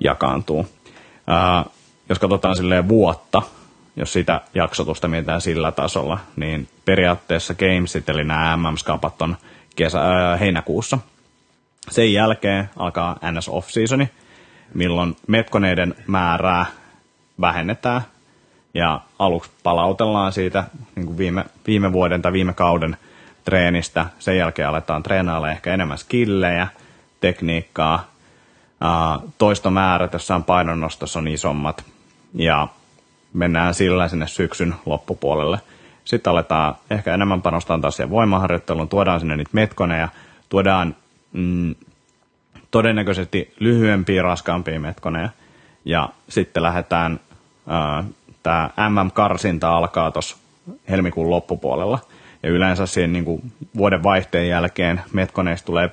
jakaantuu. 0.00 0.66
Ää, 1.26 1.64
jos 2.08 2.18
katsotaan 2.18 2.56
silleen 2.56 2.88
vuotta, 2.88 3.42
jos 3.96 4.12
sitä 4.12 4.40
jaksotusta 4.54 5.08
mietitään 5.08 5.40
sillä 5.40 5.72
tasolla, 5.72 6.18
niin 6.36 6.68
periaatteessa 6.84 7.54
Gamesit, 7.54 8.08
eli 8.08 8.24
nämä 8.24 8.56
MM-skapat 8.56 9.22
on 9.22 9.36
kesä, 9.76 10.00
ää, 10.00 10.36
heinäkuussa. 10.36 10.98
Sen 11.90 12.12
jälkeen 12.12 12.70
alkaa 12.76 13.18
NS 13.32 13.48
Off-seasoni, 13.48 14.10
milloin 14.74 15.16
metkoneiden 15.26 15.94
määrää 16.06 16.66
vähennetään. 17.40 18.00
Ja 18.74 19.00
aluksi 19.18 19.50
palautellaan 19.62 20.32
siitä 20.32 20.64
niin 20.96 21.06
kuin 21.06 21.18
viime, 21.18 21.44
viime 21.66 21.92
vuoden 21.92 22.22
tai 22.22 22.32
viime 22.32 22.52
kauden 22.52 22.96
treenistä. 23.44 24.06
Sen 24.18 24.38
jälkeen 24.38 24.68
aletaan 24.68 25.02
treenailla 25.02 25.50
ehkä 25.50 25.74
enemmän 25.74 25.98
skillejä, 25.98 26.68
tekniikkaa, 27.20 28.06
toistomäärät 29.38 30.12
jossain 30.12 30.44
painonnostossa 30.44 31.18
on 31.18 31.28
isommat. 31.28 31.84
Ja 32.34 32.68
mennään 33.32 33.74
sillä 33.74 34.08
sinne 34.08 34.26
syksyn 34.26 34.74
loppupuolelle. 34.86 35.60
Sitten 36.04 36.30
aletaan 36.30 36.74
ehkä 36.90 37.14
enemmän 37.14 37.42
panostaa 37.42 37.78
taas 37.78 37.96
siihen 37.96 38.10
voimaharjoitteluun, 38.10 38.88
tuodaan 38.88 39.20
sinne 39.20 39.36
niitä 39.36 39.50
metkoneja, 39.52 40.08
tuodaan 40.48 40.96
mm, 41.32 41.74
todennäköisesti 42.70 43.54
lyhyempiä, 43.60 44.22
raskaampia 44.22 44.80
metkoneja 44.80 45.28
ja 45.84 46.08
sitten 46.28 46.62
lähdetään, 46.62 47.20
tämä 48.42 48.70
MM-karsinta 48.88 49.76
alkaa 49.76 50.10
tuossa 50.10 50.36
helmikuun 50.90 51.30
loppupuolella 51.30 51.98
ja 52.42 52.50
yleensä 52.50 52.86
siinä 52.86 53.12
niin 53.12 53.24
kuin 53.24 53.52
vuoden 53.76 54.02
vaihteen 54.02 54.48
jälkeen 54.48 55.00
metkoneista 55.12 55.66
tulee 55.66 55.90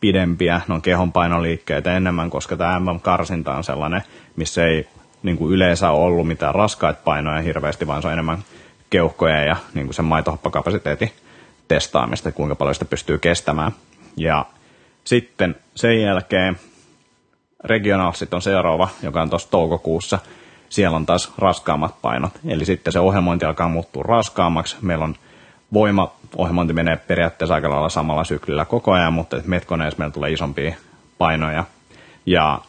pidempiä, 0.00 0.60
ne 0.68 0.74
on 0.74 0.82
kehonpainoliikkeitä 0.82 1.96
enemmän, 1.96 2.30
koska 2.30 2.56
tämä 2.56 2.80
MM-karsinta 2.80 3.54
on 3.54 3.64
sellainen, 3.64 4.02
missä 4.36 4.66
ei 4.66 4.88
niin 5.22 5.36
kuin 5.36 5.52
yleensä 5.54 5.90
ole 5.90 6.04
ollut 6.04 6.26
mitään 6.26 6.54
raskaita 6.54 7.00
painoja 7.04 7.42
hirveästi, 7.42 7.86
vaan 7.86 8.02
se 8.02 8.08
on 8.08 8.12
enemmän 8.12 8.38
keuhkoja 8.90 9.44
ja 9.44 9.56
niin 9.74 9.86
kuin 9.86 9.94
sen 9.94 10.04
maitohoppakapasiteetin 10.04 11.10
testaamista, 11.68 12.32
kuinka 12.32 12.54
paljon 12.54 12.74
sitä 12.74 12.84
pystyy 12.84 13.18
kestämään. 13.18 13.72
Ja 14.16 14.46
sitten 15.04 15.56
sen 15.74 16.02
jälkeen 16.02 16.58
regionaalsit 17.64 18.34
on 18.34 18.42
seuraava, 18.42 18.88
joka 19.02 19.22
on 19.22 19.30
tuossa 19.30 19.50
toukokuussa. 19.50 20.18
Siellä 20.68 20.96
on 20.96 21.06
taas 21.06 21.32
raskaammat 21.38 22.02
painot. 22.02 22.32
Eli 22.46 22.64
sitten 22.64 22.92
se 22.92 23.00
ohjelmointi 23.00 23.44
alkaa 23.44 23.68
muuttua 23.68 24.02
raskaammaksi. 24.02 24.76
Meillä 24.82 25.04
on 25.04 25.14
voimaohjelmointi 25.72 26.72
menee 26.72 26.96
periaatteessa 26.96 27.54
aika 27.54 27.70
lailla 27.70 27.88
samalla 27.88 28.24
syklillä 28.24 28.64
koko 28.64 28.92
ajan, 28.92 29.12
mutta 29.12 29.36
metkoneissa 29.46 29.98
meillä 29.98 30.12
tulee 30.12 30.32
isompia 30.32 30.74
painoja. 31.18 31.64
Ja 32.26 32.60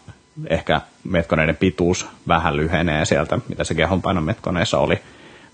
ehkä 0.50 0.82
metkoneiden 1.04 1.56
pituus 1.56 2.08
vähän 2.28 2.58
lyhenee 2.58 3.06
sieltä, 3.06 3.40
mitä 3.50 3.64
se 3.64 3.76
kehonpainon 3.76 4.24
metkoneissa 4.24 4.78
oli. 4.78 5.00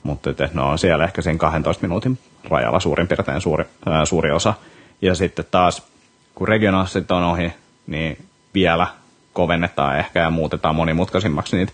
Mutta 0.04 0.30
no 0.54 0.70
on 0.70 0.80
siellä 0.80 1.04
ehkä 1.04 1.22
siinä 1.22 1.38
12 1.38 1.82
minuutin 1.82 2.20
rajalla 2.50 2.80
suurin 2.80 3.08
piirtein 3.08 3.42
suuri, 3.42 3.66
ää, 3.86 4.06
suuri 4.06 4.32
osa. 4.32 4.54
Ja 5.02 5.16
sitten 5.16 5.46
taas, 5.52 5.91
kun 6.36 6.48
regionaaliset 6.48 7.12
on 7.12 7.24
ohi, 7.24 7.54
niin 7.88 8.18
vielä 8.54 8.88
kovennetaan 9.34 10.00
ehkä 10.00 10.20
ja 10.20 10.30
muutetaan 10.30 10.76
monimutkaisimmaksi 10.76 11.58
niitä 11.58 11.72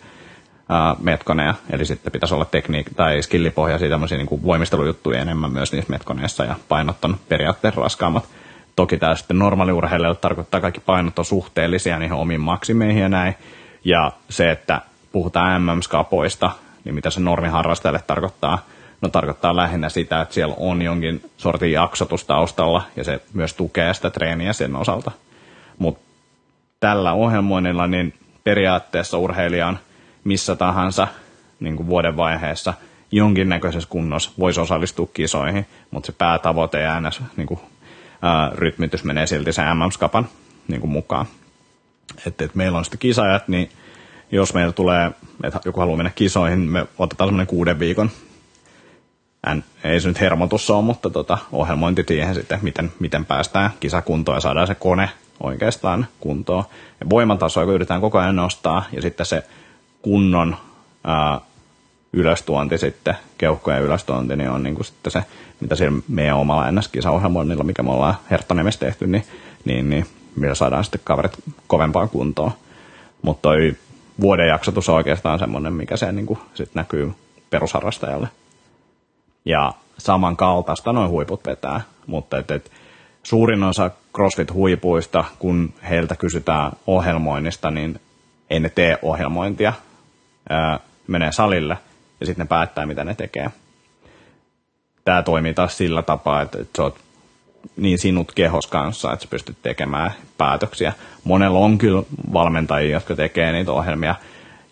ää, 0.70 0.96
metkoneja. 1.00 1.54
Eli 1.70 1.86
sitten 1.86 2.12
pitäisi 2.12 2.36
olla 2.36 2.46
tekniik- 2.46 2.94
tai 2.96 3.22
skillipohjaisia 3.22 3.90
tämmöisiä 3.90 4.18
niin 4.18 4.44
voimistelujuttuja 4.44 5.22
enemmän 5.22 5.52
myös 5.52 5.72
niissä 5.72 5.92
metkoneissa 5.92 6.46
ja 6.46 6.56
painot 6.70 7.06
on 7.06 7.18
periaatteessa 7.30 7.82
raskaammat. 7.82 8.28
Toki 8.76 8.98
tämä 8.98 9.16
sitten 9.16 9.40
normaaliurheilijalle 9.40 10.18
tarkoittaa, 10.18 10.62
kaikki 10.62 10.80
painot 10.80 11.20
on 11.20 11.26
suhteellisia 11.26 12.00
niihin 12.00 12.18
omiin 12.18 12.42
maksimeihin 12.42 13.02
ja 13.02 13.10
näin. 13.10 13.36
Ja 13.84 14.12
se, 14.30 14.52
että 14.52 14.82
puhutaan 15.12 15.62
MM-skapoista, 15.62 16.52
niin 16.84 16.96
mitä 16.96 17.10
se 17.10 17.20
normiharrastajalle 17.20 18.02
tarkoittaa? 18.08 18.60
No 19.02 19.10
tarkoittaa 19.10 19.56
lähinnä 19.56 19.90
sitä, 19.90 20.22
että 20.22 20.34
siellä 20.34 20.56
on 20.58 20.82
jonkin 20.82 21.30
sortin 21.38 21.72
jaksotus 21.72 22.26
taustalla 22.26 22.84
ja 22.96 23.04
se 23.04 23.22
myös 23.34 23.54
tukee 23.54 23.94
sitä 23.94 24.10
treeniä 24.10 24.54
sen 24.54 24.76
osalta. 24.76 25.12
Mutta 25.78 26.02
tällä 26.80 27.14
ohjelmoinnilla 27.14 27.88
niin 27.88 28.14
periaatteessa 28.44 29.18
urheilija 29.18 29.68
on 29.68 29.80
missä 30.24 30.56
tahansa 30.56 31.08
niin 31.60 31.76
kuin 31.76 31.88
vuoden 31.88 32.18
vaiheessa 32.18 32.74
jonkinnäköisessä 33.12 33.90
kunnossa 33.90 34.32
voisi 34.40 34.60
osallistua 34.60 35.10
kisoihin, 35.14 35.66
mutta 35.92 36.08
se 36.08 36.12
päätavoite 36.18 36.82
ja 36.82 37.02
ns. 37.02 37.22
Niin 37.38 37.48
kuin, 37.48 37.60
ää, 38.22 38.52
rytmitys 38.56 39.04
menee 39.04 39.28
silti 39.28 39.54
se 39.54 39.62
MM-skapan 39.62 40.28
niin 40.68 40.82
kuin 40.82 40.92
mukaan. 40.92 41.26
Että 42.28 42.46
et 42.46 42.56
meillä 42.56 42.78
on 42.78 42.86
sitten 42.86 43.00
kisajat, 43.00 43.48
niin 43.48 43.70
jos 44.32 44.54
meillä 44.54 44.74
tulee, 44.74 45.12
että 45.44 45.60
joku 45.66 45.80
haluaa 45.80 45.98
mennä 45.98 46.12
kisoihin, 46.16 46.60
me 46.60 46.88
otetaan 46.98 47.28
semmoinen 47.28 47.48
kuuden 47.48 47.80
viikon 47.80 48.12
en, 49.52 49.64
ei 49.84 50.02
se 50.02 50.08
nyt 50.08 50.20
hermotus 50.20 50.70
ole, 50.70 50.84
mutta 50.84 51.10
tota, 51.10 51.38
ohjelmointi 51.52 52.04
siihen 52.08 52.36
sitten, 52.36 52.60
miten, 52.62 52.92
miten 53.00 53.26
päästään 53.26 53.72
kisakuntoon 53.80 54.36
ja 54.36 54.42
saadaan 54.42 54.68
se 54.68 54.76
kone 54.76 55.10
oikeastaan 55.44 56.08
kuntoon. 56.20 56.64
Ja 57.00 57.10
voimatasoa 57.10 57.64
yritetään 57.64 58.02
koko 58.02 58.18
ajan 58.18 58.36
nostaa 58.36 58.84
ja 58.92 59.02
sitten 59.02 59.26
se 59.26 59.44
kunnon 60.02 60.58
ää, 61.04 61.42
ylöstuonti 62.14 62.78
sitten, 62.78 63.16
keuhkojen 63.38 63.84
ylöstuonti, 63.84 64.36
niin 64.36 64.50
on 64.50 64.64
niin 64.64 64.76
kuin 64.76 64.86
sitten 64.86 65.12
se, 65.12 65.24
mitä 65.60 65.76
siellä 65.76 66.00
meidän 66.08 66.38
omalla 66.38 66.72
NS-kisaohjelmoinnilla, 66.72 67.64
mikä 67.64 67.84
me 67.84 67.92
ollaan 67.92 68.16
Herttonemessä 68.32 68.80
tehty, 68.80 69.08
niin, 69.08 69.24
niin, 69.66 69.90
niin 69.90 70.06
millä 70.36 70.56
saadaan 70.56 70.84
sitten 70.84 71.02
kaverit 71.04 71.38
kovempaan 71.68 72.10
kuntoon. 72.10 72.52
Mutta 73.22 73.42
toi 73.42 73.76
vuoden 74.22 74.48
jaksotus 74.48 74.90
on 74.90 74.96
oikeastaan 74.96 75.40
semmoinen, 75.40 75.74
mikä 75.74 75.98
se 75.98 76.12
niin 76.12 76.26
kuin 76.26 76.40
sit 76.54 76.76
näkyy 76.76 77.14
perusharrastajalle. 77.50 78.28
Ja 79.48 79.74
samankaltaista 79.98 80.94
noin 80.94 81.10
huiput 81.10 81.46
vetää, 81.46 81.82
mutta 82.08 82.38
et, 82.38 82.52
et, 82.52 82.72
suurin 83.24 83.64
osa 83.64 83.92
CrossFit-huipuista, 84.18 85.26
kun 85.40 85.74
heiltä 85.90 86.16
kysytään 86.16 86.72
ohjelmoinnista, 86.88 87.72
niin 87.72 88.00
ei 88.50 88.60
ne 88.60 88.70
tee 88.70 89.00
ohjelmointia, 89.02 89.74
ää, 90.50 90.80
menee 91.08 91.32
salille 91.32 91.78
ja 92.20 92.26
sitten 92.26 92.44
ne 92.44 92.48
päättää, 92.48 92.86
mitä 92.86 93.04
ne 93.04 93.16
tekee. 93.16 93.50
Tämä 95.06 95.24
toimii 95.24 95.54
taas 95.54 95.78
sillä 95.78 96.02
tapaa, 96.02 96.42
että, 96.42 96.62
että 96.62 96.78
sä 96.78 96.84
oot 96.84 96.98
niin 97.78 98.00
sinut 98.00 98.32
kehos 98.32 98.68
kanssa, 98.68 99.14
että 99.14 99.24
sä 99.24 99.30
pystyt 99.30 99.58
tekemään 99.62 100.14
päätöksiä. 100.38 100.94
Monella 101.24 101.60
on 101.60 101.78
kyllä 101.78 102.04
valmentajia, 102.34 102.92
jotka 102.92 103.16
tekee 103.16 103.52
niitä 103.52 103.72
ohjelmia, 103.72 104.16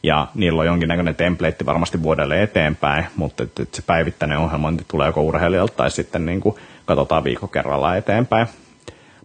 ja 0.06 0.28
niillä 0.36 0.60
on 0.60 0.66
jonkinnäköinen 0.66 1.16
template 1.16 1.66
varmasti 1.66 2.04
vuodelle 2.04 2.44
eteenpäin, 2.44 3.06
mutta 3.16 3.44
että, 3.44 3.64
että 3.64 3.76
se 3.76 3.82
päivittäinen 3.82 4.38
ohjelmointi 4.38 4.86
tulee 4.88 5.08
joko 5.08 5.22
urheilijalta 5.22 5.74
tai 5.78 5.92
sitten 5.92 6.26
niin 6.26 6.42
kuin 6.42 6.56
katsotaan 6.86 7.24
viikko 7.24 7.48
kerrallaan 7.48 7.98
eteenpäin. 7.98 8.48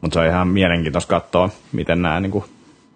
Mutta 0.00 0.14
se 0.14 0.20
on 0.20 0.26
ihan 0.26 0.48
mielenkiintoista 0.48 1.10
katsoa, 1.10 1.50
miten 1.72 2.02
nämä 2.02 2.20
niin 2.20 2.30
kuin 2.30 2.44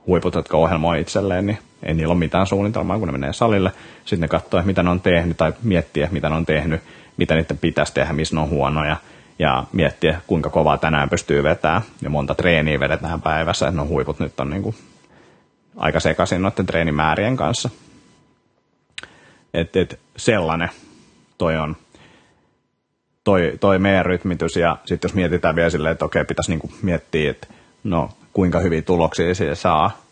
huiput, 0.06 0.34
jotka 0.34 0.56
ohjelmoi 0.56 1.00
itselleen, 1.00 1.46
niin 1.46 1.58
ei 1.82 1.94
niillä 1.94 2.12
ole 2.12 2.18
mitään 2.18 2.46
suunnitelmaa, 2.46 2.98
kun 2.98 3.08
ne 3.08 3.12
menee 3.12 3.32
salille. 3.32 3.72
Sitten 3.98 4.20
ne 4.20 4.28
katsoo, 4.28 4.62
mitä 4.62 4.82
ne 4.82 4.90
on 4.90 5.00
tehnyt 5.00 5.36
tai 5.36 5.52
miettiä, 5.62 6.08
mitä 6.12 6.28
ne 6.28 6.34
on 6.34 6.46
tehnyt, 6.46 6.80
mitä 7.16 7.34
niiden 7.34 7.58
pitäisi 7.58 7.94
tehdä, 7.94 8.12
missä 8.12 8.34
ne 8.34 8.40
on 8.40 8.48
huonoja. 8.48 8.96
ja 9.38 9.64
miettiä, 9.72 10.20
kuinka 10.26 10.50
kovaa 10.50 10.78
tänään 10.78 11.10
pystyy 11.10 11.42
vetämään 11.42 11.82
ja 12.02 12.10
monta 12.10 12.34
treeniä 12.34 12.80
vedetään 12.80 13.22
päivässä. 13.22 13.70
No 13.70 13.86
huiput 13.86 14.18
nyt 14.18 14.40
on 14.40 14.50
niin 14.50 14.62
kuin 14.62 14.74
aika 15.76 16.00
sekaisin 16.00 16.42
noiden 16.42 16.66
treenimäärien 16.66 17.36
kanssa. 17.36 17.70
Et, 19.54 19.76
et 19.76 20.00
sellainen 20.16 20.68
toi 21.38 21.56
on 21.56 21.76
toi, 23.24 23.52
toi 23.60 23.78
meidän 23.78 24.06
rytmitys 24.06 24.56
ja 24.56 24.78
sitten 24.84 25.08
jos 25.08 25.14
mietitään 25.14 25.56
vielä 25.56 25.70
silleen, 25.70 25.92
että 25.92 26.04
okei, 26.04 26.24
pitäisi 26.24 26.50
niinku 26.50 26.70
miettiä, 26.82 27.30
että 27.30 27.46
no 27.84 28.10
kuinka 28.32 28.58
hyviä 28.58 28.82
tuloksia 28.82 29.34
se 29.34 29.54
saa. 29.54 30.04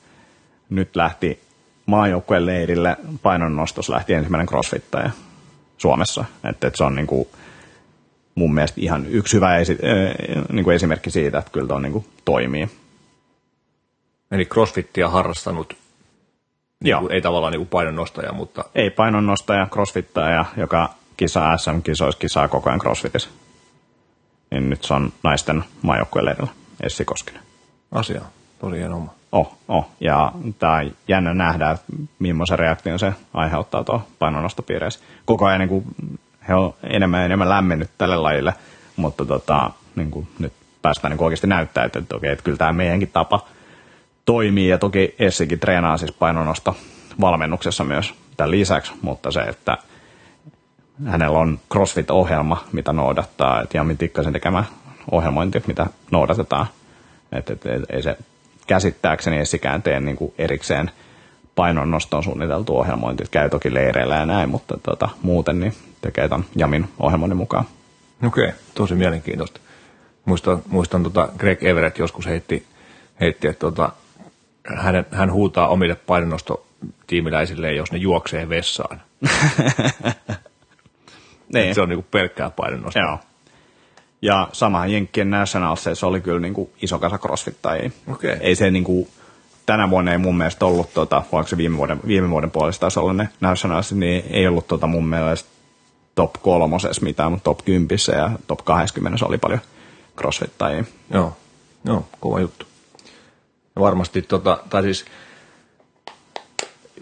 Nyt 0.71 0.97
lähti 0.97 1.41
maajoukkueen 1.87 2.47
leirille 2.47 2.97
painonnostos 3.23 3.89
lähti 3.89 4.13
ensimmäinen 4.13 4.47
crossfittaja 4.47 5.11
Suomessa. 5.79 6.25
Että, 6.45 6.67
että 6.67 6.77
se 6.77 6.85
on 6.85 6.95
niinku 6.95 7.29
mun 8.35 8.55
mielestä 8.55 8.81
ihan 8.81 9.07
yksi 9.07 9.37
hyvä 9.37 9.57
esi- 9.57 9.79
äh, 9.85 10.45
niinku 10.53 10.71
esimerkki 10.71 11.11
siitä, 11.11 11.39
että 11.39 11.51
kyllä 11.51 11.69
tuo 11.69 11.79
niinku 11.79 12.05
toimii. 12.25 12.69
Eli 14.33 14.45
crossfittia 14.47 15.09
harrastanut, 15.09 15.77
niin 16.85 16.99
kuin, 16.99 17.13
ei 17.13 17.21
tavallaan 17.21 17.53
niin 17.53 17.67
painonnostaja, 17.67 18.33
mutta... 18.33 18.65
Ei 18.75 18.91
painonnostaja, 18.91 19.67
crossfittaja, 19.67 20.45
joka 20.57 20.91
kisaa 21.17 21.59
SM-kisoissa, 21.59 22.19
kisaa 22.19 22.49
koko 22.49 22.71
ajan 22.71 22.81
crossfitissä. 22.81 23.29
Niin 24.51 24.71
nyt 24.71 24.85
se 24.85 24.95
on 24.95 25.13
naisten 25.23 25.65
maajoukkueen 25.83 26.25
leirillä, 26.25 26.51
Essi 26.83 27.05
Koskinen. 27.05 27.43
Asia, 27.93 28.21
tosi 28.61 28.77
hieno 28.77 29.15
Oh, 29.33 29.59
oh. 29.69 29.89
Ja 30.01 30.33
tämä 30.59 30.77
on 30.77 30.93
jännä 31.09 31.35
nähdä, 31.35 31.71
että 31.71 31.93
millaisen 32.19 32.59
reaktion 32.59 32.99
se 32.99 33.13
aiheuttaa 33.35 33.85
tuo 33.85 34.03
painonnostopiireissä. 34.19 35.01
Koko 35.25 35.47
ajan 35.47 35.61
niin 35.61 35.69
kuin, 35.69 35.85
he 36.49 36.55
on 36.55 36.75
enemmän 36.83 37.21
ja 37.21 37.25
enemmän 37.25 37.49
lämmennyt 37.49 37.91
tälle 37.99 38.17
lajille, 38.17 38.55
mutta 38.97 39.25
tota, 39.25 39.71
niin 39.97 40.11
kuin, 40.11 40.29
nyt 40.39 40.53
päästään 40.83 41.11
niin 41.11 41.19
kuin 41.19 41.27
oikeasti 41.27 41.47
näyttää, 41.47 41.85
että, 41.85 41.99
että, 41.99 42.17
okei, 42.17 42.33
että 42.33 42.45
kyllä 42.45 42.59
tämä 42.59 42.73
meidänkin 42.73 43.11
tapa 43.11 43.47
toimii. 44.25 44.69
Ja 44.69 44.79
toki 44.79 45.15
Essikin 45.19 45.61
treenaa 45.61 45.97
siis 45.97 46.13
painonnosto 46.13 46.77
valmennuksessa 47.21 47.85
myös 47.85 48.15
tämän 48.37 48.51
lisäksi, 48.51 48.93
mutta 49.03 49.31
se, 49.31 49.41
että 49.41 49.79
hänellä 51.07 51.39
on 51.39 51.59
CrossFit-ohjelma, 51.73 52.65
mitä 52.73 52.93
noudattaa, 52.93 53.63
että 53.63 53.79
Jami 53.79 53.95
Tikkasen 53.95 54.33
tekemä 54.33 54.65
ohjelmointi, 55.11 55.63
mitä 55.67 55.87
noudatetaan. 56.11 56.67
Että 57.33 57.53
et, 57.53 57.67
et, 57.67 57.83
ei 57.91 58.03
se 58.03 58.17
käsittääkseni 58.67 59.39
Essikään 59.39 59.83
tee 59.83 60.01
niin 60.01 60.17
kuin 60.17 60.35
erikseen 60.39 60.91
painonnostoon 61.55 62.25
suunniteltu 62.25 62.79
ohjelmointi. 62.79 63.25
Käy 63.31 63.51
toki 63.51 63.75
leireillä 63.75 64.17
ja 64.17 64.27
näin, 64.27 64.49
mutta 64.49 64.79
tota, 64.83 65.09
muuten 65.23 65.61
niin 65.61 65.75
tekee 66.01 66.29
tämän 66.29 66.47
Jamin 66.57 66.89
ohjelmoinnin 66.99 67.37
mukaan. 67.37 67.65
Okei, 68.27 68.45
okay, 68.45 68.59
tosi 68.75 68.95
mielenkiintoista. 68.95 69.61
Muistan, 70.25 70.63
muistan 70.69 71.03
tota 71.03 71.29
Greg 71.39 71.63
Everett 71.63 71.99
joskus 71.99 72.27
heitti, 72.27 72.67
heitti 73.21 73.49
että 73.49 73.61
tota, 73.61 73.93
hän, 74.65 75.07
hän 75.11 75.33
huutaa 75.33 75.69
omille 75.69 75.95
painonnostotiimiläisilleen, 75.95 77.77
jos 77.77 77.93
ne 77.93 77.99
juoksee 77.99 78.49
vessaan. 78.49 79.03
niin. 81.55 81.75
Se 81.75 81.81
on 81.81 81.89
niinku 81.89 82.07
pelkkää 82.11 82.51
painonnosta. 82.51 82.99
Joo. 82.99 83.19
Ja 84.23 84.49
sama 84.53 84.87
Jenkkien 84.87 85.31
se 85.95 86.07
oli 86.07 86.21
kyllä 86.21 86.41
niinku 86.41 86.71
iso 86.83 86.99
kasa 86.99 87.19
crossfittajia. 87.19 87.91
Okay. 88.13 88.37
Ei 88.41 88.55
se 88.55 88.71
niinku, 88.71 89.09
tänä 89.67 89.91
vuonna 89.91 90.13
ei 90.13 90.19
mun 90.19 90.39
mielestä 90.39 90.67
ollut, 90.67 90.95
tota, 90.95 91.23
vaikka 91.33 91.51
se 91.51 91.57
viime 91.57 91.77
vuoden, 91.77 92.01
viime 92.07 92.31
vuoden 92.31 92.51
puolesta 92.51 92.81
taisi 92.81 92.99
olla 92.99 93.13
ne 93.13 93.29
Nationals, 93.41 93.93
niin 93.93 94.25
ei 94.31 94.47
ollut 94.47 94.67
tota 94.67 94.87
mun 94.87 95.07
mielestä 95.07 95.49
top 96.15 96.33
kolmosessa 96.43 97.03
mitään, 97.03 97.33
mutta 97.33 97.45
top 97.45 97.65
10 97.65 97.89
ja 98.17 98.31
top 98.47 98.65
20 98.65 99.27
oli 99.27 99.39
paljon 99.39 99.61
crossfittajia. 100.17 100.85
Joo, 101.11 101.37
joo, 101.85 102.07
kova 102.21 102.41
juttu. 102.41 102.67
Varmasti, 103.79 104.23
tota, 104.23 104.59
tai 104.71 104.83
siis 104.83 105.05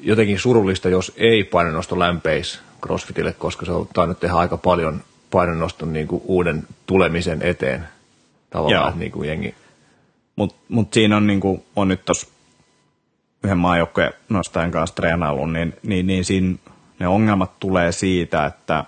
jotenkin 0.02 0.38
surullista, 0.38 0.88
jos 0.88 1.12
ei 1.16 1.44
painonnosto 1.44 1.98
lämpeisi 1.98 2.58
CrossFitille, 2.82 3.32
koska 3.32 3.66
se 3.66 3.72
on 3.72 3.88
tainnut 3.92 4.20
tehdä 4.20 4.34
aika 4.34 4.56
paljon 4.56 5.02
painonnoston 5.30 5.92
niin 5.92 6.08
kuin 6.08 6.22
uuden 6.24 6.66
tulemisen 6.86 7.42
eteen 7.42 7.88
tavallaan 8.50 8.98
niin 8.98 9.12
kuin 9.12 9.28
jengi. 9.28 9.54
Mutta 10.36 10.56
mut 10.68 10.92
siinä 10.92 11.16
on, 11.16 11.26
niin 11.26 11.40
kuin, 11.40 11.64
on 11.76 11.88
nyt 11.88 12.04
tuossa 12.04 12.26
yhden 13.44 13.58
maajoukkojen 13.58 14.12
nostajan 14.28 14.70
kanssa 14.70 14.96
treenaillut, 14.96 15.52
niin, 15.52 15.74
niin, 15.82 16.06
niin 16.06 16.24
siinä 16.24 16.54
ne 16.98 17.08
ongelmat 17.08 17.58
tulee 17.60 17.92
siitä, 17.92 18.46
että 18.46 18.84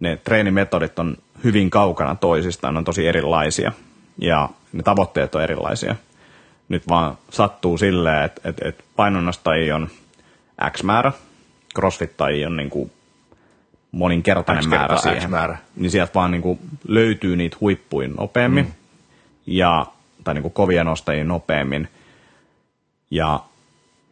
ne 0.00 0.16
treenimetodit 0.16 0.98
on 0.98 1.16
hyvin 1.44 1.70
kaukana 1.70 2.14
toisistaan, 2.14 2.76
on 2.76 2.84
tosi 2.84 3.06
erilaisia 3.06 3.72
ja 4.18 4.48
ne 4.72 4.82
tavoitteet 4.82 5.34
on 5.34 5.42
erilaisia. 5.42 5.96
Nyt 6.70 6.88
vaan 6.88 7.18
sattuu 7.30 7.78
silleen, 7.78 8.24
että, 8.24 8.40
että, 8.48 8.68
että 8.68 8.84
painonnostajia 8.96 9.76
on 9.76 9.88
X 10.70 10.82
määrä, 10.82 11.12
crossfittajia 11.74 12.46
on 12.46 12.56
niin 12.56 12.70
kuin 12.70 12.92
moninkertainen 13.92 14.68
määrä 14.68 14.96
siihen. 14.96 15.30
Määrä. 15.30 15.58
Niin 15.76 15.90
sieltä 15.90 16.14
vaan 16.14 16.30
niin 16.30 16.42
kuin 16.42 16.58
löytyy 16.88 17.36
niitä 17.36 17.56
huippuin 17.60 18.14
nopeammin 18.18 18.64
mm. 18.64 18.72
ja, 19.46 19.86
tai 20.24 20.34
niin 20.34 20.42
kuin 20.42 20.52
kovia 20.52 20.84
nostajia 20.84 21.24
nopeammin. 21.24 21.88
Ja 23.10 23.40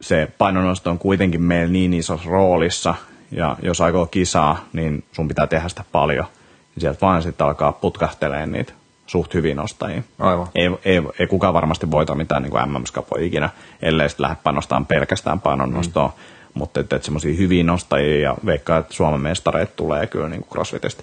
se 0.00 0.28
painonnosto 0.38 0.90
on 0.90 0.98
kuitenkin 0.98 1.42
meillä 1.42 1.72
niin 1.72 1.94
isossa 1.94 2.30
roolissa, 2.30 2.94
ja 3.30 3.56
jos 3.62 3.80
aikoo 3.80 4.06
kisaa, 4.06 4.64
niin 4.72 5.04
sun 5.12 5.28
pitää 5.28 5.46
tehdä 5.46 5.68
sitä 5.68 5.84
paljon. 5.92 6.26
Ja 6.74 6.80
sieltä 6.80 7.00
vaan 7.00 7.22
sitten 7.22 7.46
alkaa 7.46 7.72
putkahtelemaan 7.72 8.52
niitä 8.52 8.72
suht 9.08 9.34
hyvin 9.34 9.56
nostajia. 9.56 10.02
Aivan. 10.18 10.48
Ei, 10.54 10.70
ei, 10.84 11.02
ei 11.18 11.26
kukaan 11.26 11.54
varmasti 11.54 11.90
voita 11.90 12.14
mitään 12.14 12.42
niin 12.42 12.52
MM-skapoja 12.66 13.24
ikinä, 13.24 13.50
ellei 13.82 14.08
sitten 14.08 14.24
lähde 14.24 14.36
panostamaan 14.44 14.86
pelkästään 14.86 15.40
painonnostoa. 15.40 16.06
Mm 16.06 16.38
mutta 16.58 16.80
että, 16.80 16.96
että 16.96 17.06
semmoisia 17.06 17.36
hyviä 17.36 17.64
nostajia 17.64 18.20
ja 18.20 18.36
veikkaa, 18.46 18.78
että 18.78 18.94
Suomen 18.94 19.20
mestareita 19.20 19.72
tulee 19.76 20.06
kyllä 20.06 20.28
niin 20.28 20.40
kuin 20.40 20.48
CrossFitistä. 20.48 21.02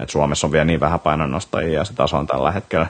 että 0.00 0.12
Suomessa 0.12 0.46
on 0.46 0.52
vielä 0.52 0.64
niin 0.64 0.80
vähän 0.80 1.00
painonnostajia 1.00 1.78
ja 1.78 1.84
se 1.84 1.94
taso 1.94 2.18
on 2.18 2.26
tällä 2.26 2.50
hetkellä 2.50 2.86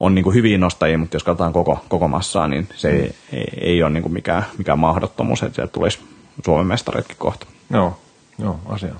on 0.00 0.14
niin 0.14 0.22
kuin 0.22 0.34
hyviä 0.34 0.58
nostajia, 0.58 0.98
mutta 0.98 1.16
jos 1.16 1.24
katsotaan 1.24 1.52
koko, 1.52 1.84
koko 1.88 2.08
massaa, 2.08 2.48
niin 2.48 2.68
se 2.74 2.90
ei, 2.90 3.14
ei, 3.32 3.48
ei 3.60 3.82
ole 3.82 3.90
niin 3.90 4.02
kuin 4.02 4.12
mikään, 4.12 4.44
mikään 4.58 4.78
mahdottomuus, 4.78 5.42
että 5.42 5.54
sieltä 5.54 5.72
tulisi 5.72 5.98
Suomen 6.44 6.66
mestareitkin 6.66 7.16
kohta. 7.18 7.46
Joo, 7.70 7.98
joo, 8.38 8.60
asia. 8.66 8.94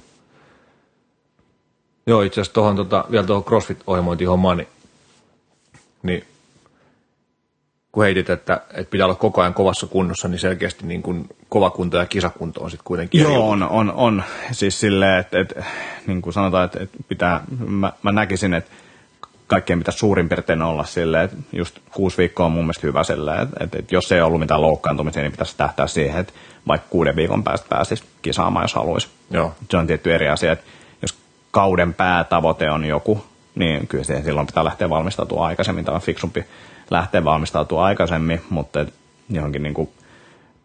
Joo, 2.08 2.22
itse 2.22 2.40
asiassa 2.40 2.54
tuohon, 2.54 2.76
tota, 2.76 3.04
vielä 3.10 3.26
tuohon 3.26 3.44
CrossFit-ohjelmointihommaan, 3.44 4.56
niin, 4.56 4.68
niin 6.02 6.24
kun 7.92 8.04
heitit, 8.04 8.30
että, 8.30 8.60
että 8.70 8.90
pitää 8.90 9.06
olla 9.06 9.14
koko 9.14 9.40
ajan 9.40 9.54
kovassa 9.54 9.86
kunnossa, 9.86 10.28
niin 10.28 10.38
selkeästi 10.38 10.86
niin 10.86 11.02
kuin 11.02 11.28
kova 11.48 11.70
kunto 11.70 11.96
ja 11.96 12.06
kisakunto 12.06 12.60
on 12.64 12.70
sitten 12.70 12.84
kuitenkin 12.84 13.20
Joo, 13.20 13.50
on, 13.50 13.62
on, 13.62 13.92
on. 13.92 14.22
Siis 14.52 14.80
silleen, 14.80 15.20
että, 15.20 15.40
että 15.40 15.64
niin 16.06 16.22
kuin 16.22 16.32
sanotaan, 16.32 16.64
että, 16.64 16.82
että 16.82 16.98
pitää, 17.08 17.40
mä, 17.66 17.92
mä 18.02 18.12
näkisin, 18.12 18.54
että 18.54 18.70
kaikkien 19.46 19.78
pitäisi 19.78 19.98
suurin 19.98 20.28
piirtein 20.28 20.62
olla 20.62 20.84
silleen, 20.84 21.24
että 21.24 21.36
just 21.52 21.78
kuusi 21.94 22.18
viikkoa 22.18 22.46
on 22.46 22.52
mun 22.52 22.64
mielestä 22.64 22.86
hyvä 22.86 23.04
silleen, 23.04 23.42
että, 23.42 23.64
että, 23.64 23.78
että 23.78 23.94
jos 23.94 24.12
ei 24.12 24.20
ollut 24.20 24.40
mitään 24.40 24.62
loukkaantumisia, 24.62 25.22
niin 25.22 25.32
pitäisi 25.32 25.56
tähtää 25.56 25.86
siihen, 25.86 26.20
että 26.20 26.32
vaikka 26.68 26.86
kuuden 26.90 27.16
viikon 27.16 27.44
päästä 27.44 27.66
pääsisi 27.68 28.04
kisaamaan, 28.22 28.64
jos 28.64 28.74
haluaisi. 28.74 29.08
Joo. 29.30 29.54
Se 29.70 29.76
on 29.76 29.86
tietty 29.86 30.14
eri 30.14 30.28
asia, 30.28 30.52
että 30.52 30.64
kauden 31.50 31.94
päätavoite 31.94 32.70
on 32.70 32.84
joku, 32.84 33.24
niin 33.54 33.86
kyllä 33.86 34.04
siihen 34.04 34.24
silloin 34.24 34.46
pitää 34.46 34.64
lähteä 34.64 34.90
valmistautua 34.90 35.46
aikaisemmin, 35.46 35.84
tai 35.84 35.94
on 35.94 36.00
fiksumpi 36.00 36.44
lähteä 36.90 37.24
valmistautua 37.24 37.84
aikaisemmin, 37.84 38.40
mutta 38.50 38.86
johonkin 39.30 39.62
niin 39.62 39.74
kuin 39.74 39.88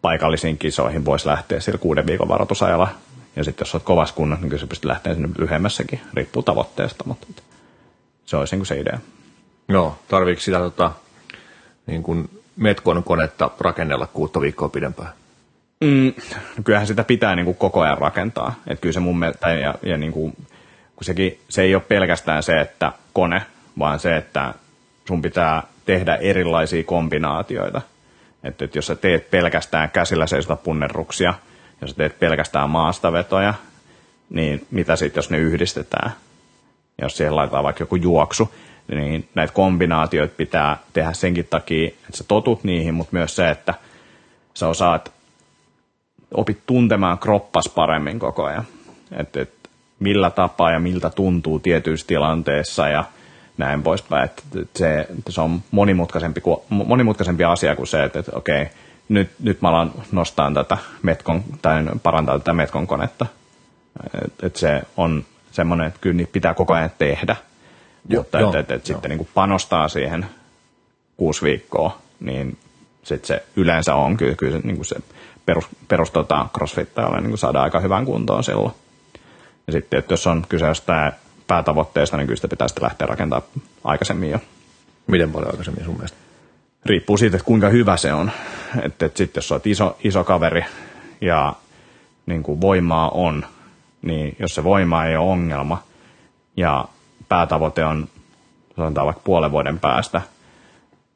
paikallisiin 0.02 0.58
kisoihin 0.58 1.04
voisi 1.04 1.28
lähteä 1.28 1.60
sillä 1.60 1.78
kuuden 1.78 2.06
viikon 2.06 2.28
varoitusajalla. 2.28 2.88
Ja 3.36 3.44
sitten 3.44 3.64
jos 3.64 3.74
olet 3.74 3.84
kovassa 3.84 4.14
kunnossa, 4.14 4.40
niin 4.40 4.50
kyllä 4.50 4.60
se 4.60 4.66
pystyy 4.66 4.88
lähteä 4.88 5.14
sinne 5.14 5.28
lyhyemmässäkin, 5.38 6.00
riippuu 6.14 6.42
tavoitteesta, 6.42 7.04
mutta 7.06 7.26
se 8.26 8.36
olisi 8.36 8.56
niin 8.56 8.66
se 8.66 8.80
idea. 8.80 8.98
Joo, 9.68 9.98
tarviiko 10.08 10.40
sitä 10.40 10.58
tota, 10.58 10.90
niin 11.86 12.02
kuin 12.02 12.30
Metkon 12.56 13.04
konetta 13.04 13.50
rakennella 13.60 14.06
kuutta 14.06 14.40
viikkoa 14.40 14.68
pidempään? 14.68 15.12
Mm, 15.80 16.12
kyllähän 16.64 16.86
sitä 16.86 17.04
pitää 17.04 17.36
niin 17.36 17.44
kuin 17.44 17.56
koko 17.56 17.80
ajan 17.80 17.98
rakentaa. 17.98 18.54
Et 18.66 18.80
kyllä 18.80 18.92
se 18.92 19.00
mun 19.00 19.18
mielestä, 19.18 19.50
ja, 19.50 19.74
ja 19.82 19.96
niin 19.96 20.12
kuin, 20.12 20.36
sekin, 21.04 21.40
se 21.48 21.62
ei 21.62 21.74
ole 21.74 21.82
pelkästään 21.88 22.42
se, 22.42 22.60
että 22.60 22.92
kone, 23.12 23.42
vaan 23.78 24.00
se, 24.00 24.16
että 24.16 24.54
sun 25.08 25.22
pitää 25.22 25.62
tehdä 25.86 26.14
erilaisia 26.16 26.84
kombinaatioita. 26.84 27.80
Että, 28.44 28.64
että 28.64 28.78
jos 28.78 28.86
sä 28.86 28.94
teet 28.94 29.30
pelkästään 29.30 29.90
käsillä 29.90 30.26
seisota 30.26 30.56
punnerruksia, 30.56 31.34
jos 31.80 31.90
sä 31.90 31.96
teet 31.96 32.18
pelkästään 32.18 32.70
maastavetoja, 32.70 33.54
niin 34.30 34.66
mitä 34.70 34.96
sitten, 34.96 35.18
jos 35.18 35.30
ne 35.30 35.38
yhdistetään? 35.38 36.12
Jos 37.02 37.16
siihen 37.16 37.36
laitetaan 37.36 37.64
vaikka 37.64 37.82
joku 37.82 37.96
juoksu, 37.96 38.54
niin 38.88 39.28
näitä 39.34 39.52
kombinaatioita 39.54 40.34
pitää 40.36 40.76
tehdä 40.92 41.12
senkin 41.12 41.46
takia, 41.50 41.86
että 41.88 42.16
sä 42.16 42.24
totut 42.28 42.64
niihin, 42.64 42.94
mutta 42.94 43.16
myös 43.16 43.36
se, 43.36 43.50
että 43.50 43.74
sä 44.54 44.68
osaat, 44.68 45.12
opit 46.34 46.58
tuntemaan 46.66 47.18
kroppas 47.18 47.68
paremmin 47.74 48.18
koko 48.18 48.44
ajan. 48.44 48.64
Että, 49.12 49.42
että 49.42 49.63
millä 49.98 50.30
tapaa 50.30 50.70
ja 50.70 50.78
miltä 50.78 51.10
tuntuu 51.10 51.58
tietyissä 51.58 52.06
tilanteissa 52.06 52.88
ja– 52.88 53.04
näin 53.58 53.82
poispäin. 53.82 54.24
Että 54.24 54.42
se, 54.76 55.00
että 55.18 55.32
se 55.32 55.40
on 55.40 55.62
monimutkaisempi, 55.70 56.42
monimutkaisempi 56.68 57.44
asia 57.44 57.76
kuin 57.76 57.86
se, 57.86 58.04
että, 58.04 58.18
että 58.18 58.32
okei, 58.34 58.68
nyt, 59.08 59.30
nyt 59.42 59.62
mä 59.62 59.68
alan 59.68 59.92
nostaa 60.12 60.52
tätä 60.52 60.78
Metkon, 61.02 61.44
tai 61.62 61.84
parantaa 62.02 62.38
tätä 62.38 62.52
Metkon 62.52 62.86
konetta. 62.86 63.26
Että 64.24 64.46
et 64.46 64.56
se 64.56 64.82
on 64.96 65.24
semmoinen, 65.52 65.86
että 65.86 66.00
kyllä 66.00 66.16
niitä 66.16 66.32
pitää 66.32 66.54
koko 66.54 66.74
ajan 66.74 66.90
tehdä. 66.98 67.36
Jo, 68.08 68.20
mutta 68.20 68.40
että, 68.40 68.58
että, 68.58 68.74
että 68.74 68.86
sitten 68.86 69.08
niin 69.08 69.18
kuin 69.18 69.28
panostaa 69.34 69.88
siihen 69.88 70.26
kuusi 71.16 71.42
viikkoa, 71.42 71.98
niin 72.20 72.58
sitten 73.02 73.26
se 73.26 73.44
yleensä 73.56 73.94
on 73.94 74.16
kyllä, 74.16 74.34
kyllä 74.34 74.56
se, 74.56 74.66
niin 74.66 74.76
kuin 74.76 74.86
se 74.86 74.96
perus, 75.46 75.66
perus 75.88 76.10
tota, 76.10 76.48
crossfittajalle 76.56 77.20
niin 77.20 77.38
saadaan 77.38 77.64
aika 77.64 77.80
hyvän 77.80 78.04
kuntoon 78.04 78.44
silloin. 78.44 78.72
Ja 79.66 79.72
sitten, 79.72 79.98
että 79.98 80.12
jos 80.12 80.26
on 80.26 80.46
kyse 80.48 80.66
jostain 80.66 81.12
päätavoitteesta, 81.46 82.16
niin 82.16 82.26
kyllä 82.26 82.36
sitä 82.36 82.48
pitää 82.48 82.68
sitten 82.68 82.84
lähteä 82.84 83.06
rakentamaan 83.06 83.50
aikaisemmin 83.84 84.30
jo. 84.30 84.38
Miten 85.06 85.32
paljon 85.32 85.50
aikaisemmin 85.50 85.84
sun 85.84 85.94
mielestä? 85.94 86.18
Riippuu 86.86 87.16
siitä, 87.16 87.36
että 87.36 87.46
kuinka 87.46 87.68
hyvä 87.68 87.96
se 87.96 88.12
on. 88.12 88.30
Että, 88.82 89.06
että 89.06 89.18
sitten 89.18 89.40
jos 89.40 89.52
olet 89.52 89.66
iso, 89.66 89.96
iso 90.04 90.24
kaveri 90.24 90.64
ja 91.20 91.54
niin 92.26 92.42
kuin 92.42 92.60
voimaa 92.60 93.08
on, 93.10 93.46
niin 94.02 94.36
jos 94.38 94.54
se 94.54 94.64
voima 94.64 95.04
ei 95.04 95.16
ole 95.16 95.30
ongelma 95.30 95.82
ja 96.56 96.84
päätavoite 97.28 97.84
on 97.84 98.08
sanotaan 98.76 99.06
vaikka 99.06 99.22
puolen 99.24 99.50
vuoden 99.50 99.78
päästä 99.78 100.22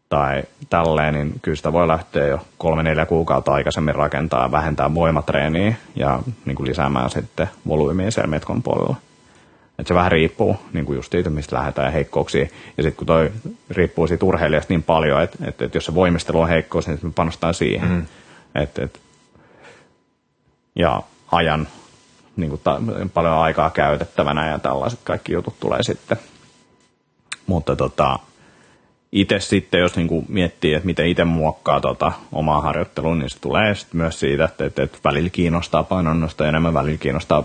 tai 0.09 0.43
tälleen, 0.71 1.15
niin 1.15 1.35
kyllä 1.43 1.57
sitä 1.57 1.73
voi 1.73 1.89
lähteä 1.89 2.27
jo 2.27 2.41
kolme-neljä 2.59 3.07
kuukautta 3.07 3.53
aikaisemmin 3.53 3.95
rakentaa, 3.95 4.51
vähentää 4.51 4.95
voimatreeniä 4.95 5.75
ja 5.97 6.21
niin 6.45 6.57
kuin 6.57 6.69
lisäämään 6.69 7.11
sitten 7.11 7.49
volyymiä 7.69 8.11
siellä 8.11 8.31
metkon 8.31 8.63
puolella. 8.63 8.97
Et 9.79 9.87
se 9.87 9.95
vähän 9.95 10.13
riippuu 10.13 10.57
niin 10.73 10.85
kuin 10.85 10.97
just 10.97 11.13
siitä, 11.13 11.31
mistä 11.31 11.57
lähdetään 11.57 11.87
ja 11.87 11.93
heikkouksia. 11.93 12.49
Ja 12.77 12.83
sitten 12.83 12.97
kun 12.97 13.07
toi 13.07 13.33
riippuu 13.71 14.07
siitä 14.07 14.25
urheilijasta 14.25 14.73
niin 14.73 14.83
paljon, 14.83 15.23
että 15.23 15.39
et, 15.49 15.63
et 15.63 15.75
jos 15.75 15.85
se 15.85 15.95
voimistelu 15.95 16.41
on 16.41 16.49
heikkous, 16.49 16.87
niin 16.87 16.99
me 17.03 17.11
panostaa 17.15 17.53
siihen. 17.53 17.89
Mm. 17.89 18.07
Et, 18.55 18.79
et, 18.79 19.01
ja 20.75 21.03
ajan 21.33 21.69
niin 22.37 22.51
kuin 22.51 22.61
ta, 22.65 22.81
paljon 23.15 23.35
aikaa 23.35 23.71
käytettävänä 23.71 24.51
ja 24.51 24.59
tällaiset 24.59 25.01
kaikki 25.05 25.33
jutut 25.33 25.61
tulee 25.61 25.83
sitten. 25.83 26.19
Mutta 27.47 27.77
tota, 27.77 28.19
itse 29.13 29.41
sitten, 29.41 29.81
jos 29.81 29.97
niin 29.97 30.09
kuin 30.09 30.27
miettii, 30.29 30.75
että 30.75 30.87
miten 30.87 31.07
itse 31.07 31.25
muokkaa 31.25 31.81
tota 31.81 32.13
omaa 32.33 32.61
harjoittelua, 32.61 33.15
niin 33.15 33.31
se 33.31 33.41
tulee 33.41 33.75
sitten 33.75 33.99
myös 33.99 34.21
siitä, 34.21 34.45
että, 34.45 34.65
että, 34.65 34.83
että 34.83 34.99
välillä 35.05 35.31
kiinnostaa 35.31 35.83
painonnosta 35.83 36.49
enemmän, 36.49 36.75
välillä 36.75 36.99
kiinnostaa 36.99 37.45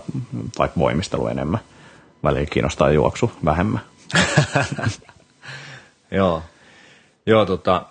vaikka 0.60 0.80
voimistelu 0.80 1.28
enemmän 1.28 1.60
välillä 2.24 2.46
kiinnostaa 2.46 2.92
juoksu 2.92 3.32
vähemmän. 3.46 3.82
Joo. 6.12 6.44
Joo, 7.26 7.46
tota, 7.46 7.86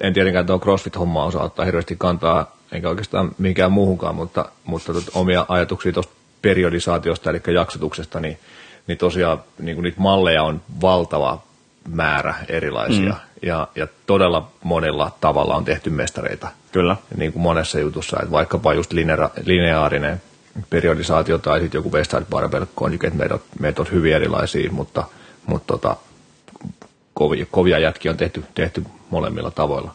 en 0.00 0.12
tietenkään 0.12 0.46
tuon 0.46 0.60
CrossFit-hommaa 0.60 1.24
osaa 1.24 1.44
ottaa 1.44 1.64
hirveästi 1.64 1.96
kantaa, 1.98 2.56
enkä 2.72 2.88
oikeastaan 2.88 3.30
minkään 3.38 3.72
muuhunkaan, 3.72 4.14
mutta, 4.14 4.48
mutta 4.64 4.92
tota, 4.92 5.10
omia 5.14 5.46
ajatuksia 5.48 5.92
tuosta 5.92 6.12
periodisaatiosta, 6.42 7.30
eli 7.30 7.40
jaksotuksesta, 7.54 8.20
niin, 8.20 8.38
niin 8.86 8.98
tosiaan 8.98 9.42
niin 9.58 9.82
niitä 9.82 10.00
malleja 10.00 10.42
on 10.42 10.62
valtava 10.80 11.42
määrä 11.88 12.34
erilaisia. 12.48 13.12
Mm. 13.12 13.20
Ja, 13.42 13.68
ja 13.74 13.86
todella 14.06 14.50
monella 14.62 15.12
tavalla 15.20 15.54
on 15.54 15.64
tehty 15.64 15.90
mestareita. 15.90 16.48
Kyllä. 16.72 16.96
Niin 17.16 17.32
kuin 17.32 17.42
monessa 17.42 17.80
jutussa, 17.80 18.16
että 18.20 18.30
vaikkapa 18.30 18.74
just 18.74 18.92
lineaarinen 19.44 20.22
periodisaatio 20.70 21.38
tai 21.38 21.60
sitten 21.60 21.78
joku 21.78 21.92
Westside 21.92 22.24
Barbell 22.30 22.64
Conjugate 22.76 23.16
meidät 23.58 23.78
on 23.78 23.86
hyvin 23.92 24.14
erilaisia, 24.14 24.70
mutta, 24.72 25.04
mutta 25.46 25.72
tota, 25.72 25.96
kovia, 27.14 27.46
kovia 27.50 27.78
jätkiä 27.78 28.10
on 28.10 28.16
tehty, 28.16 28.44
tehty 28.54 28.84
molemmilla 29.10 29.50
tavoilla. 29.50 29.94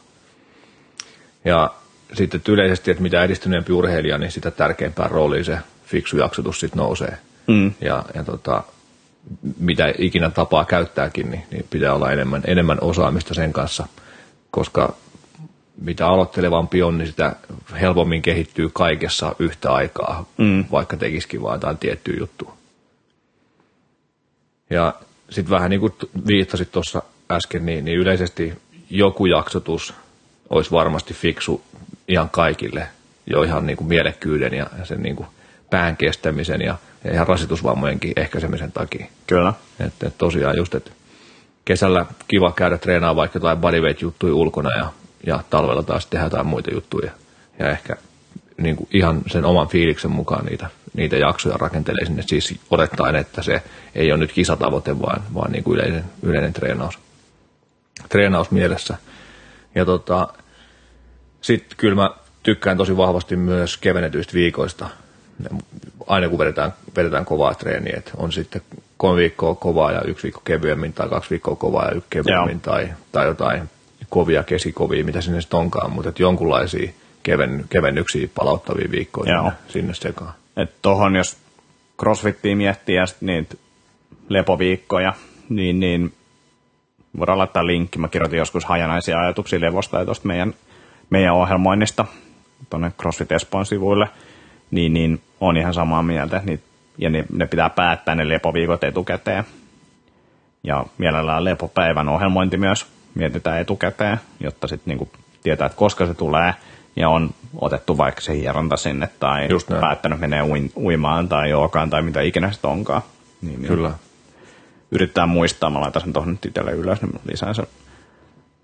Ja 1.45 1.73
sitten 2.13 2.41
yleisesti, 2.47 2.91
että 2.91 3.03
mitä 3.03 3.23
edistyneempi 3.23 3.73
urheilija, 3.73 4.17
niin 4.17 4.31
sitä 4.31 4.51
tärkeämpään 4.51 5.11
rooliin 5.11 5.45
se 5.45 5.57
fiksu 5.85 6.17
jaksotus 6.17 6.59
sitten 6.59 6.77
nousee. 6.77 7.17
Mm. 7.47 7.73
Ja, 7.81 8.05
ja 8.15 8.23
tota, 8.23 8.63
mitä 9.59 9.93
ikinä 9.97 10.29
tapaa 10.29 10.65
käyttääkin, 10.65 11.31
niin, 11.31 11.43
niin 11.51 11.65
pitää 11.69 11.93
olla 11.93 12.11
enemmän, 12.11 12.41
enemmän 12.47 12.77
osaamista 12.81 13.33
sen 13.33 13.53
kanssa, 13.53 13.87
koska 14.51 14.95
mitä 15.81 16.07
aloittelevampi 16.07 16.83
on, 16.83 16.97
niin 16.97 17.07
sitä 17.07 17.35
helpommin 17.81 18.21
kehittyy 18.21 18.69
kaikessa 18.73 19.35
yhtä 19.39 19.73
aikaa, 19.73 20.25
mm. 20.37 20.65
vaikka 20.71 20.97
tekisikin 20.97 21.41
vaan 21.41 21.55
jotain 21.55 21.77
tiettyä 21.77 22.15
juttua. 22.19 22.57
Ja 24.69 24.93
sitten 25.29 25.51
vähän 25.51 25.69
niin 25.69 25.79
kuin 25.79 25.93
viittasit 26.27 26.71
tuossa 26.71 27.01
äsken, 27.31 27.65
niin, 27.65 27.85
niin 27.85 27.97
yleisesti 27.97 28.53
joku 28.89 29.25
jaksotus 29.25 29.93
olisi 30.49 30.71
varmasti 30.71 31.13
fiksu 31.13 31.61
ihan 32.07 32.29
kaikille, 32.29 32.87
jo 33.27 33.43
ihan 33.43 33.65
niin 33.65 33.77
kuin 33.77 33.87
mielekkyyden 33.87 34.53
ja 34.53 34.67
sen 34.83 35.01
niin 35.01 35.15
kuin 35.15 35.27
pään 35.69 35.97
kestämisen 35.97 36.61
ja, 36.61 36.77
ja 37.03 37.13
ihan 37.13 37.27
rasitusvammojenkin 37.27 38.13
ehkäisemisen 38.15 38.71
takia. 38.71 39.05
Kyllä. 39.27 39.53
Että 39.79 40.07
et 40.07 40.17
tosiaan 40.17 40.57
just, 40.57 40.75
että 40.75 40.91
kesällä 41.65 42.05
kiva 42.27 42.51
käydä 42.51 42.77
treenaamaan 42.77 43.15
vaikka 43.15 43.37
jotain 43.37 43.57
bodyweight-juttuja 43.57 44.33
ulkona 44.33 44.69
ja 44.77 44.89
ja 45.27 45.43
talvella 45.49 45.83
taas 45.83 46.05
tehdään 46.05 46.25
jotain 46.25 46.47
muita 46.47 46.73
juttuja. 46.73 47.11
Ja 47.59 47.69
ehkä 47.69 47.95
niin 48.57 48.75
kuin 48.75 48.87
ihan 48.93 49.21
sen 49.27 49.45
oman 49.45 49.67
fiiliksen 49.67 50.11
mukaan 50.11 50.45
niitä, 50.45 50.69
niitä 50.93 51.17
jaksoja 51.17 51.57
rakentelee 51.57 52.05
sinne, 52.05 52.23
siis 52.25 52.59
odottaen, 52.69 53.15
että 53.15 53.41
se 53.41 53.63
ei 53.95 54.11
ole 54.11 54.19
nyt 54.19 54.31
kisatavoite, 54.31 55.01
vaan, 55.01 55.23
vaan 55.33 55.51
niin 55.51 55.63
kuin 55.63 55.79
yleinen, 55.79 56.03
yleinen 56.23 56.53
treenaus, 56.53 56.99
treenaus 58.09 58.51
mielessä. 58.51 58.97
Ja 59.75 59.85
tota, 59.85 60.27
sitten 61.41 61.77
kyllä 61.77 61.95
mä 61.95 62.09
tykkään 62.43 62.77
tosi 62.77 62.97
vahvasti 62.97 63.35
myös 63.35 63.77
kevennetyistä 63.77 64.33
viikoista, 64.33 64.89
aina 66.07 66.29
kun 66.29 66.39
vedetään, 66.39 66.73
vedetään 66.95 67.25
kovaa 67.25 67.53
treeniä, 67.53 67.95
että 67.97 68.11
on 68.17 68.31
sitten 68.31 68.61
kolme 68.97 69.19
viikkoa 69.19 69.55
kovaa 69.55 69.91
ja 69.91 70.01
yksi 70.01 70.23
viikko 70.23 70.41
kevyemmin 70.43 70.93
tai 70.93 71.09
kaksi 71.09 71.29
viikkoa 71.29 71.55
kovaa 71.55 71.85
ja 71.85 71.91
yksi 71.91 72.07
kevyemmin 72.09 72.61
tai, 72.61 72.89
tai 73.11 73.25
jotain 73.27 73.69
kovia 74.09 74.43
kesikovia, 74.43 75.03
mitä 75.03 75.21
sinne 75.21 75.41
sitten 75.41 75.59
onkaan, 75.59 75.91
mutta 75.91 76.09
että 76.09 76.23
jonkunlaisia 76.23 76.91
keven, 77.23 77.65
kevennyksiä 77.69 78.27
palauttavia 78.35 78.91
viikkoja 78.91 79.33
Joo. 79.33 79.51
sinne 79.67 79.93
sekaan. 79.93 80.33
Että 80.57 80.75
tuohon, 80.81 81.15
jos 81.15 81.37
crossfittiä 81.99 82.55
miettii 82.55 82.95
ja 82.95 83.05
niitä 83.21 83.55
lepoviikkoja, 84.29 85.13
niin, 85.49 85.79
niin 85.79 86.13
voidaan 87.19 87.37
laittaa 87.37 87.67
linkki. 87.67 87.99
Mä 87.99 88.07
kirjoitin 88.07 88.39
joskus 88.39 88.65
hajanaisia 88.65 89.19
ajatuksia 89.19 89.61
levosta 89.61 89.99
ja 89.99 90.05
tuosta 90.05 90.27
meidän, 90.27 90.53
meidän 91.09 91.35
ohjelmoinnista 91.35 92.05
tuonne 92.69 92.91
CrossFit 92.99 93.31
Espoon 93.31 93.65
sivuille, 93.65 94.07
niin, 94.71 94.93
niin 94.93 95.21
on 95.39 95.57
ihan 95.57 95.73
samaa 95.73 96.03
mieltä. 96.03 96.41
Niin, 96.45 96.63
ja 96.97 97.09
ne, 97.09 97.25
ne 97.31 97.47
pitää 97.47 97.69
päättää 97.69 98.15
ne 98.15 98.29
lepoviikot 98.29 98.83
etukäteen. 98.83 99.43
Ja 100.63 100.85
mielellään 100.97 101.43
lepopäivän 101.43 102.09
ohjelmointi 102.09 102.57
myös 102.57 102.85
mietitään 103.15 103.59
etukäteen, 103.59 104.19
jotta 104.39 104.67
sitten 104.67 104.91
niinku 104.91 105.09
tietää, 105.43 105.65
että 105.65 105.77
koska 105.77 106.05
se 106.05 106.13
tulee, 106.13 106.53
ja 106.95 107.09
on 107.09 107.29
otettu 107.55 107.97
vaikka 107.97 108.21
se 108.21 108.35
hieronta 108.35 108.77
sinne, 108.77 109.09
tai 109.19 109.47
Just 109.49 109.67
päättänyt 109.67 110.19
menee 110.19 110.41
uimaan 110.77 111.29
tai 111.29 111.49
jookaan, 111.49 111.89
tai 111.89 112.01
mitä 112.01 112.21
ikinä 112.21 112.51
sitten 112.51 112.69
onkaan. 112.69 113.01
Niin, 113.41 113.61
niin 113.61 113.67
Kyllä. 113.67 113.91
Yrittää 114.91 115.25
muistaa, 115.25 115.69
mä 115.69 115.81
laitan 115.81 116.01
sen 116.01 116.13
tuohon 116.13 116.31
nyt 116.31 116.45
itselle 116.45 116.71
ylös, 116.71 117.01
niin 117.01 117.21
lisään 117.31 117.55
sen 117.55 117.67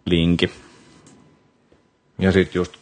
linki. 0.06 0.52
Ja 2.20 2.32
sitten 2.32 2.60
just 2.60 2.74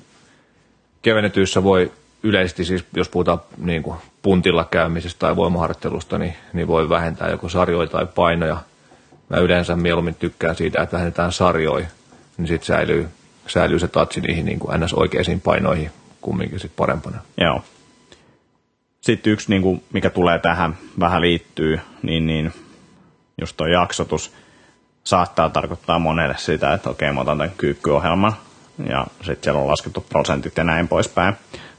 kevennetyissä 1.02 1.64
voi 1.64 1.92
yleisesti, 2.24 2.66
siis 2.66 2.86
jos 2.96 3.10
puhutaan 3.10 3.42
niin 3.58 3.84
kuin 3.84 3.98
puntilla 4.22 4.66
käymisestä 4.72 5.20
tai 5.20 5.36
voimaharjoittelusta, 5.36 6.18
niin, 6.18 6.34
niin 6.54 6.68
voi 6.68 6.90
vähentää 6.90 7.30
joko 7.30 7.50
sarjoja 7.50 7.88
tai 7.88 8.06
painoja– 8.16 8.58
mä 9.30 9.38
yleensä 9.38 9.76
mieluummin 9.76 10.16
tykkään 10.16 10.56
siitä, 10.56 10.84
että 10.84 10.94
vähennetään 10.94 11.32
sarjoja, 11.32 11.88
niin 12.38 12.48
sitten 12.48 12.66
säilyy, 12.66 13.10
säilyy 13.48 13.80
se 13.80 13.88
tatsi 13.88 14.22
niihin 14.22 14.46
niin 14.46 14.60
kuin 14.60 14.82
ns. 14.82 14.94
oikeisiin 14.94 15.42
painoihin 15.42 15.92
kumminkin 16.22 16.60
sit 16.60 16.76
parempana. 16.76 17.18
Joo. 17.38 17.64
Sitten 19.02 19.34
yksi, 19.34 19.50
niin 19.50 19.62
kuin, 19.62 19.84
mikä 19.94 20.10
tulee 20.10 20.40
tähän, 20.40 20.78
vähän 21.00 21.22
liittyy, 21.22 21.80
niin, 22.02 22.28
niin 22.28 22.54
just 23.42 23.58
tuo 23.58 23.68
jaksotus 23.68 24.34
saattaa 25.04 25.50
tarkoittaa 25.50 26.00
monelle 26.00 26.36
sitä, 26.38 26.74
että 26.74 26.90
okei, 26.90 27.12
mä 27.12 27.22
otan 27.22 27.38
tämän 27.38 27.54
kyykkyohjelman, 27.58 28.34
ja 28.90 29.08
sitten 29.18 29.44
siellä 29.44 29.62
on 29.62 29.68
laskettu 29.68 30.06
prosentit 30.10 30.58
ja 30.58 30.64
näin 30.64 30.88
poispäin. 30.88 31.34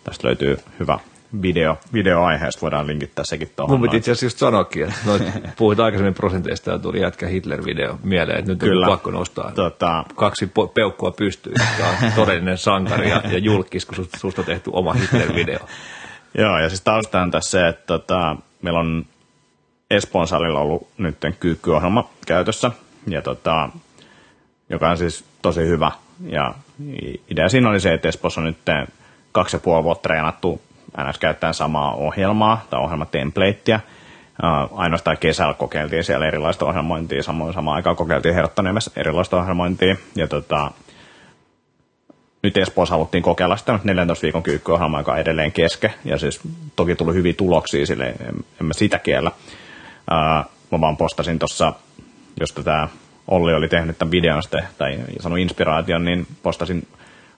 Tästä 0.05 0.27
löytyy 0.27 0.59
hyvä 0.79 0.99
video, 1.43 1.77
videoaiheesta 1.93 2.61
voidaan 2.61 2.87
linkittää 2.87 3.25
sekin 3.25 3.51
tuohon. 3.57 3.71
Mun 3.71 3.83
piti 3.83 3.97
itse 3.97 4.11
asiassa 4.11 4.27
just 4.27 4.39
sanoakin, 4.39 4.83
että 4.83 4.99
no, 5.07 5.13
puhuit 5.59 5.81
aikaisemmin 5.81 6.15
prosenteista 6.15 6.71
ja 6.71 6.79
tuli 6.79 7.01
jätkä 7.01 7.27
Hitler-video 7.27 7.99
mieleen, 8.03 8.39
että 8.39 8.51
nyt 8.51 8.61
Kyllä. 8.61 8.87
on 8.87 8.93
pakko 8.93 9.11
nostaa 9.11 9.53
tota... 9.53 10.05
kaksi 10.15 10.53
peukkua 10.75 11.11
pystyy, 11.11 11.55
ja 11.79 11.87
on 11.87 12.13
todellinen 12.17 12.59
sankari 12.59 13.11
ja, 13.11 13.23
ja 13.31 13.39
julkis, 13.39 13.87
kun 13.87 14.09
susta 14.17 14.43
on 14.43 14.47
tehty 14.47 14.71
oma 14.73 14.93
Hitler-video. 14.93 15.67
Joo, 16.39 16.59
ja 16.59 16.69
siis 16.69 16.81
taustahan 16.81 17.31
tässä 17.31 17.51
se, 17.51 17.69
että 17.69 17.87
tota, 17.87 18.37
meillä 18.63 18.81
on 18.81 19.07
Espoon 19.91 20.29
salilla 20.29 20.61
ollut 20.61 20.89
nyt 20.99 21.17
kyykkyohjelma 21.41 22.11
käytössä, 22.27 22.71
ja 23.07 23.23
tota, 23.23 23.69
joka 24.71 24.91
on 24.91 24.99
siis 24.99 25.25
tosi 25.43 25.61
hyvä. 25.61 25.91
Ja 26.27 26.55
idea 27.31 27.49
siinä 27.49 27.71
oli 27.71 27.81
se, 27.81 27.95
että 27.95 28.09
Espoossa 28.09 28.41
on 28.41 28.45
nyt 28.45 28.59
kaksi 29.33 29.57
ja 29.57 29.61
puoli 29.61 29.85
vuotta 29.85 30.03
treenattu 30.03 30.61
NS 30.99 31.19
käyttäen 31.19 31.55
samaa 31.55 31.95
ohjelmaa 31.95 32.65
tai 32.71 32.81
ohjelmatemplateia. 32.81 33.81
Uh, 34.43 34.79
ainoastaan 34.81 35.19
kesällä 35.19 35.55
kokeiltiin 35.55 36.05
siellä 36.05 36.27
erilaista 36.27 36.65
ohjelmointia, 36.65 37.23
samoin 37.23 37.55
samaan 37.55 37.77
aikaan 37.77 37.97
kokeiltiin 37.97 38.35
Herttoniemessä 38.35 38.91
erilaista 38.97 39.37
ohjelmointia. 39.37 39.97
Ja 40.15 40.27
tota, 40.29 40.71
nyt 42.43 42.57
Espoossa 42.57 42.95
haluttiin 42.95 43.23
kokeilla 43.23 43.57
sitä 43.57 43.79
14 43.85 44.23
viikon 44.23 44.43
kyykkyohjelmaa, 44.43 45.01
joka 45.01 45.13
on 45.13 45.19
edelleen 45.19 45.53
keske. 45.53 45.95
Ja 46.05 46.19
siis 46.19 46.41
toki 46.77 46.95
tuli 46.95 47.15
hyviä 47.15 47.33
tuloksia 47.33 47.87
sille, 47.87 48.07
en, 48.07 48.35
en 48.61 48.67
mä 48.67 48.73
sitä 48.73 48.99
kiellä. 48.99 49.31
Uh, 49.31 50.51
mä 50.71 50.81
vaan 50.81 50.97
postasin 50.97 51.39
tuossa, 51.39 51.73
jos 52.41 52.53
tämä 52.53 52.89
Olli 53.29 53.55
oli 53.55 53.69
tehnyt 53.69 53.99
tämän 53.99 54.11
videon 54.11 54.43
sitten, 54.43 54.69
tai 54.79 54.99
sanoi 55.21 55.43
inspiraation, 55.43 56.05
niin 56.05 56.27
postasin 56.43 56.89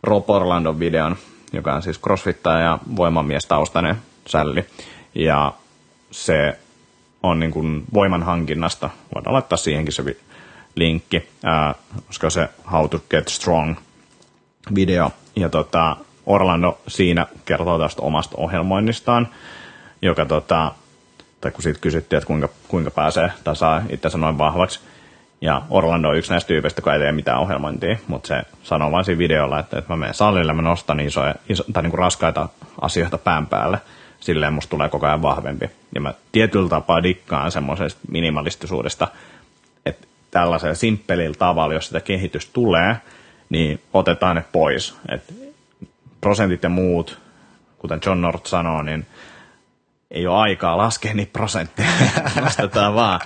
Rob 0.02 0.30
Orlandon 0.30 0.78
videon, 0.78 1.16
joka 1.52 1.74
on 1.74 1.82
siis 1.82 2.00
crossfittaja 2.00 2.58
ja 2.58 2.78
voimamies 2.96 3.46
taustainen 3.46 3.96
sälli. 4.26 4.64
Ja 5.14 5.52
se 6.10 6.58
on 7.22 7.40
niin 7.40 7.50
kuin 7.50 7.84
voiman 7.94 8.22
hankinnasta. 8.22 8.90
Voidaan 9.14 9.34
laittaa 9.34 9.56
siihenkin 9.56 9.92
se 9.92 10.16
linkki, 10.74 11.28
koska 12.06 12.30
se 12.30 12.48
How 12.72 12.88
to 12.88 13.00
Get 13.10 13.28
Strong 13.28 13.76
video. 14.74 15.10
Ja 15.36 15.48
tota, 15.48 15.96
Orlando 16.26 16.78
siinä 16.88 17.26
kertoo 17.44 17.78
tästä 17.78 18.02
omasta 18.02 18.36
ohjelmoinnistaan, 18.36 19.28
joka 20.02 20.24
tota, 20.24 20.72
tai 21.40 21.50
kun 21.50 21.62
siitä 21.62 21.80
kysyttiin, 21.80 22.18
että 22.18 22.26
kuinka, 22.26 22.48
kuinka 22.68 22.90
pääsee 22.90 23.32
tai 23.44 23.56
saa 23.56 23.82
itsensä 23.88 24.18
noin 24.18 24.38
vahvaksi, 24.38 24.80
ja 25.40 25.62
Orlando 25.70 26.08
on 26.08 26.16
yksi 26.16 26.30
näistä 26.30 26.48
tyypeistä, 26.48 26.78
joka 26.78 26.94
ei 26.94 27.00
tee 27.00 27.12
mitään 27.12 27.38
ohjelmointia, 27.38 27.96
mutta 28.08 28.26
se 28.26 28.42
sanoo 28.62 28.92
vain 28.92 29.04
siinä 29.04 29.18
videolla, 29.18 29.58
että, 29.58 29.78
että 29.78 29.92
mä 29.92 29.96
menen 29.96 30.14
salille, 30.14 30.52
mä 30.52 30.62
nostan 30.62 31.00
isoja, 31.00 31.34
iso, 31.48 31.64
tai 31.72 31.82
niin 31.82 31.90
kuin 31.90 31.98
raskaita 31.98 32.48
asioita 32.80 33.18
pään 33.18 33.46
päälle, 33.46 33.78
silleen 34.20 34.52
musta 34.52 34.70
tulee 34.70 34.88
koko 34.88 35.06
ajan 35.06 35.22
vahvempi. 35.22 35.70
Ja 35.94 36.00
mä 36.00 36.14
tietyllä 36.32 36.68
tapaa 36.68 37.02
dikkaan 37.02 37.52
semmoisesta 37.52 38.00
minimalistisuudesta, 38.08 39.08
että 39.86 40.06
tällaisella 40.30 40.74
simppelillä 40.74 41.36
tavalla, 41.38 41.74
jos 41.74 41.86
sitä 41.86 42.00
kehitys 42.00 42.46
tulee, 42.46 42.96
niin 43.50 43.80
otetaan 43.92 44.36
ne 44.36 44.44
pois. 44.52 44.96
Et 45.08 45.34
prosentit 46.20 46.62
ja 46.62 46.68
muut, 46.68 47.18
kuten 47.78 48.00
John 48.06 48.20
North 48.20 48.46
sanoo, 48.46 48.82
niin 48.82 49.06
ei 50.10 50.26
ole 50.26 50.38
aikaa 50.38 50.76
laskea 50.76 51.14
niitä 51.14 51.32
prosentteja, 51.32 51.88
nostetaan 52.40 52.94
vaan. 52.94 53.20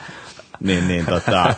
Niin, 0.60 0.88
niin 0.88 1.06
tota, 1.06 1.54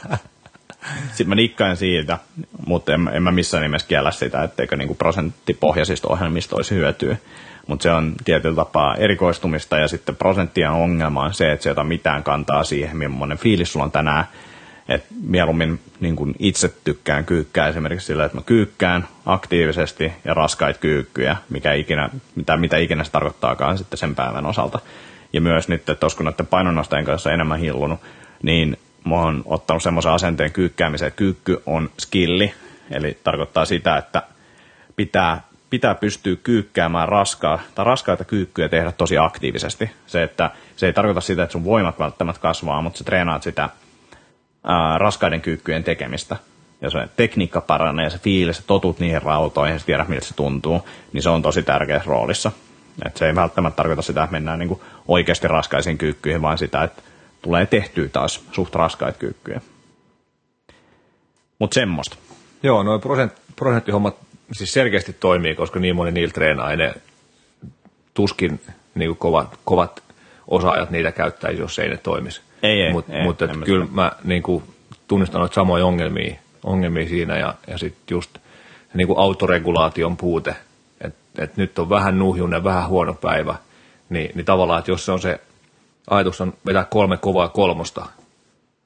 sitten 1.09 1.29
mä 1.29 1.35
nikkaan 1.35 1.77
siitä, 1.77 2.19
mutta 2.67 2.95
en, 2.95 3.11
en 3.13 3.23
mä 3.23 3.31
missään 3.31 3.63
nimessä 3.63 3.89
kiellä 3.89 4.11
sitä, 4.11 4.43
etteikö 4.43 4.77
niinku 4.77 4.95
prosenttipohjaisista 4.95 6.09
ohjelmista 6.09 6.57
olisi 6.57 6.75
hyötyä. 6.75 7.17
Mutta 7.67 7.83
se 7.83 7.91
on 7.91 8.15
tietyllä 8.25 8.57
tapaa 8.57 8.97
erikoistumista 8.97 9.79
ja 9.79 9.89
sitten 9.89 10.17
prosenttien 10.17 10.71
ongelma 10.71 11.23
on 11.23 11.35
se, 11.35 11.53
että 11.53 11.63
se 11.63 11.69
ei 11.69 11.73
ota 11.73 11.85
mitään 11.85 12.23
kantaa 12.23 12.65
siihen, 12.65 12.97
millainen 12.97 13.39
fiilis 13.39 13.73
sulla 13.73 13.85
on 13.85 13.93
tänään. 13.93 14.25
Et 14.89 15.05
mieluummin 15.27 15.81
niin 16.01 16.17
kun 16.17 16.35
itse 16.39 16.75
tykkään 16.85 17.25
kyykkää 17.25 17.69
esimerkiksi 17.69 18.07
sillä, 18.07 18.25
että 18.25 18.37
mä 18.37 18.43
kyykkään 18.47 19.09
aktiivisesti 19.27 20.13
ja 20.25 20.35
raskait 20.35 20.79
kyykkyjä, 20.79 21.37
mikä 21.51 21.73
ikinä, 21.73 22.11
mitä, 22.35 22.57
mitä 22.57 22.77
ikinä 22.77 23.05
se 23.05 23.11
tarkoittaakaan 23.11 23.79
sitten 23.79 23.99
sen 23.99 24.15
päivän 24.15 24.47
osalta. 24.47 24.79
Ja 25.33 25.41
myös 25.41 25.69
nyt, 25.69 25.89
että 25.89 26.07
kun 26.17 26.27
noiden 26.27 26.47
painonnostajien 26.47 27.05
kanssa 27.05 27.33
enemmän 27.33 27.59
hillunut, 27.59 28.01
niin 28.43 28.79
mä 29.05 29.15
oon 29.15 29.43
ottanut 29.45 29.83
semmoisen 29.83 30.13
asenteen 30.13 30.53
kyykkäämiseen, 30.53 31.07
että 31.07 31.19
kyykky 31.19 31.63
on 31.67 31.91
skilli, 32.01 32.55
eli 32.91 33.19
tarkoittaa 33.25 33.65
sitä, 33.65 33.97
että 33.97 34.23
pitää, 34.97 35.41
pitää 35.71 35.95
pystyä 35.95 36.37
kyykkäämään 36.37 37.09
raskaa, 37.09 37.61
tai 37.75 37.85
raskaita 37.85 38.25
kyykkyjä 38.25 38.69
tehdä 38.69 38.93
tosi 38.93 39.19
aktiivisesti. 39.19 39.91
Se, 40.07 40.23
että 40.23 40.51
se 40.77 40.87
ei 40.87 40.93
tarkoita 40.93 41.21
sitä, 41.21 41.43
että 41.43 41.53
sun 41.53 41.65
voimat 41.65 41.99
välttämättä 41.99 42.41
kasvaa, 42.41 42.83
mutta 42.83 42.99
sä 42.99 43.05
treenaat 43.05 43.43
sitä 43.43 43.69
ää, 44.65 44.99
raskaiden 44.99 45.41
kyykkyjen 45.41 45.85
tekemistä. 45.85 46.37
Ja 46.81 46.91
se 46.91 47.09
tekniikka 47.17 47.61
paranee 47.61 48.11
se 48.11 48.19
fiilis, 48.19 48.59
että 48.59 48.67
totut 48.67 49.01
niihin 49.01 49.23
rautoihin 49.23 49.81
sä 49.81 49.87
tiedät, 49.87 50.09
miltä 50.09 50.27
se 50.27 50.35
tuntuu, 50.35 50.89
niin 51.13 51.23
se 51.23 51.31
on 51.31 51.43
tosi 51.43 51.63
tärkeässä 51.63 52.11
roolissa. 52.11 52.53
Et 53.07 53.17
se 53.17 53.27
ei 53.27 53.35
välttämättä 53.35 53.77
tarkoita 53.77 54.03
sitä, 54.03 54.23
että 54.23 54.33
mennään 54.33 54.59
niinku 54.59 54.83
oikeasti 55.09 55.49
raskaisiin 55.49 55.99
kyykkyihin, 55.99 56.43
vaan 56.43 56.59
sitä, 56.59 56.83
että 56.83 57.03
tulee 57.43 57.67
tehtyä 57.67 58.09
taas 58.09 58.45
suht 58.53 58.75
raskaita 58.75 59.19
kyykkyjä. 59.19 59.61
Mutta 61.59 61.75
semmoista. 61.75 62.17
Joo, 62.63 62.83
noin 62.83 63.01
prosent, 63.01 63.33
prosenttihommat 63.57 64.17
siis 64.53 64.73
selkeästi 64.73 65.13
toimii, 65.13 65.55
koska 65.55 65.81
niin 65.81 65.97
moni 65.97 66.13
niillä 66.13 66.33
treenaa, 66.33 66.77
ne 66.77 66.95
tuskin 68.15 68.61
niin 68.95 69.17
kovat, 69.17 69.59
kovat 69.65 70.03
osaajat 70.49 70.91
niitä 70.91 71.13
käyttäisi, 71.13 71.61
jos 71.61 71.79
ei 71.79 71.89
ne 71.89 71.97
toimisi. 71.97 72.41
Ei, 72.63 72.83
ei. 72.83 72.93
Mutta 72.93 73.13
ei, 73.13 73.23
mut, 73.23 73.39
kyllä 73.65 73.87
mä 73.91 74.13
niin 74.25 74.43
kuin, 74.43 74.65
tunnistan 75.09 75.39
noita 75.39 75.55
samoja 75.55 75.87
ongelmia, 75.87 76.35
ongelmia 76.65 77.09
siinä 77.09 77.39
ja, 77.39 77.55
ja 77.67 77.79
sitten 77.79 78.15
just 78.15 78.39
niin 78.95 79.07
kuin 79.07 79.19
autoregulaation 79.19 80.17
puute, 80.17 80.57
että 81.01 81.45
et 81.45 81.57
nyt 81.57 81.79
on 81.79 81.89
vähän 81.89 82.19
nuhjunen, 82.19 82.65
vähän 82.65 82.89
huono 82.89 83.15
päivä, 83.15 83.55
niin, 84.09 84.31
niin 84.35 84.45
tavallaan, 84.45 84.79
että 84.79 84.91
jos 84.91 85.05
se 85.05 85.13
on 85.13 85.21
se 85.21 85.41
ajatus 86.11 86.41
on 86.41 86.55
vetää 86.67 86.85
kolme 86.85 87.17
kovaa 87.17 87.49
kolmosta. 87.49 88.07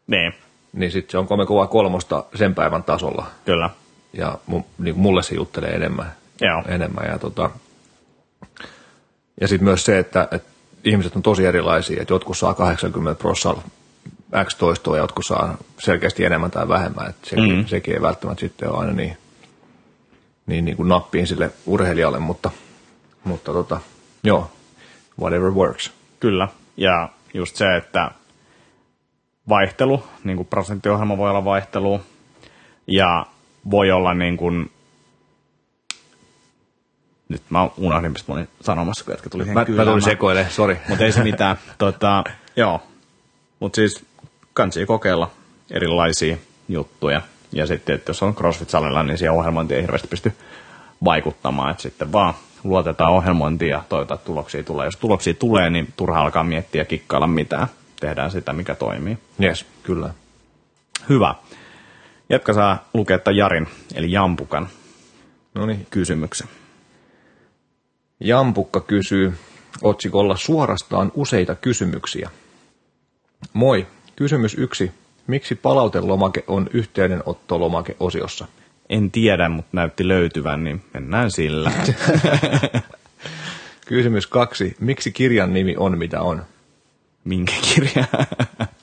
Niin. 0.07 0.33
Niin 0.73 0.93
sitten 0.93 1.13
se 1.13 1.19
on 1.19 1.27
kolme 1.27 1.47
kovaa 1.47 1.67
kolmosta 1.67 2.25
sen 2.35 2.55
päivän 2.55 2.83
tasolla. 2.83 3.27
Kyllä. 3.45 3.71
Ja 4.13 4.39
niin 4.79 4.99
mulle 4.99 5.23
se 5.23 5.35
juttelee 5.35 5.71
enemmän. 5.71 6.13
Joo. 6.41 6.63
enemmän. 6.69 7.07
Ja, 7.09 7.19
tota, 7.19 7.51
ja 9.41 9.49
sitten 9.49 9.65
myös 9.65 9.85
se, 9.85 9.99
että, 9.99 10.29
että 10.31 10.49
ihmiset 10.85 11.17
on 11.17 11.23
tosi 11.23 11.47
erilaisia, 11.47 12.03
että 12.03 12.15
jotkut 12.15 12.39
saa 12.39 12.55
80 12.55 13.19
prosenttia 13.19 13.71
X 14.45 14.55
toistoa 14.55 14.97
ja 14.97 15.03
jotkut 15.03 15.27
saa 15.27 15.57
selkeästi 15.79 16.25
enemmän 16.25 16.51
tai 16.51 16.69
vähemmän. 16.69 17.09
Että 17.09 17.29
sekin, 17.29 17.49
mm-hmm. 17.49 17.67
sekin 17.67 17.95
ei 17.95 18.03
välttämättä 18.03 18.41
sitten 18.41 18.71
ole 18.71 18.79
aina 18.79 18.93
niin, 18.93 19.17
niin, 20.47 20.65
niin 20.65 20.77
kuin 20.77 20.89
nappiin 20.89 21.27
sille 21.27 21.51
urheilijalle, 21.67 22.19
mutta, 22.19 22.51
mutta 23.25 23.53
tota, 23.53 23.81
joo, 24.25 24.51
whatever 25.21 25.51
works. 25.51 25.93
Kyllä. 26.21 26.49
Ja 26.77 27.09
just 27.35 27.57
se, 27.57 27.77
että 27.77 28.11
vaihtelu, 29.49 30.03
niin 30.25 30.37
kuin 30.37 30.49
prosenttiohjelma 30.49 31.17
voi 31.17 31.31
olla 31.31 31.45
vaihtelu, 31.45 32.01
ja 32.87 33.27
voi 33.71 33.91
olla 33.91 34.15
niin 34.15 34.37
kuin, 34.37 34.71
nyt 37.29 37.43
mä 37.51 37.69
unohdin, 37.77 38.13
mistä 38.13 38.33
mä 38.33 38.37
olin 38.37 38.49
sanomassa, 38.61 39.05
kun 39.05 39.13
jätkä 39.13 39.31
tuli 39.31 39.45
Mä, 39.45 39.53
mä 39.53 39.85
tulin 39.85 40.03
sekoille, 40.03 40.47
sori. 40.51 40.79
Mutta 40.89 41.05
ei 41.05 41.13
se 41.13 41.23
mitään. 41.23 41.57
tota, 41.79 42.25
joo, 42.57 42.83
mutta 43.61 43.77
siis 43.77 44.05
kansi 44.53 44.87
kokeilla 44.87 45.31
erilaisia 45.71 46.37
juttuja. 46.69 47.23
Ja 47.53 47.67
sitten, 47.67 47.95
että 47.95 48.11
jos 48.11 48.23
on 48.23 48.35
CrossFit-salilla, 48.35 49.03
niin 49.03 49.19
siihen 49.19 49.33
ohjelmointiin 49.33 49.77
ei 49.77 49.83
hirveästi 49.83 50.09
pysty 50.09 50.33
vaikuttamaan. 51.05 51.71
Että 51.71 51.83
sitten 51.83 52.13
vaan 52.13 52.35
luotetaan 52.69 53.13
ohjelmointiin 53.13 53.71
ja 53.71 53.83
toivotaan, 53.89 54.17
että 54.19 54.27
tuloksia 54.27 54.63
tulee. 54.63 54.87
Jos 54.87 54.97
tuloksia 54.97 55.35
tulee, 55.35 55.71
niin 55.71 55.93
turha 55.97 56.21
alkaa 56.21 56.45
miettiä 56.45 56.81
ja 56.81 56.85
kikkailla 56.85 57.27
mitään. 57.27 57.67
Tehdään 58.01 58.31
sitä, 58.31 58.53
mikä 58.53 58.75
toimii. 58.75 59.19
Yes, 59.43 59.67
kyllä. 59.83 60.11
Hyvä. 61.09 61.35
Jatka 62.29 62.53
saa 62.53 62.89
lukea 62.95 63.19
tämän 63.19 63.37
Jarin, 63.37 63.69
eli 63.95 64.13
Jampukan 64.13 64.69
Noniin. 65.55 65.87
kysymyksen. 65.91 66.49
Jampukka 68.21 68.81
kysyy 68.81 69.35
otsikolla 69.83 70.37
suorastaan 70.37 71.13
useita 71.15 71.55
kysymyksiä. 71.55 72.31
Moi, 73.53 73.87
kysymys 74.17 74.55
yksi. 74.59 74.93
Miksi 75.27 75.55
palautelomake 75.55 76.45
on 76.47 76.69
yhteydenottolomake 76.73 77.97
osiossa? 78.01 78.47
En 78.89 79.11
tiedä, 79.11 79.49
mutta 79.49 79.71
näytti 79.73 80.09
löytyvän, 80.09 80.65
niin 80.65 80.83
mennään 80.95 81.31
sillä. 81.31 81.73
Kysymys 83.87 84.27
kaksi. 84.27 84.77
Miksi 84.81 85.13
kirjan 85.13 85.53
nimi 85.53 85.75
on 85.79 85.99
mitä 85.99 86.23
on? 86.23 86.43
Minkä 87.25 87.53
kirja? 87.75 88.05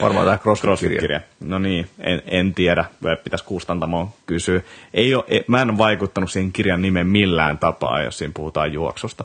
Varmaan 0.02 0.26
tämä 0.26 0.38
CrossFit-kirja. 0.38 0.68
CrossFit-kirja. 0.68 1.22
No 1.40 1.60
niin, 1.60 1.90
en, 2.00 2.22
en 2.26 2.54
tiedä. 2.54 2.86
Pitäisi 3.24 3.46
kustantamoon 3.46 4.10
kysyä. 4.26 4.62
Ei 4.94 5.16
ole, 5.16 5.26
mä 5.48 5.62
en 5.62 5.78
vaikuttanut 5.78 6.32
siihen 6.32 6.52
kirjan 6.52 6.82
nimeen 6.82 7.08
millään 7.08 7.58
tapaa, 7.58 8.02
jos 8.02 8.18
siinä 8.18 8.32
puhutaan 8.36 8.74
juoksusta. 8.74 9.24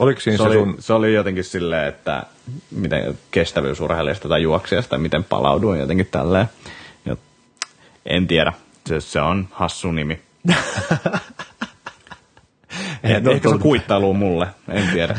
Oliko 0.00 0.20
siinä 0.20 0.36
Se, 0.36 0.42
se, 0.42 0.48
oli, 0.48 0.54
sun... 0.54 0.76
se 0.78 0.92
oli 0.92 1.14
jotenkin 1.14 1.44
silleen, 1.44 1.88
että 1.88 2.22
miten 2.70 3.18
kestävyysurheilijasta 3.30 4.28
tai 4.28 4.42
juoksijasta, 4.42 4.98
miten 4.98 5.24
palauduin 5.24 5.80
jotenkin 5.80 6.08
tälleen. 6.10 6.46
En 8.06 8.26
tiedä. 8.26 8.52
Se, 8.86 9.00
se 9.00 9.20
on 9.20 9.48
hassu 9.50 9.92
nimi. 9.92 10.20
Et 13.02 13.26
ole 13.26 13.34
ehkä 13.34 13.48
se 13.48 13.58
kuittailu 13.58 14.14
mulle, 14.14 14.46
en 14.68 14.88
tiedä. 14.92 15.18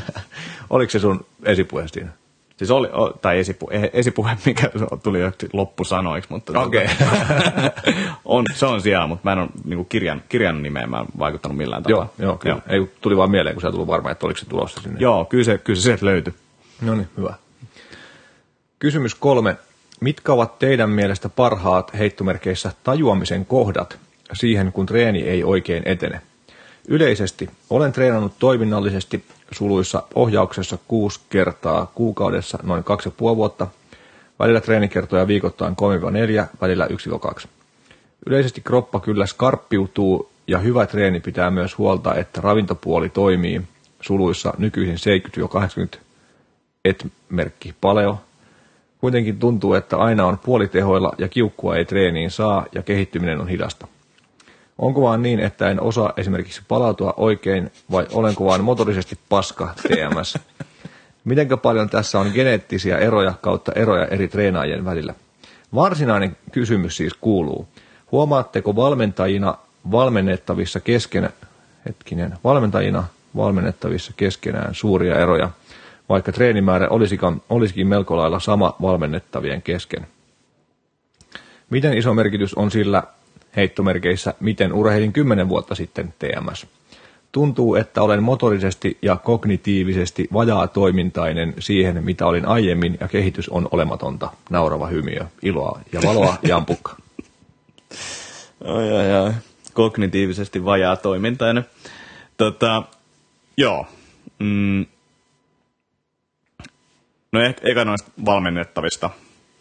Oliko 0.70 0.91
se 0.91 0.99
sun 0.99 1.26
esipuhe 1.43 1.88
siinä? 1.88 2.09
Siis 2.57 2.72
oli, 2.72 2.88
tai 3.22 3.39
esipu, 3.39 3.70
e, 3.72 3.89
esipuhe, 3.93 4.38
mikä 4.45 4.70
tuli 5.03 5.20
jo 5.20 5.32
loppusanoiksi, 5.53 6.30
mutta 6.30 6.61
okay. 6.61 6.88
on, 8.26 8.43
se 8.53 8.65
on 8.65 8.82
siellä, 8.82 9.07
mutta 9.07 9.22
mä 9.24 9.32
en 9.32 9.39
ole 9.39 9.49
niin 9.65 9.86
kirjan, 9.86 10.22
kirjan 10.30 10.63
nimeen 10.63 10.89
mä 10.89 10.99
en 10.99 11.05
vaikuttanut 11.20 11.57
millään 11.57 11.84
tavalla. 11.84 12.09
Joo, 12.18 12.28
joo, 12.28 12.38
kyllä. 12.38 12.61
Ei, 12.68 12.91
tuli 13.01 13.18
vaan 13.18 13.32
mieleen, 13.32 13.55
kun 13.55 13.61
sä 13.61 13.72
tullut 13.72 13.88
varmaan, 13.88 14.11
että 14.11 14.26
oliko 14.26 14.38
se 14.38 14.45
tulossa 14.45 14.82
sinne. 14.82 14.99
Joo, 14.99 15.26
kyllä 15.26 15.43
se, 15.43 15.57
kyllä 15.57 15.78
se 15.78 15.84
sieltä 15.84 16.05
löytyi. 16.05 16.34
No 16.82 16.95
niin, 16.95 17.07
hyvä. 17.18 17.34
Kysymys 18.80 19.15
kolme. 19.15 19.55
Mitkä 20.00 20.34
ovat 20.34 20.60
teidän 20.60 20.89
mielestä 20.89 21.30
parhaat 21.30 21.98
heittomerkeissä 21.98 22.72
tajuamisen 22.84 23.45
kohdat 23.45 23.98
siihen, 24.34 24.72
kun 24.72 24.86
treeni 24.86 25.22
ei 25.22 25.43
oikein 25.43 25.84
etene? 25.86 26.22
Yleisesti 26.88 27.50
olen 27.70 27.91
treenannut 27.91 28.34
toiminnallisesti 28.39 29.26
suluissa 29.52 30.04
ohjauksessa 30.16 30.78
kuusi 30.88 31.20
kertaa 31.30 31.91
kuukaudessa 31.95 32.60
noin 32.64 32.84
2,5 32.84 33.16
vuotta, 33.20 33.68
välillä 34.39 34.62
treenikertoja 34.62 35.28
viikoittain 35.28 35.76
3-4, 36.43 36.45
välillä 36.62 36.88
1-2. 37.43 37.48
Yleisesti 38.26 38.62
kroppa 38.62 39.00
kyllä 39.00 39.26
skarppiutuu 39.26 40.30
ja 40.48 40.58
hyvä 40.60 40.86
treeni 40.86 41.20
pitää 41.20 41.52
myös 41.52 41.78
huolta, 41.78 42.16
että 42.16 42.41
ravintopuoli 42.41 43.10
toimii 43.10 43.62
suluissa 44.02 44.54
nykyisin 44.58 45.22
70-80 45.95 46.00
et-merkki 46.86 47.76
paleo. 47.82 48.22
Kuitenkin 49.02 49.39
tuntuu, 49.39 49.74
että 49.74 49.98
aina 49.98 50.26
on 50.26 50.38
puolitehoilla 50.38 51.14
ja 51.18 51.28
kiukkua 51.28 51.76
ei 51.76 51.86
treeniin 51.86 52.32
saa 52.32 52.66
ja 52.76 52.84
kehittyminen 52.84 53.41
on 53.41 53.48
hidasta. 53.48 53.88
Onko 54.78 55.02
vaan 55.02 55.22
niin, 55.22 55.39
että 55.39 55.70
en 55.70 55.82
osaa 55.82 56.14
esimerkiksi 56.18 56.62
palautua 56.68 57.14
oikein 57.18 57.72
vai 57.91 58.08
olenko 58.12 58.45
vaan 58.45 58.64
motorisesti 58.64 59.20
paska 59.30 59.74
TMS? 59.82 60.38
Mitenkä 61.24 61.58
paljon 61.58 61.89
tässä 61.89 62.20
on 62.20 62.32
geneettisiä 62.34 62.98
eroja 62.98 63.34
kautta 63.41 63.72
eroja 63.76 64.06
eri 64.06 64.28
treenaajien 64.28 64.86
välillä? 64.86 65.14
Varsinainen 65.76 66.38
kysymys 66.52 66.98
siis 66.98 67.14
kuuluu, 67.14 67.68
huomaatteko 68.12 68.76
valmentajina 68.76 69.58
valmennettavissa 69.91 70.80
kesken, 70.80 71.30
hetkinen, 71.86 72.38
valmentajina 72.43 73.04
valmennettavissa 73.36 74.14
keskenään 74.18 74.76
suuria 74.76 75.20
eroja, 75.20 75.50
vaikka 76.10 76.32
treenimäärä 76.32 76.88
olisikin, 76.89 77.41
olisikin 77.49 77.88
melko 77.88 78.18
lailla 78.18 78.39
sama 78.39 78.76
valmennettavien 78.82 79.62
kesken? 79.62 80.08
Miten 81.70 81.97
iso 81.97 82.14
merkitys 82.14 82.53
on 82.53 82.72
sillä, 82.72 83.03
heittomerkeissä, 83.55 84.34
miten 84.39 84.74
urheilin 84.74 85.14
10 85.14 85.49
vuotta 85.49 85.76
sitten 85.76 86.14
TMS. 86.20 86.68
Tuntuu, 87.32 87.76
että 87.76 88.03
olen 88.03 88.24
motorisesti 88.24 88.97
ja 89.01 89.16
kognitiivisesti 89.16 90.28
vajaa 90.34 90.68
toimintainen 90.68 91.53
siihen, 91.60 92.03
mitä 92.03 92.26
olin 92.26 92.45
aiemmin, 92.45 92.97
ja 92.99 93.08
kehitys 93.08 93.49
on 93.49 93.68
olematonta. 93.72 94.30
Naurava 94.49 94.88
hymiö, 94.88 95.26
iloa 95.41 95.80
ja 95.93 96.01
valoa, 96.05 96.36
jampukka. 96.43 96.95
Oi, 98.64 98.91
oi, 98.99 99.14
oi. 99.14 99.34
Kognitiivisesti 99.74 100.66
vajaa 100.66 100.95
toimintainen. 100.95 101.66
Tota, 102.38 102.84
joo. 103.58 103.86
Mm. 104.39 104.86
No 107.32 107.41
ehkä 107.41 107.61
eka 107.67 107.86
noista 107.86 108.11
valmennettavista 108.25 109.09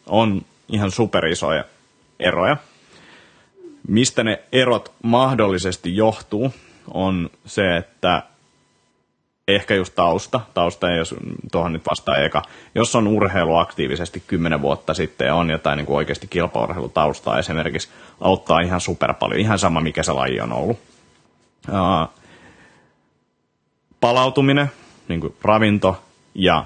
on 0.06 0.42
ihan 0.68 0.90
superisoja 0.90 1.64
eroja. 2.20 2.56
Mistä 3.88 4.24
ne 4.24 4.42
erot 4.52 4.92
mahdollisesti 5.02 5.96
johtuu, 5.96 6.54
on 6.94 7.30
se, 7.46 7.76
että 7.76 8.22
ehkä 9.48 9.74
just 9.74 9.94
tausta, 9.94 10.40
tausta 10.54 10.90
ei 10.90 10.98
jos 10.98 11.14
tuohon 11.52 11.72
nyt 11.72 11.86
vastaa 11.90 12.16
eka, 12.16 12.42
jos 12.74 12.94
on 12.94 13.06
urheilu 13.06 13.56
aktiivisesti 13.56 14.22
10 14.26 14.62
vuotta 14.62 14.94
sitten 14.94 15.26
ja 15.26 15.34
on 15.34 15.50
jotain 15.50 15.76
niin 15.76 15.86
kuin 15.86 15.96
oikeasti 15.96 16.26
kilpaurheilutaustaa 16.26 17.38
esimerkiksi, 17.38 17.88
auttaa 18.20 18.60
ihan 18.60 18.80
super 18.80 19.14
paljon, 19.14 19.40
ihan 19.40 19.58
sama 19.58 19.80
mikä 19.80 20.02
se 20.02 20.12
laji 20.12 20.40
on 20.40 20.52
ollut. 20.52 20.78
Palautuminen, 24.00 24.72
niin 25.08 25.20
kuin 25.20 25.34
ravinto 25.42 26.02
ja 26.34 26.64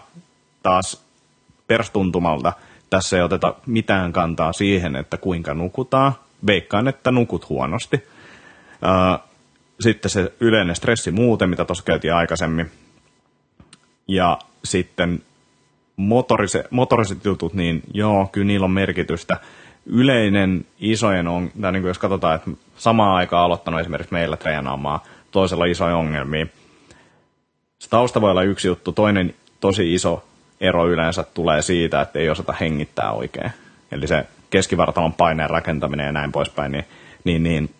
taas 0.62 1.04
perstuntumalta 1.66 2.52
tässä 2.90 3.16
ei 3.16 3.22
oteta 3.22 3.54
mitään 3.66 4.12
kantaa 4.12 4.52
siihen, 4.52 4.96
että 4.96 5.16
kuinka 5.16 5.54
nukutaan, 5.54 6.12
veikkaan, 6.46 6.88
että 6.88 7.10
nukut 7.10 7.48
huonosti. 7.48 8.04
Sitten 9.80 10.10
se 10.10 10.32
yleinen 10.40 10.76
stressi 10.76 11.10
muuten, 11.10 11.50
mitä 11.50 11.64
tuossa 11.64 11.84
käytiin 11.84 12.14
aikaisemmin. 12.14 12.70
Ja 14.08 14.38
sitten 14.64 15.22
motorise, 15.96 16.64
motoriset 16.70 17.24
jutut, 17.24 17.54
niin 17.54 17.82
joo, 17.94 18.28
kyllä 18.32 18.46
niillä 18.46 18.64
on 18.64 18.70
merkitystä. 18.70 19.36
Yleinen 19.86 20.66
isojen 20.80 21.28
on, 21.28 21.50
tai 21.60 21.72
niin 21.72 21.82
kuin 21.82 21.88
jos 21.88 21.98
katsotaan, 21.98 22.34
että 22.34 22.50
samaan 22.76 23.16
aikaan 23.16 23.44
aloittanut 23.44 23.80
esimerkiksi 23.80 24.12
meillä 24.12 24.36
treenaamaan 24.36 25.00
toisella 25.30 25.64
isoja 25.64 25.96
ongelmia. 25.96 26.46
Se 27.78 27.90
tausta 27.90 28.20
voi 28.20 28.30
olla 28.30 28.42
yksi 28.42 28.68
juttu, 28.68 28.92
toinen 28.92 29.34
tosi 29.60 29.94
iso 29.94 30.24
ero 30.60 30.88
yleensä 30.88 31.22
tulee 31.22 31.62
siitä, 31.62 32.00
että 32.00 32.18
ei 32.18 32.30
osata 32.30 32.54
hengittää 32.60 33.12
oikein. 33.12 33.50
Eli 33.92 34.06
se 34.06 34.26
keskivartalon 34.50 35.12
paineen 35.12 35.50
rakentaminen 35.50 36.06
ja 36.06 36.12
näin 36.12 36.32
poispäin, 36.32 36.72
niin, 36.72 36.84
niin, 37.24 37.42
niin 37.42 37.74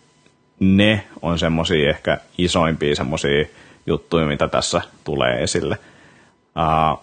ne 0.59 1.03
on 1.21 1.39
semmoisia 1.39 1.89
ehkä 1.89 2.17
isoimpia 2.37 2.95
semmoisia 2.95 3.45
juttuja, 3.85 4.27
mitä 4.27 4.47
tässä 4.47 4.81
tulee 5.03 5.43
esille. 5.43 5.77
Uh, 6.55 6.99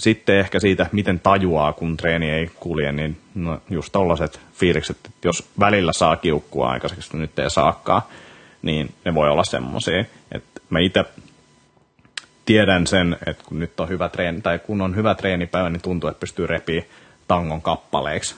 sitten 0.00 0.38
ehkä 0.38 0.60
siitä, 0.60 0.86
miten 0.92 1.20
tajuaa, 1.20 1.72
kun 1.72 1.96
treeni 1.96 2.30
ei 2.30 2.50
kulje, 2.60 2.92
niin 2.92 3.16
no 3.34 3.60
just 3.70 3.92
tollaiset 3.92 4.40
fiilikset, 4.52 4.96
että 4.96 5.28
jos 5.28 5.48
välillä 5.60 5.92
saa 5.92 6.16
kiukkua 6.16 6.70
aikaiseksi, 6.70 7.16
nyt 7.16 7.38
ei 7.38 7.50
saakaan, 7.50 8.02
niin 8.62 8.94
ne 9.04 9.14
voi 9.14 9.30
olla 9.30 9.44
semmoisia. 9.44 10.04
Että 10.32 10.60
mä 10.70 10.78
itse 10.78 11.04
tiedän 12.44 12.86
sen, 12.86 13.16
että 13.26 13.44
kun 13.46 13.58
nyt 13.58 13.80
on 13.80 13.88
hyvä 13.88 14.08
treeni, 14.08 14.40
tai 14.40 14.58
kun 14.58 14.80
on 14.80 14.96
hyvä 14.96 15.14
treenipäivä, 15.14 15.70
niin 15.70 15.82
tuntuu, 15.82 16.10
että 16.10 16.20
pystyy 16.20 16.46
repiä 16.46 16.82
tangon 17.28 17.62
kappaleiksi. 17.62 18.34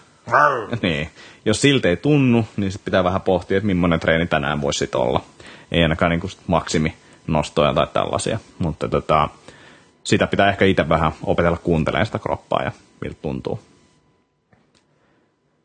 niin. 0.82 1.11
Jos 1.44 1.61
siltä 1.61 1.88
ei 1.88 1.96
tunnu, 1.96 2.48
niin 2.57 2.72
sit 2.72 2.84
pitää 2.84 3.05
vähän 3.05 3.20
pohtia, 3.20 3.57
että 3.57 3.66
millainen 3.66 4.00
treeni 4.00 4.26
tänään 4.26 4.61
voisi 4.61 4.78
sit 4.78 4.94
olla. 4.94 5.24
Ei 5.72 5.82
ainakaan 5.82 6.11
niin 6.11 6.20
maksimi 6.46 6.94
nostoja 7.26 7.74
tai 7.74 7.86
tällaisia. 7.92 8.38
Mutta 8.59 8.88
tota, 8.88 9.28
sitä 10.05 10.26
pitää 10.26 10.48
ehkä 10.48 10.64
itse 10.64 10.88
vähän 10.88 11.12
opetella 11.22 11.57
kuuntelemaan 11.57 12.07
sitä 12.07 12.18
kroppaa 12.18 12.62
ja 12.62 12.72
miltä 13.00 13.16
tuntuu. 13.22 13.61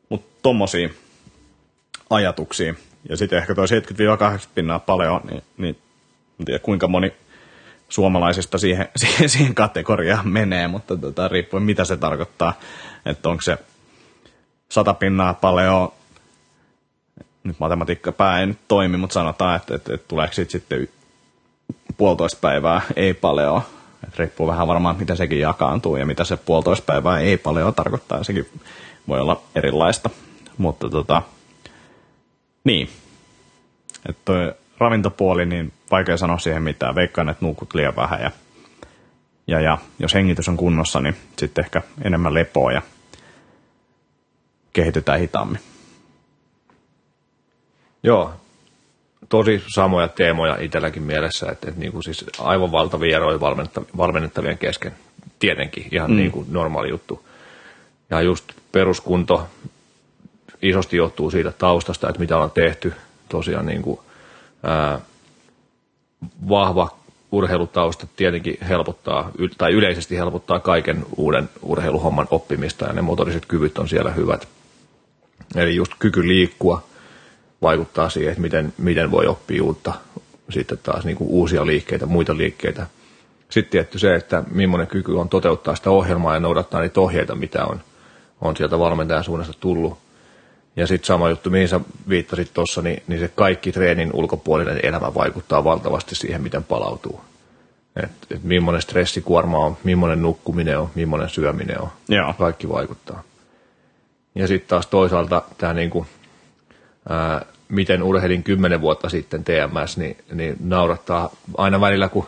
Mutta 0.09 0.27
tommosia 0.41 0.89
ajatuksia. 2.09 2.73
Ja 3.09 3.17
sitten 3.17 3.39
ehkä 3.39 3.55
toi 3.55 3.65
70-80 3.67 3.69
pinnaa 4.55 4.79
paljon, 4.79 5.21
niin, 5.31 5.43
niin 5.57 5.77
en 6.39 6.45
tiedä 6.45 6.59
kuinka 6.59 6.87
moni 6.87 7.13
suomalaisista 7.89 8.57
siihen, 8.57 8.89
siihen, 9.01 9.29
siihen 9.29 9.55
kategoriaan 9.55 10.27
menee, 10.27 10.67
mutta 10.67 10.97
tota, 10.97 11.27
riippuen 11.27 11.63
mitä 11.63 11.85
se 11.85 11.97
tarkoittaa, 11.97 12.53
että 13.05 13.29
onko 13.29 13.41
se 13.41 13.57
sata 14.69 14.93
pinnaa 14.93 15.33
nyt 17.43 17.59
matematiikka 17.59 18.11
pää 18.11 18.39
ei 18.39 18.47
nyt 18.47 18.57
toimi, 18.67 18.97
mutta 18.97 19.13
sanotaan, 19.13 19.55
että, 19.55 19.75
että, 19.75 19.93
että 19.93 20.07
tuleeko 20.07 20.33
siitä 20.33 20.51
sitten 20.51 20.87
puolitoista 21.97 22.37
päivää 22.41 22.81
ei 22.95 23.13
paljon. 23.13 23.61
Et 24.07 24.19
riippuu 24.19 24.47
vähän 24.47 24.67
varmaan, 24.67 24.95
miten 24.99 25.17
sekin 25.17 25.39
jakaantuu 25.39 25.95
ja 25.95 26.05
mitä 26.05 26.23
se 26.23 26.37
puolitoista 26.37 26.85
päivää 26.85 27.19
ei 27.19 27.37
paljon 27.37 27.73
tarkoittaa. 27.73 28.23
Sekin 28.23 28.49
voi 29.07 29.19
olla 29.19 29.41
erilaista. 29.55 30.09
Mutta 30.57 30.89
tota, 30.89 31.21
niin. 32.63 32.89
Että 34.09 34.55
ravintopuoli, 34.77 35.45
niin 35.45 35.73
vaikea 35.91 36.17
sanoa 36.17 36.37
siihen 36.37 36.63
mitään. 36.63 36.95
Veikkaan, 36.95 37.29
että 37.29 37.45
nuukut 37.45 37.73
liian 37.73 37.95
vähän 37.95 38.21
ja, 38.21 38.31
ja, 39.47 39.61
ja 39.61 39.77
jos 39.99 40.13
hengitys 40.13 40.49
on 40.49 40.57
kunnossa, 40.57 41.01
niin 41.01 41.15
sitten 41.37 41.65
ehkä 41.65 41.81
enemmän 42.01 42.33
lepoa 42.33 42.71
ja 42.71 42.81
kehitytään 44.73 45.19
hitaammin. 45.19 45.59
Joo, 48.03 48.33
tosi 49.29 49.63
samoja 49.67 50.07
teemoja 50.07 50.57
itselläkin 50.59 51.03
mielessä, 51.03 51.51
että, 51.51 51.69
että 51.69 51.79
niin 51.79 51.91
kuin 51.91 52.03
siis 52.03 52.25
aivan 52.39 52.71
valtavia 52.71 53.15
eroja 53.15 53.39
valmennettavien 53.97 54.57
kesken. 54.57 54.91
Tietenkin 55.39 55.87
ihan 55.91 56.11
mm. 56.11 56.17
niin 56.17 56.31
kuin 56.31 56.47
normaali 56.51 56.89
juttu. 56.89 57.27
Ja 58.09 58.21
just 58.21 58.45
peruskunto 58.71 59.47
isosti 60.61 60.97
johtuu 60.97 61.31
siitä 61.31 61.51
taustasta, 61.51 62.09
että 62.09 62.19
mitä 62.19 62.37
on 62.37 62.51
tehty. 62.51 62.93
Tosiaan 63.29 63.65
niin 63.65 63.81
kuin 63.81 63.99
vahva 66.49 66.97
urheilutausta 67.31 68.07
tietenkin 68.15 68.57
helpottaa, 68.69 69.31
tai 69.57 69.73
yleisesti 69.73 70.17
helpottaa 70.17 70.59
kaiken 70.59 71.05
uuden 71.17 71.49
urheiluhomman 71.61 72.27
oppimista, 72.31 72.85
ja 72.85 72.93
ne 72.93 73.01
motoriset 73.01 73.45
kyvyt 73.45 73.77
on 73.77 73.89
siellä 73.89 74.11
hyvät. 74.11 74.47
Eli 75.55 75.75
just 75.75 75.91
kyky 75.99 76.27
liikkua 76.27 76.83
vaikuttaa 77.61 78.09
siihen, 78.09 78.31
että 78.31 78.41
miten, 78.41 78.73
miten 78.77 79.11
voi 79.11 79.27
oppia 79.27 79.63
uutta, 79.63 79.93
sitten 80.49 80.77
taas 80.83 81.05
niin 81.05 81.17
kuin 81.17 81.29
uusia 81.29 81.65
liikkeitä, 81.65 82.05
muita 82.05 82.37
liikkeitä, 82.37 82.87
sitten 83.49 83.71
tietty 83.71 83.99
se, 83.99 84.15
että 84.15 84.43
millainen 84.51 84.87
kyky 84.87 85.13
on 85.13 85.29
toteuttaa 85.29 85.75
sitä 85.75 85.89
ohjelmaa 85.89 86.33
ja 86.33 86.39
noudattaa 86.39 86.81
niitä 86.81 87.01
ohjeita, 87.01 87.35
mitä 87.35 87.65
on, 87.65 87.81
on 88.41 88.57
sieltä 88.57 88.79
valmentajan 88.79 89.23
suunnasta 89.23 89.53
tullut. 89.59 89.97
Ja 90.77 90.87
sitten 90.87 91.07
sama 91.07 91.29
juttu, 91.29 91.49
mihin 91.49 91.67
sä 91.67 91.79
viittasit 92.09 92.53
tuossa, 92.53 92.81
niin, 92.81 93.03
niin 93.07 93.19
se 93.19 93.27
kaikki 93.27 93.71
treenin 93.71 94.11
ulkopuolinen 94.13 94.79
elämä 94.83 95.13
vaikuttaa 95.13 95.63
valtavasti 95.63 96.15
siihen, 96.15 96.41
miten 96.41 96.63
palautuu. 96.63 97.21
Et, 98.03 98.11
et 98.31 98.43
millainen 98.43 98.81
stressikuorma 98.81 99.57
on, 99.57 99.77
millainen 99.83 100.21
nukkuminen 100.21 100.79
on, 100.79 100.89
millainen 100.95 101.29
syöminen 101.29 101.81
on. 101.81 101.89
Joo. 102.09 102.33
Kaikki 102.33 102.69
vaikuttaa. 102.69 103.23
Ja 104.35 104.47
sitten 104.47 104.69
taas 104.69 104.87
toisaalta 104.87 105.43
tämä 105.57 105.73
niinku, 105.73 106.05
ää, 107.09 107.45
miten 107.69 108.03
urheilin 108.03 108.43
kymmenen 108.43 108.81
vuotta 108.81 109.09
sitten 109.09 109.43
TMS, 109.43 109.97
niin, 109.97 110.17
niin 110.33 110.57
naurattaa 110.59 111.29
aina 111.57 111.81
välillä, 111.81 112.09
kun 112.09 112.27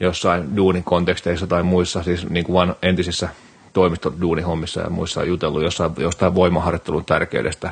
jossain 0.00 0.56
duunin 0.56 0.84
konteksteissa 0.84 1.46
tai 1.46 1.62
muissa, 1.62 2.02
siis 2.02 2.28
niin 2.28 2.44
kuin 2.44 2.54
vaan 2.54 2.76
entisissä 2.82 3.28
toimistoduunihommissa 3.72 4.80
ja 4.80 4.90
muissa 4.90 5.20
on 5.20 5.28
jutellut 5.28 5.62
jossain, 5.62 5.92
jostain 5.98 6.34
voimaharjoittelun 6.34 7.04
tärkeydestä. 7.04 7.70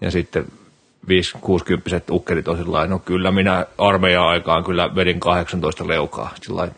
Ja 0.00 0.10
sitten 0.10 0.44
5-60 1.06 1.08
ukkerit 2.10 2.48
on 2.48 2.56
sillä 2.56 2.86
no 2.86 2.98
kyllä 2.98 3.30
minä 3.30 3.66
armeijan 3.78 4.26
aikaan 4.26 4.64
kyllä 4.64 4.94
vedin 4.94 5.20
18 5.20 5.88
leukaa. 5.88 6.30
Sillä 6.42 6.68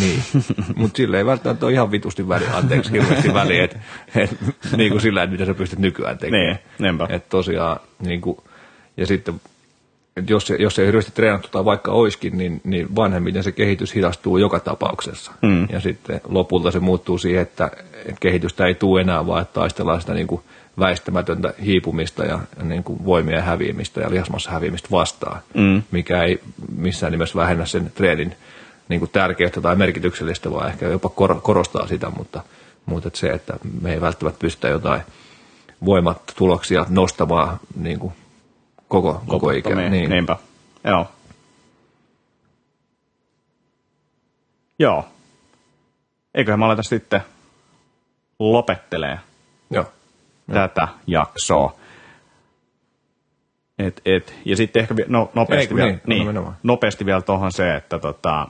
niin, 0.00 0.22
mutta 0.76 0.96
sille 0.96 1.18
ei 1.18 1.26
välttämättä 1.26 1.66
ole 1.66 1.72
ihan 1.72 1.90
vitusti 1.90 2.28
väli, 2.28 2.44
anteeksi 2.52 2.92
hirveästi 2.92 3.34
väli, 3.34 3.58
että 3.58 3.78
et, 4.16 4.36
niin 4.76 4.90
kuin 4.90 5.00
sillä, 5.00 5.22
että 5.22 5.32
mitä 5.32 5.46
sä 5.46 5.54
pystyt 5.54 5.78
nykyään 5.78 6.18
tekemään. 6.18 6.46
Niin, 6.46 6.58
niinpä. 6.78 7.06
Että 7.10 7.28
tosiaan, 7.28 7.80
niin 8.00 8.20
kuin, 8.20 8.38
ja 8.96 9.06
sitten 9.06 9.40
että 10.16 10.32
jos, 10.32 10.52
jos 10.58 10.78
ei 10.78 10.86
hirveästi 10.86 11.12
treenattu 11.12 11.48
tai 11.48 11.64
vaikka 11.64 11.92
oiskin, 11.92 12.38
niin, 12.38 12.60
niin 12.64 12.96
vanhemmiten 12.96 13.42
se 13.42 13.52
kehitys 13.52 13.94
hidastuu 13.94 14.38
joka 14.38 14.60
tapauksessa. 14.60 15.32
Mm. 15.42 15.66
Ja 15.70 15.80
sitten 15.80 16.20
lopulta 16.28 16.70
se 16.70 16.80
muuttuu 16.80 17.18
siihen, 17.18 17.42
että, 17.42 17.70
että 17.94 18.20
kehitystä 18.20 18.66
ei 18.66 18.74
tule 18.74 19.00
enää, 19.00 19.26
vaan 19.26 19.42
että 19.42 19.54
taistellaan 19.54 20.00
sitä 20.00 20.14
niin 20.14 20.26
kuin 20.26 20.42
väistämätöntä 20.78 21.54
hiipumista 21.64 22.24
ja 22.24 22.38
niin 22.62 22.84
kuin 22.84 23.04
voimien 23.04 23.42
häviämistä 23.42 24.00
ja 24.00 24.10
lihasmassa 24.10 24.50
häviämistä 24.50 24.88
vastaan, 24.90 25.40
mm. 25.54 25.82
mikä 25.90 26.22
ei 26.22 26.40
missään 26.76 27.12
nimessä 27.12 27.38
vähennä 27.38 27.66
sen 27.66 27.92
treenin 27.94 28.34
niin 28.88 29.00
kuin 29.00 29.10
tärkeyttä 29.10 29.60
tai 29.60 29.76
merkityksellistä, 29.76 30.50
vaan 30.50 30.68
ehkä 30.68 30.88
jopa 30.88 31.08
kor- 31.08 31.40
korostaa 31.42 31.86
sitä, 31.86 32.10
mutta, 32.10 32.42
mutta 32.86 33.08
että 33.08 33.20
se, 33.20 33.30
että 33.30 33.54
me 33.80 33.92
ei 33.92 34.00
välttämättä 34.00 34.38
pystytä 34.38 34.68
jotain 34.68 35.02
voimatuloksia 35.84 36.86
nostamaan 36.88 37.60
niin 37.76 37.98
kuin 37.98 38.12
koko, 38.92 39.22
koko 39.26 39.50
ikä. 39.50 39.74
Niin. 39.74 40.10
Niinpä, 40.10 40.36
joo. 40.84 41.06
Joo. 44.78 45.04
Eiköhän 46.34 46.58
mä 46.58 46.66
aleta 46.66 46.82
sitten 46.82 47.20
lopettelee 48.38 49.18
Joo. 49.70 49.84
tätä 50.52 50.88
jaksoa. 51.06 51.74
Et, 53.78 54.02
et, 54.04 54.34
ja 54.44 54.56
sitten 54.56 54.80
ehkä 54.80 54.94
no, 55.08 55.30
nopeasti, 55.34 55.74
Ei, 55.74 55.76
vielä, 55.76 55.98
niin, 56.06 56.34
niin, 56.34 56.46
nopeasti 56.62 57.06
vielä 57.06 57.22
tuohon 57.22 57.52
se, 57.52 57.74
että 57.74 57.98
tota, 57.98 58.48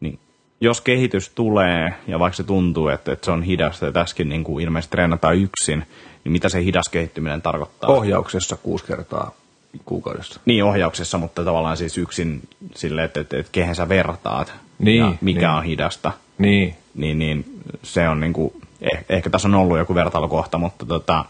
niin, 0.00 0.18
jos 0.60 0.80
kehitys 0.80 1.30
tulee, 1.30 1.94
ja 2.06 2.18
vaikka 2.18 2.36
se 2.36 2.44
tuntuu, 2.44 2.88
että, 2.88 3.12
että 3.12 3.24
se 3.24 3.30
on 3.30 3.42
hidasta, 3.42 3.86
ja 3.86 3.92
tässäkin 3.92 4.28
niin 4.28 4.44
kuin 4.44 4.64
ilmeisesti 4.64 4.90
treenataan 4.90 5.36
yksin, 5.36 5.86
niin 6.24 6.32
mitä 6.32 6.48
se 6.48 6.64
hidas 6.64 6.88
kehittyminen 6.88 7.42
tarkoittaa? 7.42 7.90
Ohjauksessa 7.90 8.56
kuusi 8.56 8.84
kertaa 8.84 9.39
kuukaudessa. 9.84 10.40
Niin, 10.44 10.64
ohjauksessa, 10.64 11.18
mutta 11.18 11.44
tavallaan 11.44 11.76
siis 11.76 11.98
yksin 11.98 12.40
sille, 12.74 13.04
että, 13.04 13.20
että, 13.20 13.36
että 13.38 13.52
kehen 13.52 13.74
sä 13.74 13.88
vertaat 13.88 14.52
niin, 14.78 14.98
ja 14.98 15.14
mikä 15.20 15.40
niin. 15.40 15.50
on 15.50 15.64
hidasta. 15.64 16.12
Niin. 16.38 16.76
Niin, 16.94 17.18
niin 17.18 17.44
se 17.82 18.08
on 18.08 18.20
niin 18.20 18.32
kuin, 18.32 18.52
eh, 18.80 19.04
ehkä 19.08 19.30
tässä 19.30 19.48
on 19.48 19.54
ollut 19.54 19.78
joku 19.78 19.94
vertailukohta, 19.94 20.58
mutta 20.58 20.86
tota, 20.86 21.24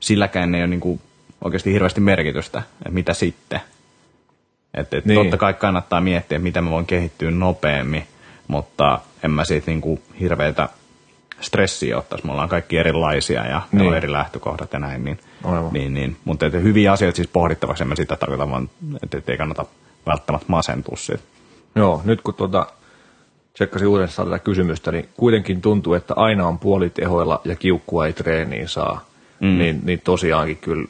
silläkään 0.00 0.54
ei 0.54 0.60
ole 0.60 0.66
niin 0.66 0.80
kuin 0.80 1.00
oikeasti 1.44 1.72
hirveästi 1.72 2.00
merkitystä, 2.00 2.62
että 2.78 2.90
mitä 2.90 3.14
sitten. 3.14 3.60
Että 4.74 4.96
et 4.98 5.04
niin. 5.04 5.20
totta 5.20 5.36
kai 5.36 5.54
kannattaa 5.54 6.00
miettiä, 6.00 6.38
miten 6.38 6.64
mä 6.64 6.70
voin 6.70 6.86
kehittyä 6.86 7.30
nopeammin, 7.30 8.06
mutta 8.48 9.00
en 9.22 9.30
mä 9.30 9.44
siitä 9.44 9.70
niin 9.70 9.80
kuin 9.80 10.02
hirveitä 10.20 10.68
stressiä 11.44 11.98
ottaisi. 11.98 12.26
Me 12.26 12.32
ollaan 12.32 12.48
kaikki 12.48 12.78
erilaisia 12.78 13.46
ja 13.46 13.62
niin. 13.72 13.88
on 13.88 13.96
eri 13.96 14.12
lähtökohdat 14.12 14.72
ja 14.72 14.78
näin. 14.78 15.04
Niin, 15.04 15.18
niin, 15.72 15.94
niin. 15.94 16.16
Mutta 16.24 16.46
että 16.46 16.58
hyviä 16.58 16.92
asioita 16.92 17.16
siis 17.16 17.28
pohdittavaksi, 17.28 17.84
en 17.84 17.88
mä 17.88 17.96
sitä 17.96 18.16
tarkoita, 18.16 18.50
vaan 18.50 18.70
että, 19.02 19.32
ei 19.32 19.38
kannata 19.38 19.64
välttämättä 20.06 20.46
masentua 20.48 20.96
siitä. 20.96 21.22
Joo, 21.74 22.02
nyt 22.04 22.20
kun 22.20 22.34
tuota, 22.34 22.66
tsekkasin 23.54 23.88
uudestaan 23.88 24.28
tätä 24.28 24.38
kysymystä, 24.38 24.92
niin 24.92 25.08
kuitenkin 25.16 25.60
tuntuu, 25.60 25.94
että 25.94 26.14
aina 26.16 26.46
on 26.46 26.58
puolitehoilla 26.58 27.40
ja 27.44 27.56
kiukkua 27.56 28.06
ei 28.06 28.12
treeniin 28.12 28.68
saa. 28.68 29.04
Mm. 29.40 29.58
Niin, 29.58 29.80
niin 29.84 30.00
tosiaankin 30.04 30.56
kyllä 30.56 30.88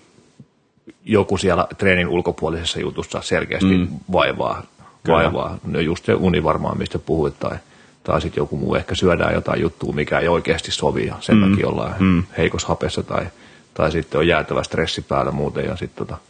joku 1.05 1.37
siellä 1.37 1.67
treenin 1.79 2.09
ulkopuolisessa 2.09 2.81
jutussa 2.81 3.21
selkeästi 3.23 3.77
mm. 3.77 3.89
vaivaa. 4.13 4.63
vaivaa. 5.09 5.59
No 5.65 5.81
just 5.81 6.05
se 6.05 6.15
uni 6.15 6.45
varmaan, 6.45 6.79
mistä 6.79 6.99
puhuit, 6.99 7.35
tai– 7.39 7.57
tai 8.05 8.21
sitten 8.21 8.43
joku 8.43 8.57
muu 8.57 8.75
ehkä 8.75 8.95
syödään 8.95 9.35
jotain 9.35 9.61
juttua, 9.61 9.93
mikä 9.93 10.19
ei 10.19 10.29
oikeasti 10.29 10.71
sovi 10.71 11.07
ja 11.07 11.15
sen 11.21 11.37
mm. 11.37 11.51
takia 11.51 11.69
ollaan 11.69 11.95
mm. 11.99 12.25
heikossa 12.39 12.69
hapessa 12.69 13.03
tai, 13.03 13.27
tai 13.75 13.93
sitten 13.93 14.19
on 14.19 14.27
jäätävä 14.27 14.63
stressi 14.63 15.03
päällä 15.03 15.33
muuten 15.33 15.65
ja 15.65 15.77
sitten 15.77 16.07
tota, 16.07 16.21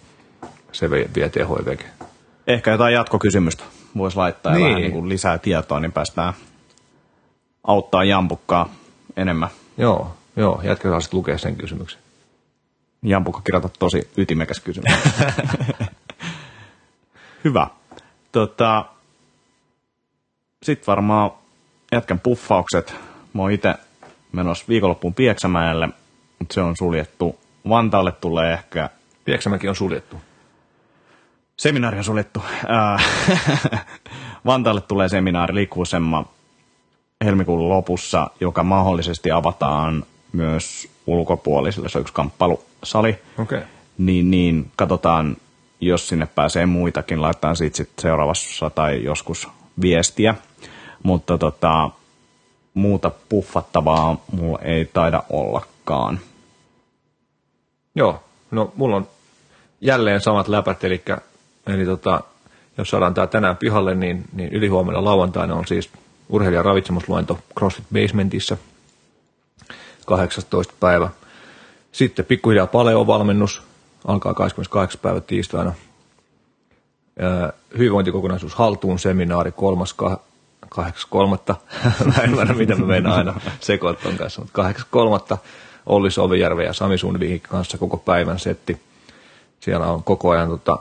se 0.72 0.90
vie, 0.90 1.08
vie 1.14 1.28
THVkin. 1.28 1.86
Ehkä 2.46 2.70
jotain 2.70 2.94
jatkokysymystä 2.94 3.64
voisi 3.96 4.16
laittaa 4.16 4.52
niin. 4.52 4.62
ja 4.62 4.68
vähän 4.68 4.82
niin 4.82 4.92
kuin 4.92 5.08
lisää 5.08 5.38
tietoa, 5.38 5.80
niin 5.80 5.92
päästään 5.92 6.34
auttaa 7.64 8.04
jampukkaa 8.04 8.74
enemmän. 9.16 9.48
Joo, 9.78 10.16
joo 10.36 10.60
jatketaan 10.64 11.02
sitten 11.02 11.18
lukea 11.18 11.38
sen 11.38 11.56
kysymyksen. 11.56 12.00
Jampukka 13.02 13.40
kirjoita 13.44 13.68
tosi 13.78 14.08
ytimekäs 14.16 14.60
kysymys. 14.60 14.92
Hyvä. 17.44 17.66
Tota, 18.32 18.84
Sitten 20.62 20.86
varmaan 20.86 21.30
jätkän 21.94 22.20
puffaukset. 22.20 22.94
Mä 23.32 23.42
oon 23.42 23.52
itse 23.52 23.74
menossa 24.32 24.64
viikonloppuun 24.68 25.14
Pieksämäelle, 25.14 25.88
mutta 26.38 26.54
se 26.54 26.60
on 26.60 26.76
suljettu. 26.76 27.38
Vantaalle 27.68 28.12
tulee 28.12 28.52
ehkä... 28.52 28.90
Pieksämäki 29.24 29.68
on 29.68 29.76
suljettu. 29.76 30.16
Seminaari 31.56 31.98
on 31.98 32.04
suljettu. 32.04 32.42
Vantaalle 34.46 34.80
tulee 34.80 35.08
seminaari 35.08 35.54
Liikkuvuusemma 35.54 36.24
helmikuun 37.24 37.68
lopussa, 37.68 38.30
joka 38.40 38.62
mahdollisesti 38.62 39.30
avataan 39.30 40.04
myös 40.32 40.88
ulkopuolisille. 41.06 41.88
Se 41.88 41.98
on 41.98 42.02
yksi 42.02 42.14
kamppailusali. 42.14 43.18
Okay. 43.38 43.60
Niin, 43.98 44.30
niin 44.30 44.70
katsotaan, 44.76 45.36
jos 45.80 46.08
sinne 46.08 46.26
pääsee 46.26 46.66
muitakin, 46.66 47.22
laitetaan 47.22 47.56
siitä 47.56 47.76
sit 47.76 47.90
seuraavassa 47.98 48.70
tai 48.70 49.04
joskus 49.04 49.48
viestiä 49.80 50.34
mutta 51.04 51.38
tota, 51.38 51.90
muuta 52.74 53.10
puffattavaa 53.28 54.24
mulla 54.32 54.58
ei 54.62 54.84
taida 54.84 55.22
ollakaan. 55.30 56.20
Joo, 57.94 58.22
no 58.50 58.72
mulla 58.76 58.96
on 58.96 59.08
jälleen 59.80 60.20
samat 60.20 60.48
läpät, 60.48 60.84
eli, 60.84 61.02
eli 61.66 61.84
tota, 61.84 62.20
jos 62.78 62.90
saadaan 62.90 63.14
tämä 63.14 63.26
tänään 63.26 63.56
pihalle, 63.56 63.94
niin, 63.94 64.24
niin 64.32 64.52
ylihuomenna 64.52 65.04
lauantaina 65.04 65.54
on 65.54 65.66
siis 65.66 65.90
urheilijan 66.28 66.64
ravitsemusluento 66.64 67.38
CrossFit 67.58 67.86
Basementissa 67.92 68.56
18. 70.06 70.74
päivä. 70.80 71.08
Sitten 71.92 72.24
pikkuhiljaa 72.24 72.66
paleo-valmennus 72.66 73.62
alkaa 74.04 74.34
28. 74.34 75.00
päivä 75.00 75.20
tiistaina. 75.20 75.72
Hyvinvointikokonaisuus 77.78 78.54
haltuun 78.54 78.98
seminaari 78.98 79.52
3. 79.52 79.84
8.3. 80.74 81.54
mä 82.36 82.42
en 82.42 82.56
mitä 82.56 82.74
mä 82.74 82.86
menen 82.86 83.06
aina 83.06 83.40
sekoitton 83.60 84.16
kanssa, 84.16 84.40
mutta 84.40 84.72
8.3. 85.32 85.38
Olli 85.86 86.10
Sovijärve 86.10 86.64
ja 86.64 86.72
Sami 86.72 86.98
Sundvikin 86.98 87.40
kanssa 87.40 87.78
koko 87.78 87.96
päivän 87.96 88.38
setti. 88.38 88.80
Siellä 89.60 89.86
on 89.86 90.04
koko 90.04 90.30
ajan 90.30 90.48
tota, 90.48 90.78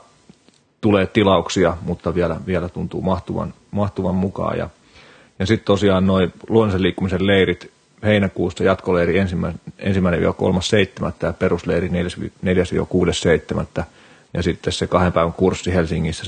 tulee 0.82 1.06
tilauksia, 1.06 1.78
mutta 1.82 2.16
vielä, 2.16 2.40
vielä 2.46 2.70
tuntuu 2.70 3.02
mahtuvan, 3.02 3.54
mahtuvan 3.72 4.16
mukaan. 4.16 4.58
Ja, 4.58 4.70
ja 5.40 5.46
sitten 5.46 5.66
tosiaan 5.66 6.08
noin 6.08 6.34
luonnollisen 6.50 6.82
liikkumisen 6.82 7.28
leirit 7.28 7.72
heinäkuusta 8.04 8.64
jatkoleiri 8.64 9.18
ensimmäinen, 9.18 9.62
ensimmäinen 9.80 10.22
3.7. 10.22 11.14
ja 11.22 11.34
perusleiri 11.34 11.88
4-6.7. 11.88 13.84
Ja 14.34 14.44
sitten 14.44 14.74
se 14.74 14.88
kahden 14.88 15.14
päivän 15.14 15.34
kurssi 15.34 15.74
Helsingissä 15.74 16.24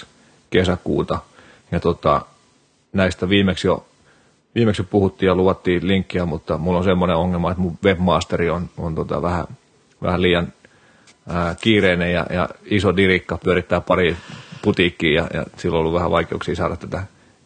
7-8. 0.00 0.04
kesäkuuta– 0.50 1.18
ja 1.72 1.80
tota, 1.80 2.22
näistä 2.92 3.28
viimeksi 3.28 3.66
jo, 3.66 3.86
viimeksi 4.54 4.82
puhuttiin 4.82 5.26
ja 5.26 5.34
luvattiin 5.34 5.88
linkkiä, 5.88 6.26
mutta 6.26 6.58
mulla 6.58 6.78
on 6.78 6.84
semmoinen 6.84 7.16
ongelma, 7.16 7.50
että 7.50 7.62
mun 7.62 7.78
webmasteri 7.84 8.50
on, 8.50 8.70
on 8.78 8.94
tota 8.94 9.22
vähän, 9.22 9.44
vähän 10.02 10.22
liian 10.22 10.52
ää, 11.28 11.56
kiireinen 11.60 12.12
ja, 12.12 12.26
ja 12.30 12.48
iso 12.64 12.96
dirikka 12.96 13.38
pyörittää 13.38 13.80
pari 13.80 14.16
putiikkiin 14.62 15.14
ja, 15.14 15.26
ja 15.34 15.44
silloin 15.56 15.78
on 15.78 15.80
ollut 15.80 15.94
vähän 15.94 16.10
vaikeuksia 16.10 16.56
saada 16.56 16.76
tätä 16.76 17.02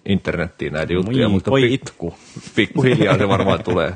internettiin 0.06 0.72
näitä 0.72 0.92
juttuja, 0.92 1.28
mutta 1.28 1.50
voi 1.50 1.62
pik- 1.62 1.72
itku. 1.72 2.14
pikkuhiljaa 2.54 3.18
se 3.18 3.28
varmaan 3.28 3.62
tulee. 3.70 3.94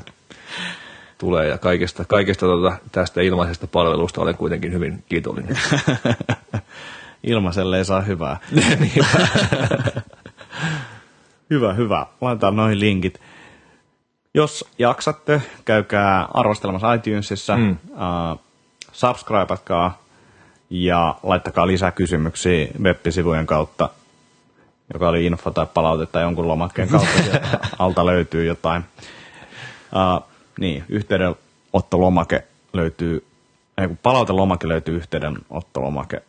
tulee 1.17 1.47
ja 1.47 1.57
kaikesta, 1.57 2.05
kaikesta 2.05 2.45
tota, 2.45 2.77
tästä 2.91 3.21
ilmaisesta 3.21 3.67
palvelusta 3.67 4.21
olen 4.21 4.35
kuitenkin 4.35 4.73
hyvin 4.73 5.03
kiitollinen. 5.09 5.57
Ilmaiselle 7.23 7.77
ei 7.77 7.85
saa 7.85 8.01
hyvää. 8.01 8.37
hyvä, 11.49 11.73
hyvä. 11.73 12.05
Laitetaan 12.21 12.55
noihin 12.55 12.79
linkit. 12.79 13.21
Jos 14.33 14.65
jaksatte, 14.79 15.41
käykää 15.65 16.27
arvostelemassa 16.33 16.93
iTunesissa, 16.93 17.57
mm. 17.57 17.71
uh, 17.71 18.39
subscribeatkaa 18.91 20.01
ja 20.69 21.15
laittakaa 21.23 21.67
lisää 21.67 21.91
kysymyksiä 21.91 22.67
web-sivujen 22.81 23.45
kautta, 23.45 23.89
joka 24.93 25.09
oli 25.09 25.25
info 25.25 25.51
tai 25.51 25.65
palautetta 25.73 26.19
jonkun 26.19 26.47
lomakkeen 26.47 26.89
kautta, 26.97 27.23
sieltä 27.23 27.59
alta 27.79 28.05
löytyy 28.05 28.45
jotain. 28.45 28.83
Uh, 29.93 30.23
niin, 30.59 30.83
yhteydenottolomake 30.89 32.43
löytyy, 32.73 33.25
ei 33.77 33.87
kun 33.87 33.97
palautelomake 33.97 34.67
löytyy 34.67 34.95
yhteydenottolomake. 34.95 36.21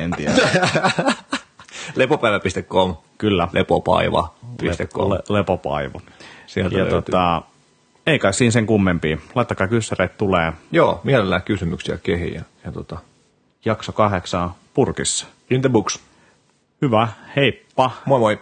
En 0.00 0.10
tiedä. 0.10 0.32
Lepopäivä.com. 1.94 2.96
Kyllä. 3.18 3.48
Lepopaiva.com. 3.52 5.10
Le- 5.10 5.22
lepopaivo. 5.28 6.00
Sieltä 6.46 6.74
ja 6.74 6.84
löytyy. 6.84 7.02
tota, 7.02 7.42
ei 8.06 8.18
kai 8.18 8.32
siinä 8.34 8.50
sen 8.50 8.66
kummempia. 8.66 9.18
Laittakaa 9.34 9.68
kyssäreitä 9.68 10.14
tulee. 10.18 10.52
Joo, 10.72 11.00
mielellään 11.04 11.42
kysymyksiä 11.42 11.98
kehiin. 12.02 12.34
Ja, 12.34 12.42
ja 12.64 12.72
tota, 12.72 12.98
Jakso 13.64 13.92
kahdeksan 13.92 14.54
purkissa. 14.74 15.26
in 15.50 15.60
the 15.60 15.68
books. 15.68 16.00
Hyvä, 16.82 17.08
heippa! 17.36 17.90
Moi 18.04 18.18
moi. 18.18 18.40